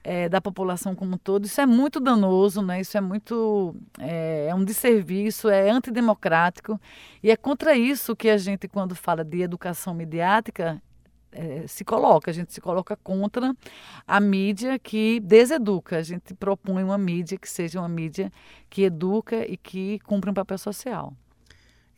é, 0.05 0.29
da 0.29 0.39
população 0.39 0.93
como 0.93 1.15
um 1.15 1.17
todo, 1.17 1.45
isso 1.45 1.59
é 1.59 1.65
muito 1.65 1.99
danoso, 1.99 2.61
né? 2.61 2.79
isso 2.79 2.95
é 2.95 3.01
muito 3.01 3.75
é, 3.99 4.47
é 4.49 4.53
um 4.53 4.63
desserviço, 4.63 5.49
é 5.49 5.71
antidemocrático 5.71 6.79
e 7.23 7.31
é 7.31 7.35
contra 7.35 7.75
isso 7.75 8.15
que 8.15 8.29
a 8.29 8.37
gente, 8.37 8.67
quando 8.67 8.93
fala 8.93 9.23
de 9.23 9.41
educação 9.41 9.95
midiática, 9.95 10.79
é, 11.31 11.65
se 11.67 11.83
coloca, 11.83 12.29
a 12.29 12.33
gente 12.33 12.53
se 12.53 12.61
coloca 12.61 12.95
contra 12.97 13.55
a 14.07 14.19
mídia 14.19 14.77
que 14.77 15.19
deseduca. 15.19 15.97
A 15.97 16.03
gente 16.03 16.35
propõe 16.35 16.83
uma 16.83 16.99
mídia 16.99 17.35
que 17.37 17.49
seja 17.49 17.79
uma 17.79 17.89
mídia 17.89 18.31
que 18.69 18.83
educa 18.83 19.43
e 19.51 19.57
que 19.57 19.99
cumpre 20.01 20.29
um 20.29 20.33
papel 20.35 20.59
social. 20.59 21.13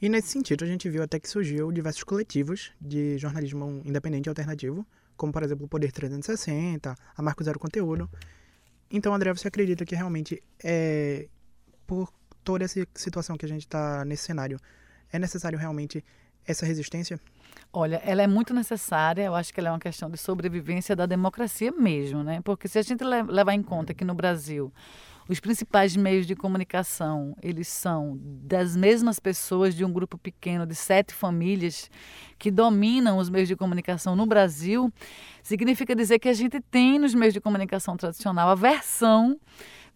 E 0.02 0.08
nesse 0.08 0.30
sentido, 0.30 0.64
a 0.64 0.68
gente 0.68 0.90
viu 0.90 1.04
até 1.04 1.20
que 1.20 1.30
surgiu 1.30 1.72
diversos 1.72 2.04
coletivos 2.04 2.72
de 2.80 3.18
jornalismo 3.18 3.82
independente 3.84 4.28
e 4.28 4.30
alternativo, 4.30 4.86
como 5.18 5.34
por 5.34 5.44
exemplo 5.44 5.66
o 5.66 5.68
Poder 5.68 5.92
360, 5.92 6.96
a 7.16 7.22
Marco 7.22 7.44
Zero 7.44 7.60
Conteúdo. 7.60 8.10
Então, 8.90 9.14
André, 9.14 9.34
você 9.34 9.50
acredita 9.50 9.84
que 9.86 9.96
realmente 9.96 10.42
é 10.64 11.28
por 11.86 12.12
toda 12.44 12.64
essa 12.64 12.86
situação 12.94 13.38
que 13.38 13.46
a 13.46 13.50
gente 13.50 13.64
está 13.64 14.06
nesse 14.06 14.24
cenário, 14.24 14.60
é 15.12 15.20
necessário 15.20 15.58
realmente 15.58 16.04
essa 16.46 16.66
resistência? 16.66 17.20
Olha, 17.74 17.98
ela 18.06 18.22
é 18.22 18.28
muito 18.28 18.54
necessária, 18.54 19.24
eu 19.24 19.36
acho 19.36 19.54
que 19.54 19.60
ela 19.60 19.70
é 19.70 19.72
uma 19.72 19.80
questão 19.80 20.10
de 20.10 20.18
sobrevivência 20.18 20.96
da 20.96 21.06
democracia 21.06 21.72
mesmo, 21.72 22.24
né? 22.24 22.40
Porque 22.42 22.68
se 22.68 22.80
a 22.80 22.82
gente 22.82 23.04
levar 23.04 23.54
em 23.54 23.62
conta 23.62 23.94
que 23.94 24.06
no 24.06 24.16
Brasil 24.16 24.72
os 25.30 25.40
principais 25.40 25.96
meios 25.96 26.26
de 26.26 26.36
comunicação, 26.36 27.36
eles 27.42 27.68
são 27.68 28.18
das 28.22 28.76
mesmas 28.76 29.20
pessoas 29.20 29.76
de 29.76 29.84
um 29.84 29.92
grupo 29.92 30.18
pequeno 30.18 30.66
de 30.66 30.74
sete 30.74 31.14
famílias 31.14 31.90
que 32.40 32.50
dominam 32.50 33.18
os 33.18 33.30
meios 33.30 33.48
de 33.48 33.56
comunicação 33.56 34.16
no 34.16 34.26
Brasil, 34.26 34.92
significa 35.44 35.96
dizer 35.96 36.20
que 36.20 36.30
a 36.30 36.34
gente 36.34 36.60
tem 36.62 36.98
nos 36.98 37.14
meios 37.14 37.34
de 37.34 37.42
comunicação 37.42 37.98
tradicional 37.98 38.50
a 38.50 38.56
versão 38.56 39.40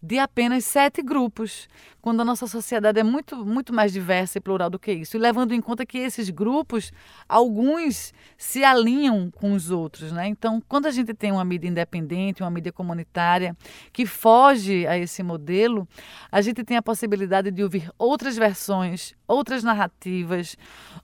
de 0.02 0.18
apenas 0.18 0.64
sete 0.64 1.00
grupos, 1.00 1.68
quando 2.00 2.20
a 2.22 2.24
nossa 2.24 2.48
sociedade 2.48 2.98
é 2.98 3.04
muito, 3.04 3.46
muito 3.46 3.72
mais 3.72 3.92
diversa 3.92 4.38
e 4.38 4.40
plural 4.40 4.68
do 4.68 4.78
que 4.78 4.92
isso. 4.92 5.16
E 5.16 5.20
levando 5.20 5.54
em 5.54 5.60
conta 5.60 5.86
que 5.86 5.98
esses 5.98 6.28
grupos, 6.28 6.90
alguns 7.28 8.12
se 8.36 8.64
alinham 8.64 9.30
com 9.30 9.52
os 9.52 9.70
outros. 9.70 10.10
Né? 10.10 10.26
Então, 10.26 10.60
quando 10.68 10.86
a 10.86 10.90
gente 10.90 11.14
tem 11.14 11.30
uma 11.30 11.44
mídia 11.44 11.68
independente, 11.68 12.42
uma 12.42 12.50
mídia 12.50 12.72
comunitária, 12.72 13.56
que 13.92 14.04
foge 14.04 14.84
a 14.88 14.98
esse 14.98 15.22
modelo, 15.22 15.86
a 16.32 16.40
gente 16.40 16.64
tem 16.64 16.76
a 16.76 16.82
possibilidade 16.82 17.52
de 17.52 17.62
ouvir 17.62 17.88
outras 17.96 18.36
versões, 18.36 19.14
outras 19.28 19.62
narrativas, 19.62 20.56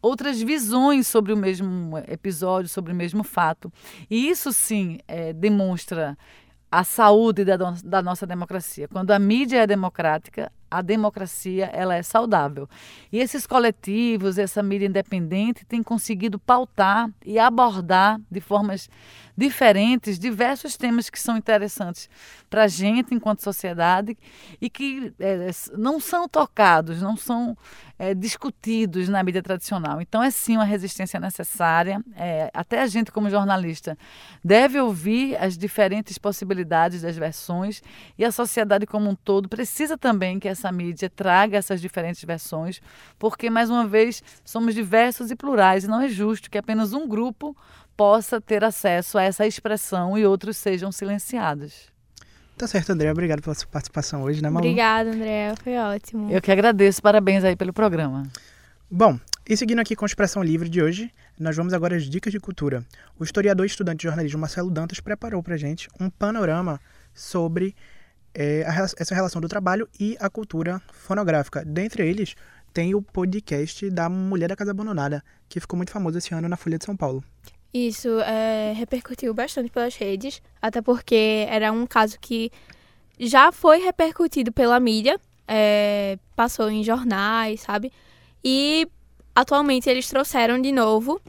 outras 0.03 0.43
visões 0.43 1.07
sobre 1.07 1.33
o 1.33 1.37
mesmo 1.37 1.97
episódio, 2.09 2.69
sobre 2.69 2.93
o 2.93 2.97
mesmo 2.97 3.23
fato. 3.23 3.73
E 4.11 4.29
isso 4.29 4.53
sim 4.53 4.99
é, 5.07 5.33
demonstra 5.33 6.19
a 6.71 6.85
saúde 6.85 7.45
da, 7.45 7.57
da 7.57 8.03
nossa 8.03 8.27
democracia. 8.27 8.89
Quando 8.89 9.11
a 9.11 9.19
mídia 9.19 9.63
é 9.63 9.67
democrática, 9.67 10.53
a 10.71 10.83
democracia 10.83 11.67
ela 11.67 11.95
é 11.95 12.03
saudável. 12.03 12.69
E 13.13 13.19
esses 13.19 13.47
coletivos, 13.47 14.39
essa 14.39 14.63
mídia 14.63 14.87
independente 14.87 15.65
tem 15.65 15.83
conseguido 15.83 16.39
pautar 16.39 17.11
e 17.25 17.39
abordar 17.39 18.21
de 18.31 18.41
formas 18.41 18.89
diferentes 19.39 20.19
diversos 20.19 20.77
temas 20.77 21.09
que 21.09 21.19
são 21.19 21.37
interessantes 21.37 22.11
para 22.51 22.65
a 22.65 22.69
gente 22.69 23.15
enquanto 23.15 23.41
sociedade 23.41 24.19
e 24.61 24.69
que 24.69 25.15
é, 25.21 25.51
não 25.77 26.01
são 26.01 26.29
tocados, 26.29 27.01
não 27.01 27.17
são 27.17 27.57
é, 27.97 28.15
discutidos 28.15 29.09
na 29.09 29.23
mídia 29.23 29.41
tradicional. 29.41 30.01
Então 30.01 30.21
é 30.21 30.31
sim 30.31 30.57
uma 30.57 30.65
resistência 30.65 31.21
necessária. 31.21 32.03
É, 32.17 32.51
até 32.53 32.83
a 32.83 32.87
gente 32.89 33.13
como 33.13 33.31
jornalista 33.31 33.97
deve 34.43 34.81
ouvir 34.81 35.37
as 35.37 35.57
diferentes 35.57 36.19
possibilidades 36.19 37.03
das 37.03 37.17
versões 37.17 37.81
e 38.19 38.25
a 38.25 38.33
sociedade 38.33 38.87
como 38.87 39.09
um 39.09 39.15
todo 39.15 39.49
precisa 39.49 39.97
também 39.97 40.41
que 40.41 40.49
essa 40.59 40.73
mídia 40.73 41.09
traga 41.09 41.57
essas 41.57 41.81
diferentes 41.81 42.23
versões, 42.25 42.81
porque, 43.19 43.49
mais 43.49 43.71
uma 43.71 43.87
vez, 43.87 44.23
somos 44.45 44.75
diversos 44.75 45.31
e 45.31 45.37
plurais 45.37 45.85
e 45.85 45.89
não 45.89 46.01
é 46.01 46.09
justo 46.09 46.51
que 46.51 46.59
apenas 46.59 46.93
um 46.93 47.07
grupo 47.07 47.57
possa 47.97 48.41
ter 48.41 48.63
acesso 48.65 49.19
a 49.19 49.23
essa 49.23 49.47
expressão 49.47 50.19
e 50.19 50.27
outros 50.27 50.57
sejam 50.57 50.93
silenciados. 50.93 51.91
Tá 52.57 52.67
certo, 52.67 52.91
André. 52.91 53.11
Obrigado 53.11 53.41
pela 53.41 53.55
sua 53.55 53.69
participação 53.69 54.23
hoje, 54.23 54.43
né, 54.43 54.51
Malu? 54.51 54.67
Obrigada, 54.67 55.11
André. 55.11 55.55
Foi 55.63 55.77
ótimo. 55.77 56.31
Eu 56.31 56.43
que 56.43 56.51
agradeço. 56.51 57.01
Parabéns 57.01 57.45
aí 57.45 57.55
pelo 57.55 57.73
programa. 57.73 58.25
Bom, 58.91 59.19
e 59.49 59.57
seguindo 59.57 59.79
aqui 59.79 59.95
com 59.95 60.05
a 60.05 60.07
Expressão 60.07 60.43
Livre 60.43 60.69
de 60.69 60.83
hoje, 60.83 61.13
nós 61.39 61.57
vamos 61.57 61.73
agora 61.73 61.97
às 61.97 62.05
dicas 62.05 62.33
de 62.33 62.41
cultura. 62.41 62.85
O 63.19 63.23
historiador 63.23 63.65
e 63.65 63.69
estudante 63.69 63.99
de 63.99 64.05
jornalismo 64.05 64.41
Marcelo 64.41 64.71
Dantas 64.71 64.99
preparou 64.99 65.43
para 65.43 65.57
gente 65.57 65.89
um 66.01 66.11
panorama 66.11 66.81
sobre 67.15 67.77
é, 68.35 68.65
a, 68.67 68.85
essa 68.99 69.15
relação 69.15 69.41
do 69.41 69.49
trabalho 69.49 69.89
e 69.99 70.17
a 70.21 70.29
cultura 70.31 70.81
fonográfica. 70.93 71.65
Dentre 71.65 72.07
eles, 72.07 72.35
tem 72.73 72.95
o 72.95 73.03
podcast 73.03 73.89
da 73.91 74.09
Mulher 74.09 74.49
da 74.49 74.57
Casa 74.57 74.71
Abandonada, 74.71 75.23
que 75.49 75.61
ficou 75.61 75.77
muito 75.77 75.91
famoso 75.91 76.19
esse 76.19 76.33
ano 76.35 76.49
na 76.49 76.57
Folha 76.57 76.79
de 76.79 76.85
São 76.85 76.97
Paulo. 76.97 77.23
Isso 77.73 78.21
é, 78.21 78.73
repercutiu 78.75 79.35
bastante 79.35 79.71
pelas 79.71 79.95
redes, 79.97 80.41
até 80.61 80.81
porque 80.81 81.47
era 81.49 81.71
um 81.71 81.87
caso 81.87 82.19
que 82.21 82.51
já 83.19 83.53
foi 83.53 83.79
repercutido 83.79 84.53
pela 84.53 84.79
mídia, 84.81 85.21
é, 85.47 86.19
passou 86.35 86.71
em 86.71 86.83
jornais, 86.83 87.61
sabe? 87.61 87.93
E 88.45 88.89
atualmente 89.35 89.89
eles 89.89 90.09
trouxeram 90.09 90.61
de 90.61 90.73
novo. 90.73 91.21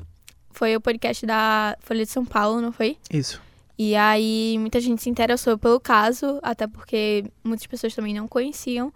Foi 0.51 0.75
o 0.75 0.81
podcast 0.81 1.25
da 1.25 1.77
Folha 1.81 2.05
de 2.05 2.11
São 2.11 2.25
Paulo, 2.25 2.61
não 2.61 2.71
foi? 2.71 2.97
Isso. 3.11 3.41
E 3.81 3.95
aí 3.95 4.57
muita 4.59 4.81
gente 4.81 5.01
se 5.01 5.09
interessou 5.09 5.57
pelo 5.57 5.79
caso, 5.79 6.37
até 6.43 6.67
porque 6.67 7.23
muitas 7.41 7.65
pessoas 7.65 7.95
também 7.95 8.13
não 8.13 8.27
conheciam. 8.27 8.91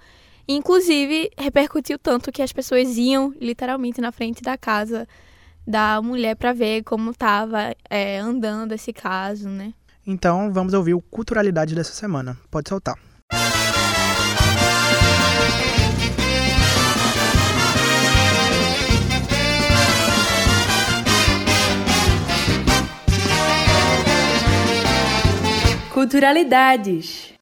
Inclusive, 0.45 1.31
repercutiu 1.37 1.97
tanto 1.97 2.33
que 2.33 2.41
as 2.41 2.51
pessoas 2.51 2.97
iam 2.97 3.33
literalmente 3.39 4.01
na 4.01 4.11
frente 4.11 4.41
da 4.41 4.57
casa 4.57 5.07
da 5.65 6.01
mulher 6.01 6.35
para 6.35 6.51
ver 6.51 6.83
como 6.83 7.11
estava 7.11 7.73
é, 7.89 8.17
andando 8.17 8.73
esse 8.73 8.91
caso, 8.91 9.47
né? 9.47 9.73
Então, 10.05 10.51
vamos 10.51 10.73
ouvir 10.73 10.93
o 10.93 11.01
Culturalidade 11.01 11.73
dessa 11.73 11.93
semana. 11.93 12.37
Pode 12.51 12.67
soltar. 12.67 12.95
Culturalidades. 25.93 27.35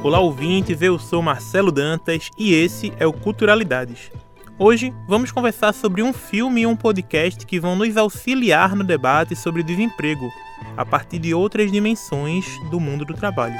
Olá, 0.00 0.20
ouvintes. 0.20 0.80
Eu 0.80 0.96
sou 0.96 1.20
Marcelo 1.20 1.72
Dantas 1.72 2.30
e 2.38 2.54
esse 2.54 2.92
é 2.96 3.04
o 3.04 3.12
Culturalidades. 3.12 4.12
Hoje 4.56 4.94
vamos 5.08 5.32
conversar 5.32 5.74
sobre 5.74 6.04
um 6.04 6.12
filme 6.12 6.60
e 6.60 6.66
um 6.68 6.76
podcast 6.76 7.44
que 7.44 7.58
vão 7.58 7.74
nos 7.74 7.96
auxiliar 7.96 8.76
no 8.76 8.84
debate 8.84 9.34
sobre 9.34 9.64
desemprego, 9.64 10.30
a 10.76 10.86
partir 10.86 11.18
de 11.18 11.34
outras 11.34 11.72
dimensões 11.72 12.46
do 12.70 12.78
mundo 12.78 13.04
do 13.04 13.12
trabalho. 13.12 13.58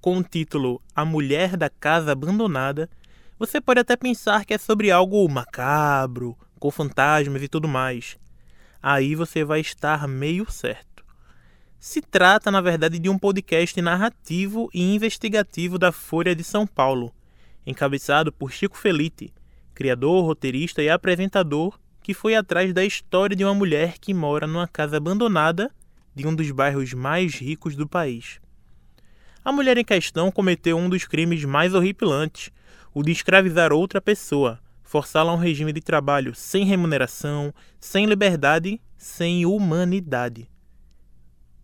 Com 0.00 0.18
o 0.18 0.24
título 0.24 0.82
A 0.92 1.04
Mulher 1.04 1.56
da 1.56 1.70
Casa 1.70 2.10
Abandonada, 2.10 2.90
você 3.38 3.60
pode 3.60 3.78
até 3.78 3.96
pensar 3.96 4.44
que 4.44 4.54
é 4.54 4.58
sobre 4.58 4.90
algo 4.90 5.28
macabro, 5.28 6.36
com 6.62 6.70
fantasmas 6.70 7.42
e 7.42 7.48
tudo 7.48 7.66
mais. 7.66 8.16
Aí 8.80 9.16
você 9.16 9.44
vai 9.44 9.58
estar 9.58 10.06
meio 10.06 10.48
certo. 10.48 11.04
Se 11.80 12.00
trata, 12.00 12.52
na 12.52 12.60
verdade, 12.60 13.00
de 13.00 13.08
um 13.08 13.18
podcast 13.18 13.82
narrativo 13.82 14.70
e 14.72 14.94
investigativo 14.94 15.76
da 15.76 15.90
Folha 15.90 16.36
de 16.36 16.44
São 16.44 16.64
Paulo, 16.64 17.12
encabeçado 17.66 18.30
por 18.30 18.52
Chico 18.52 18.78
Felite, 18.78 19.34
criador, 19.74 20.24
roteirista 20.24 20.80
e 20.80 20.88
apresentador 20.88 21.76
que 22.00 22.14
foi 22.14 22.36
atrás 22.36 22.72
da 22.72 22.84
história 22.84 23.34
de 23.34 23.44
uma 23.44 23.54
mulher 23.54 23.98
que 23.98 24.14
mora 24.14 24.46
numa 24.46 24.68
casa 24.68 24.98
abandonada 24.98 25.68
de 26.14 26.28
um 26.28 26.34
dos 26.34 26.48
bairros 26.52 26.94
mais 26.94 27.34
ricos 27.34 27.74
do 27.74 27.88
país. 27.88 28.40
A 29.44 29.50
mulher 29.50 29.78
em 29.78 29.84
questão 29.84 30.30
cometeu 30.30 30.78
um 30.78 30.88
dos 30.88 31.06
crimes 31.06 31.44
mais 31.44 31.74
horripilantes, 31.74 32.52
o 32.94 33.02
de 33.02 33.10
escravizar 33.10 33.72
outra 33.72 34.00
pessoa, 34.00 34.60
forçá-la 34.92 35.32
a 35.32 35.34
um 35.34 35.38
regime 35.38 35.72
de 35.72 35.80
trabalho 35.80 36.34
sem 36.34 36.66
remuneração, 36.66 37.50
sem 37.80 38.04
liberdade, 38.04 38.78
sem 38.94 39.46
humanidade. 39.46 40.50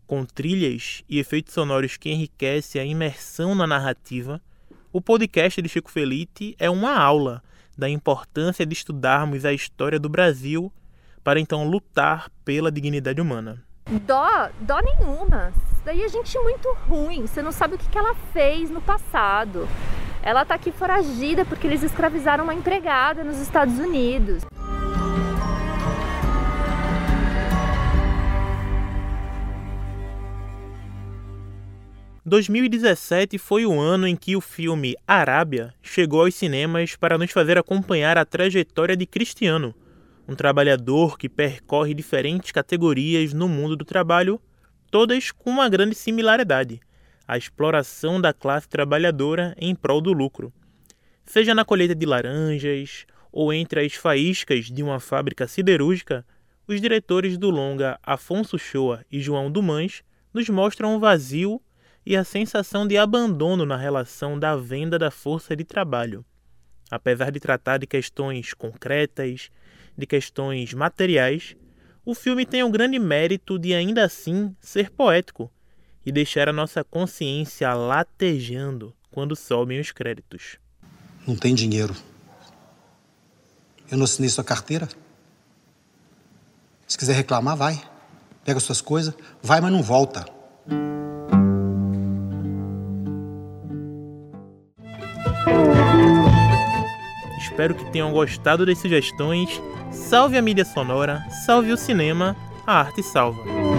Com 0.07 0.25
trilhas 0.25 1.05
e 1.07 1.19
efeitos 1.19 1.53
sonoros 1.53 1.99
que 1.99 2.09
enriquecem 2.09 2.81
a 2.81 2.85
imersão 2.87 3.55
na 3.55 3.67
narrativa, 3.67 4.41
o 4.91 4.99
podcast 5.03 5.61
de 5.61 5.69
Chico 5.69 5.91
Felite 5.91 6.57
é 6.59 6.71
uma 6.71 6.99
aula 6.99 7.43
da 7.77 7.87
importância 7.87 8.65
de 8.65 8.73
estudarmos 8.73 9.45
a 9.45 9.53
história 9.53 10.01
do 10.01 10.09
Brasil 10.09 10.73
para 11.23 11.39
então 11.39 11.69
lutar 11.69 12.31
pela 12.47 12.73
dignidade 12.73 13.21
humana. 13.21 13.63
Dó, 14.07 14.49
dó 14.59 14.81
nenhuma. 14.81 15.53
Isso 15.71 15.83
daí 15.85 16.03
é 16.03 16.09
gente 16.09 16.39
muito 16.39 16.73
ruim. 16.89 17.27
Você 17.27 17.43
não 17.43 17.53
sabe 17.53 17.75
o 17.75 17.79
que 17.79 17.99
ela 17.99 18.15
fez 18.33 18.71
no 18.71 18.81
passado. 18.81 19.69
Ela 20.23 20.43
está 20.43 20.55
aqui 20.55 20.71
foragida 20.71 21.45
porque 21.45 21.67
eles 21.67 21.83
escravizaram 21.83 22.45
uma 22.45 22.55
empregada 22.55 23.25
nos 23.25 23.39
Estados 23.39 23.79
Unidos. 23.79 24.45
2017 32.29 33.39
foi 33.39 33.65
o 33.65 33.81
ano 33.81 34.07
em 34.07 34.15
que 34.15 34.37
o 34.37 34.41
filme 34.41 34.95
Arábia 35.07 35.73
chegou 35.83 36.21
aos 36.21 36.35
cinemas 36.35 36.95
para 36.95 37.17
nos 37.17 37.31
fazer 37.31 37.57
acompanhar 37.57 38.19
a 38.19 38.25
trajetória 38.25 38.95
de 38.95 39.07
Cristiano, 39.07 39.75
um 40.29 40.35
trabalhador 40.35 41.17
que 41.17 41.27
percorre 41.27 41.95
diferentes 41.95 42.53
categorias 42.53 43.33
no 43.33 43.49
mundo 43.49 43.77
do 43.77 43.85
trabalho, 43.85 44.39
todas 44.91 45.31
com 45.31 45.49
uma 45.49 45.71
grande 45.71 45.95
similaridade: 45.95 46.81
a 47.29 47.37
exploração 47.37 48.19
da 48.19 48.33
classe 48.33 48.67
trabalhadora 48.67 49.55
em 49.59 49.75
prol 49.75 50.01
do 50.01 50.15
lucro. 50.15 50.51
Seja 51.27 51.55
na 51.55 51.63
colheita 51.63 51.95
de 51.95 52.07
laranjas 52.07 53.07
ou 53.31 53.53
entre 53.53 53.85
as 53.85 53.93
faíscas 53.93 54.65
de 54.65 54.83
uma 54.83 54.99
fábrica 54.99 55.47
siderúrgica, 55.47 56.25
os 56.67 56.81
diretores 56.81 57.37
do 57.37 57.51
longa 57.51 58.01
Afonso 58.03 58.59
Shoa 58.59 59.05
e 59.13 59.21
João 59.21 59.51
Dumans 59.51 60.03
nos 60.33 60.49
mostram 60.49 60.97
um 60.97 60.99
vazio 60.99 61.61
e 62.05 62.17
a 62.17 62.25
sensação 62.25 62.87
de 62.87 62.97
abandono 62.97 63.67
na 63.67 63.77
relação 63.77 64.39
da 64.39 64.57
venda 64.57 64.99
da 64.99 65.11
força 65.11 65.55
de 65.55 65.65
trabalho. 65.65 66.25
Apesar 66.91 67.31
de 67.31 67.39
tratar 67.39 67.77
de 67.77 67.87
questões 67.87 68.55
concretas, 68.55 69.51
de 69.95 70.07
questões 70.07 70.73
materiais, 70.73 71.55
o 72.07 72.15
filme 72.15 72.47
tem 72.47 72.63
o 72.63 72.71
grande 72.71 72.99
mérito 72.99 73.59
de 73.59 73.75
ainda 73.75 74.03
assim 74.03 74.57
ser 74.61 74.91
poético 74.91 75.53
e 76.09 76.13
deixar 76.13 76.49
a 76.49 76.55
nossa 76.55 76.83
consciência 76.83 77.75
latejando 77.75 78.95
quando 79.11 79.37
sobem 79.37 79.79
os 79.79 79.93
créditos. 79.93 80.57
Não 81.27 81.37
tem 81.37 81.55
dinheiro. 81.55 81.95
Eu 83.91 83.99
não 83.99 84.05
assinei 84.05 84.31
sua 84.31 84.43
carteira. 84.43 84.89
Se 86.87 86.97
quiser 86.97 87.13
reclamar, 87.13 87.59
vai. 87.59 87.83
Pega 88.43 88.59
suas 88.59 88.81
coisas, 88.81 89.13
vai, 89.43 89.61
mas 89.61 89.71
não 89.71 89.83
volta. 89.83 90.25
Espero 97.39 97.75
que 97.75 97.85
tenham 97.93 98.13
gostado 98.13 98.65
das 98.65 98.79
sugestões. 98.79 99.51
Salve 99.91 100.39
a 100.39 100.43
mídia 100.43 100.65
sonora, 100.65 101.23
salve 101.45 101.71
o 101.71 101.77
cinema, 101.77 102.35
a 102.67 102.81
arte 102.81 103.03
salva. 103.03 103.78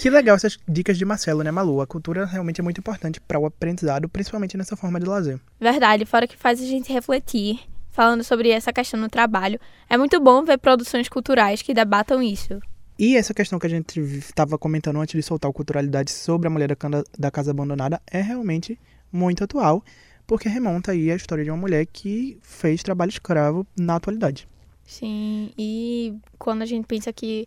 Que 0.00 0.08
legal 0.08 0.34
essas 0.34 0.58
dicas 0.66 0.96
de 0.96 1.04
Marcelo, 1.04 1.42
né, 1.42 1.50
Malu? 1.50 1.82
A 1.82 1.86
cultura 1.86 2.24
realmente 2.24 2.58
é 2.58 2.64
muito 2.64 2.78
importante 2.78 3.20
para 3.20 3.38
o 3.38 3.44
aprendizado, 3.44 4.08
principalmente 4.08 4.56
nessa 4.56 4.74
forma 4.74 4.98
de 4.98 5.04
lazer. 5.04 5.38
Verdade, 5.60 6.06
fora 6.06 6.26
que 6.26 6.38
faz 6.38 6.58
a 6.58 6.64
gente 6.64 6.90
refletir, 6.90 7.60
falando 7.90 8.24
sobre 8.24 8.48
essa 8.48 8.72
questão 8.72 8.98
no 8.98 9.10
trabalho. 9.10 9.60
É 9.90 9.98
muito 9.98 10.18
bom 10.18 10.42
ver 10.42 10.56
produções 10.56 11.06
culturais 11.06 11.60
que 11.60 11.74
debatam 11.74 12.22
isso. 12.22 12.58
E 12.98 13.14
essa 13.14 13.34
questão 13.34 13.58
que 13.58 13.66
a 13.66 13.68
gente 13.68 14.00
estava 14.00 14.56
comentando 14.56 14.98
antes 14.98 15.14
de 15.14 15.22
soltar 15.22 15.50
o 15.50 15.52
Culturalidade 15.52 16.10
sobre 16.10 16.48
a 16.48 16.50
mulher 16.50 16.74
da 17.18 17.30
casa 17.30 17.50
abandonada 17.50 18.00
é 18.10 18.22
realmente 18.22 18.80
muito 19.12 19.44
atual, 19.44 19.84
porque 20.26 20.48
remonta 20.48 20.92
aí 20.92 21.10
a 21.10 21.14
história 21.14 21.44
de 21.44 21.50
uma 21.50 21.58
mulher 21.58 21.84
que 21.84 22.38
fez 22.40 22.82
trabalho 22.82 23.10
escravo 23.10 23.66
na 23.78 23.96
atualidade. 23.96 24.48
Sim, 24.82 25.52
e 25.58 26.14
quando 26.38 26.62
a 26.62 26.66
gente 26.66 26.86
pensa 26.86 27.12
que 27.12 27.46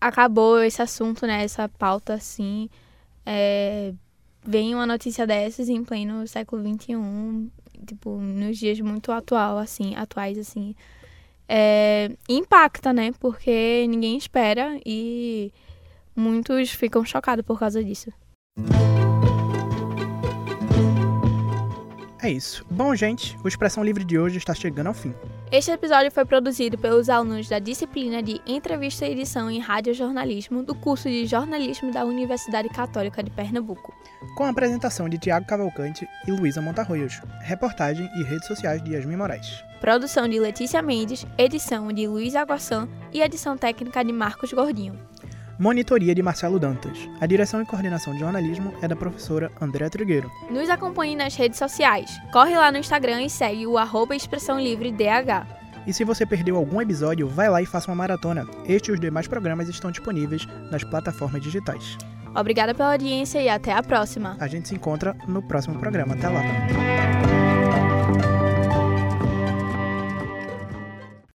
acabou 0.00 0.62
esse 0.62 0.80
assunto, 0.82 1.26
né, 1.26 1.44
essa 1.44 1.68
pauta 1.68 2.14
assim, 2.14 2.68
é, 3.24 3.92
vem 4.44 4.74
uma 4.74 4.86
notícia 4.86 5.26
dessas 5.26 5.68
em 5.68 5.84
pleno 5.84 6.26
século 6.26 6.62
XXI, 6.62 7.50
tipo, 7.86 8.18
nos 8.18 8.58
dias 8.58 8.80
muito 8.80 9.12
atual, 9.12 9.58
assim, 9.58 9.94
atuais, 9.96 10.38
assim, 10.38 10.74
é, 11.48 12.10
impacta, 12.28 12.92
né? 12.92 13.12
Porque 13.18 13.86
ninguém 13.88 14.16
espera 14.16 14.78
e 14.84 15.52
muitos 16.14 16.70
ficam 16.70 17.04
chocados 17.04 17.44
por 17.44 17.58
causa 17.58 17.82
disso. 17.82 18.12
É 22.20 22.30
isso. 22.30 22.66
Bom, 22.70 22.94
gente, 22.94 23.36
o 23.44 23.48
Expressão 23.48 23.82
Livre 23.82 24.04
de 24.04 24.18
hoje 24.18 24.38
está 24.38 24.54
chegando 24.54 24.88
ao 24.88 24.94
fim. 24.94 25.14
Este 25.50 25.70
episódio 25.70 26.12
foi 26.12 26.26
produzido 26.26 26.76
pelos 26.76 27.08
alunos 27.08 27.48
da 27.48 27.58
disciplina 27.58 28.22
de 28.22 28.38
Entrevista 28.46 29.06
e 29.06 29.12
Edição 29.12 29.50
em 29.50 29.58
Radiojornalismo 29.58 30.62
do 30.62 30.74
curso 30.74 31.08
de 31.08 31.24
Jornalismo 31.24 31.90
da 31.90 32.04
Universidade 32.04 32.68
Católica 32.68 33.22
de 33.22 33.30
Pernambuco. 33.30 33.94
Com 34.36 34.44
a 34.44 34.50
apresentação 34.50 35.08
de 35.08 35.16
Tiago 35.16 35.46
Cavalcante 35.46 36.06
e 36.26 36.32
Luísa 36.32 36.60
Montarroios. 36.60 37.22
Reportagem 37.40 38.10
e 38.16 38.22
redes 38.24 38.46
sociais 38.46 38.84
de 38.84 38.92
Yasmin 38.92 39.16
Moraes. 39.16 39.64
Produção 39.80 40.28
de 40.28 40.38
Letícia 40.38 40.82
Mendes, 40.82 41.26
edição 41.38 41.90
de 41.94 42.06
Luiz 42.06 42.36
Aguassan 42.36 42.86
e 43.10 43.22
edição 43.22 43.56
técnica 43.56 44.04
de 44.04 44.12
Marcos 44.12 44.52
Gordinho. 44.52 44.98
Monitoria 45.58 46.14
de 46.14 46.22
Marcelo 46.22 46.56
Dantas. 46.56 46.96
A 47.20 47.26
direção 47.26 47.60
e 47.60 47.66
coordenação 47.66 48.12
de 48.12 48.20
jornalismo 48.20 48.72
é 48.80 48.86
da 48.86 48.94
professora 48.94 49.50
Andréa 49.60 49.90
Trigueiro. 49.90 50.30
Nos 50.48 50.70
acompanhe 50.70 51.16
nas 51.16 51.34
redes 51.34 51.58
sociais. 51.58 52.10
Corre 52.32 52.56
lá 52.56 52.70
no 52.70 52.78
Instagram 52.78 53.22
e 53.22 53.30
segue 53.30 53.66
o 53.66 53.76
arroba 53.76 54.14
Expressão 54.14 54.60
Livre 54.60 54.92
DH. 54.92 55.58
E 55.84 55.92
se 55.92 56.04
você 56.04 56.24
perdeu 56.24 56.56
algum 56.56 56.80
episódio, 56.80 57.26
vai 57.26 57.48
lá 57.50 57.60
e 57.60 57.66
faça 57.66 57.90
uma 57.90 57.96
maratona. 57.96 58.46
Este 58.66 58.90
e 58.90 58.94
os 58.94 59.00
demais 59.00 59.26
programas 59.26 59.68
estão 59.68 59.90
disponíveis 59.90 60.46
nas 60.70 60.84
plataformas 60.84 61.42
digitais. 61.42 61.98
Obrigada 62.36 62.72
pela 62.72 62.92
audiência 62.92 63.42
e 63.42 63.48
até 63.48 63.72
a 63.72 63.82
próxima. 63.82 64.36
A 64.38 64.46
gente 64.46 64.68
se 64.68 64.76
encontra 64.76 65.16
no 65.26 65.42
próximo 65.42 65.76
programa. 65.80 66.14
Até 66.14 66.28
lá. 66.28 67.37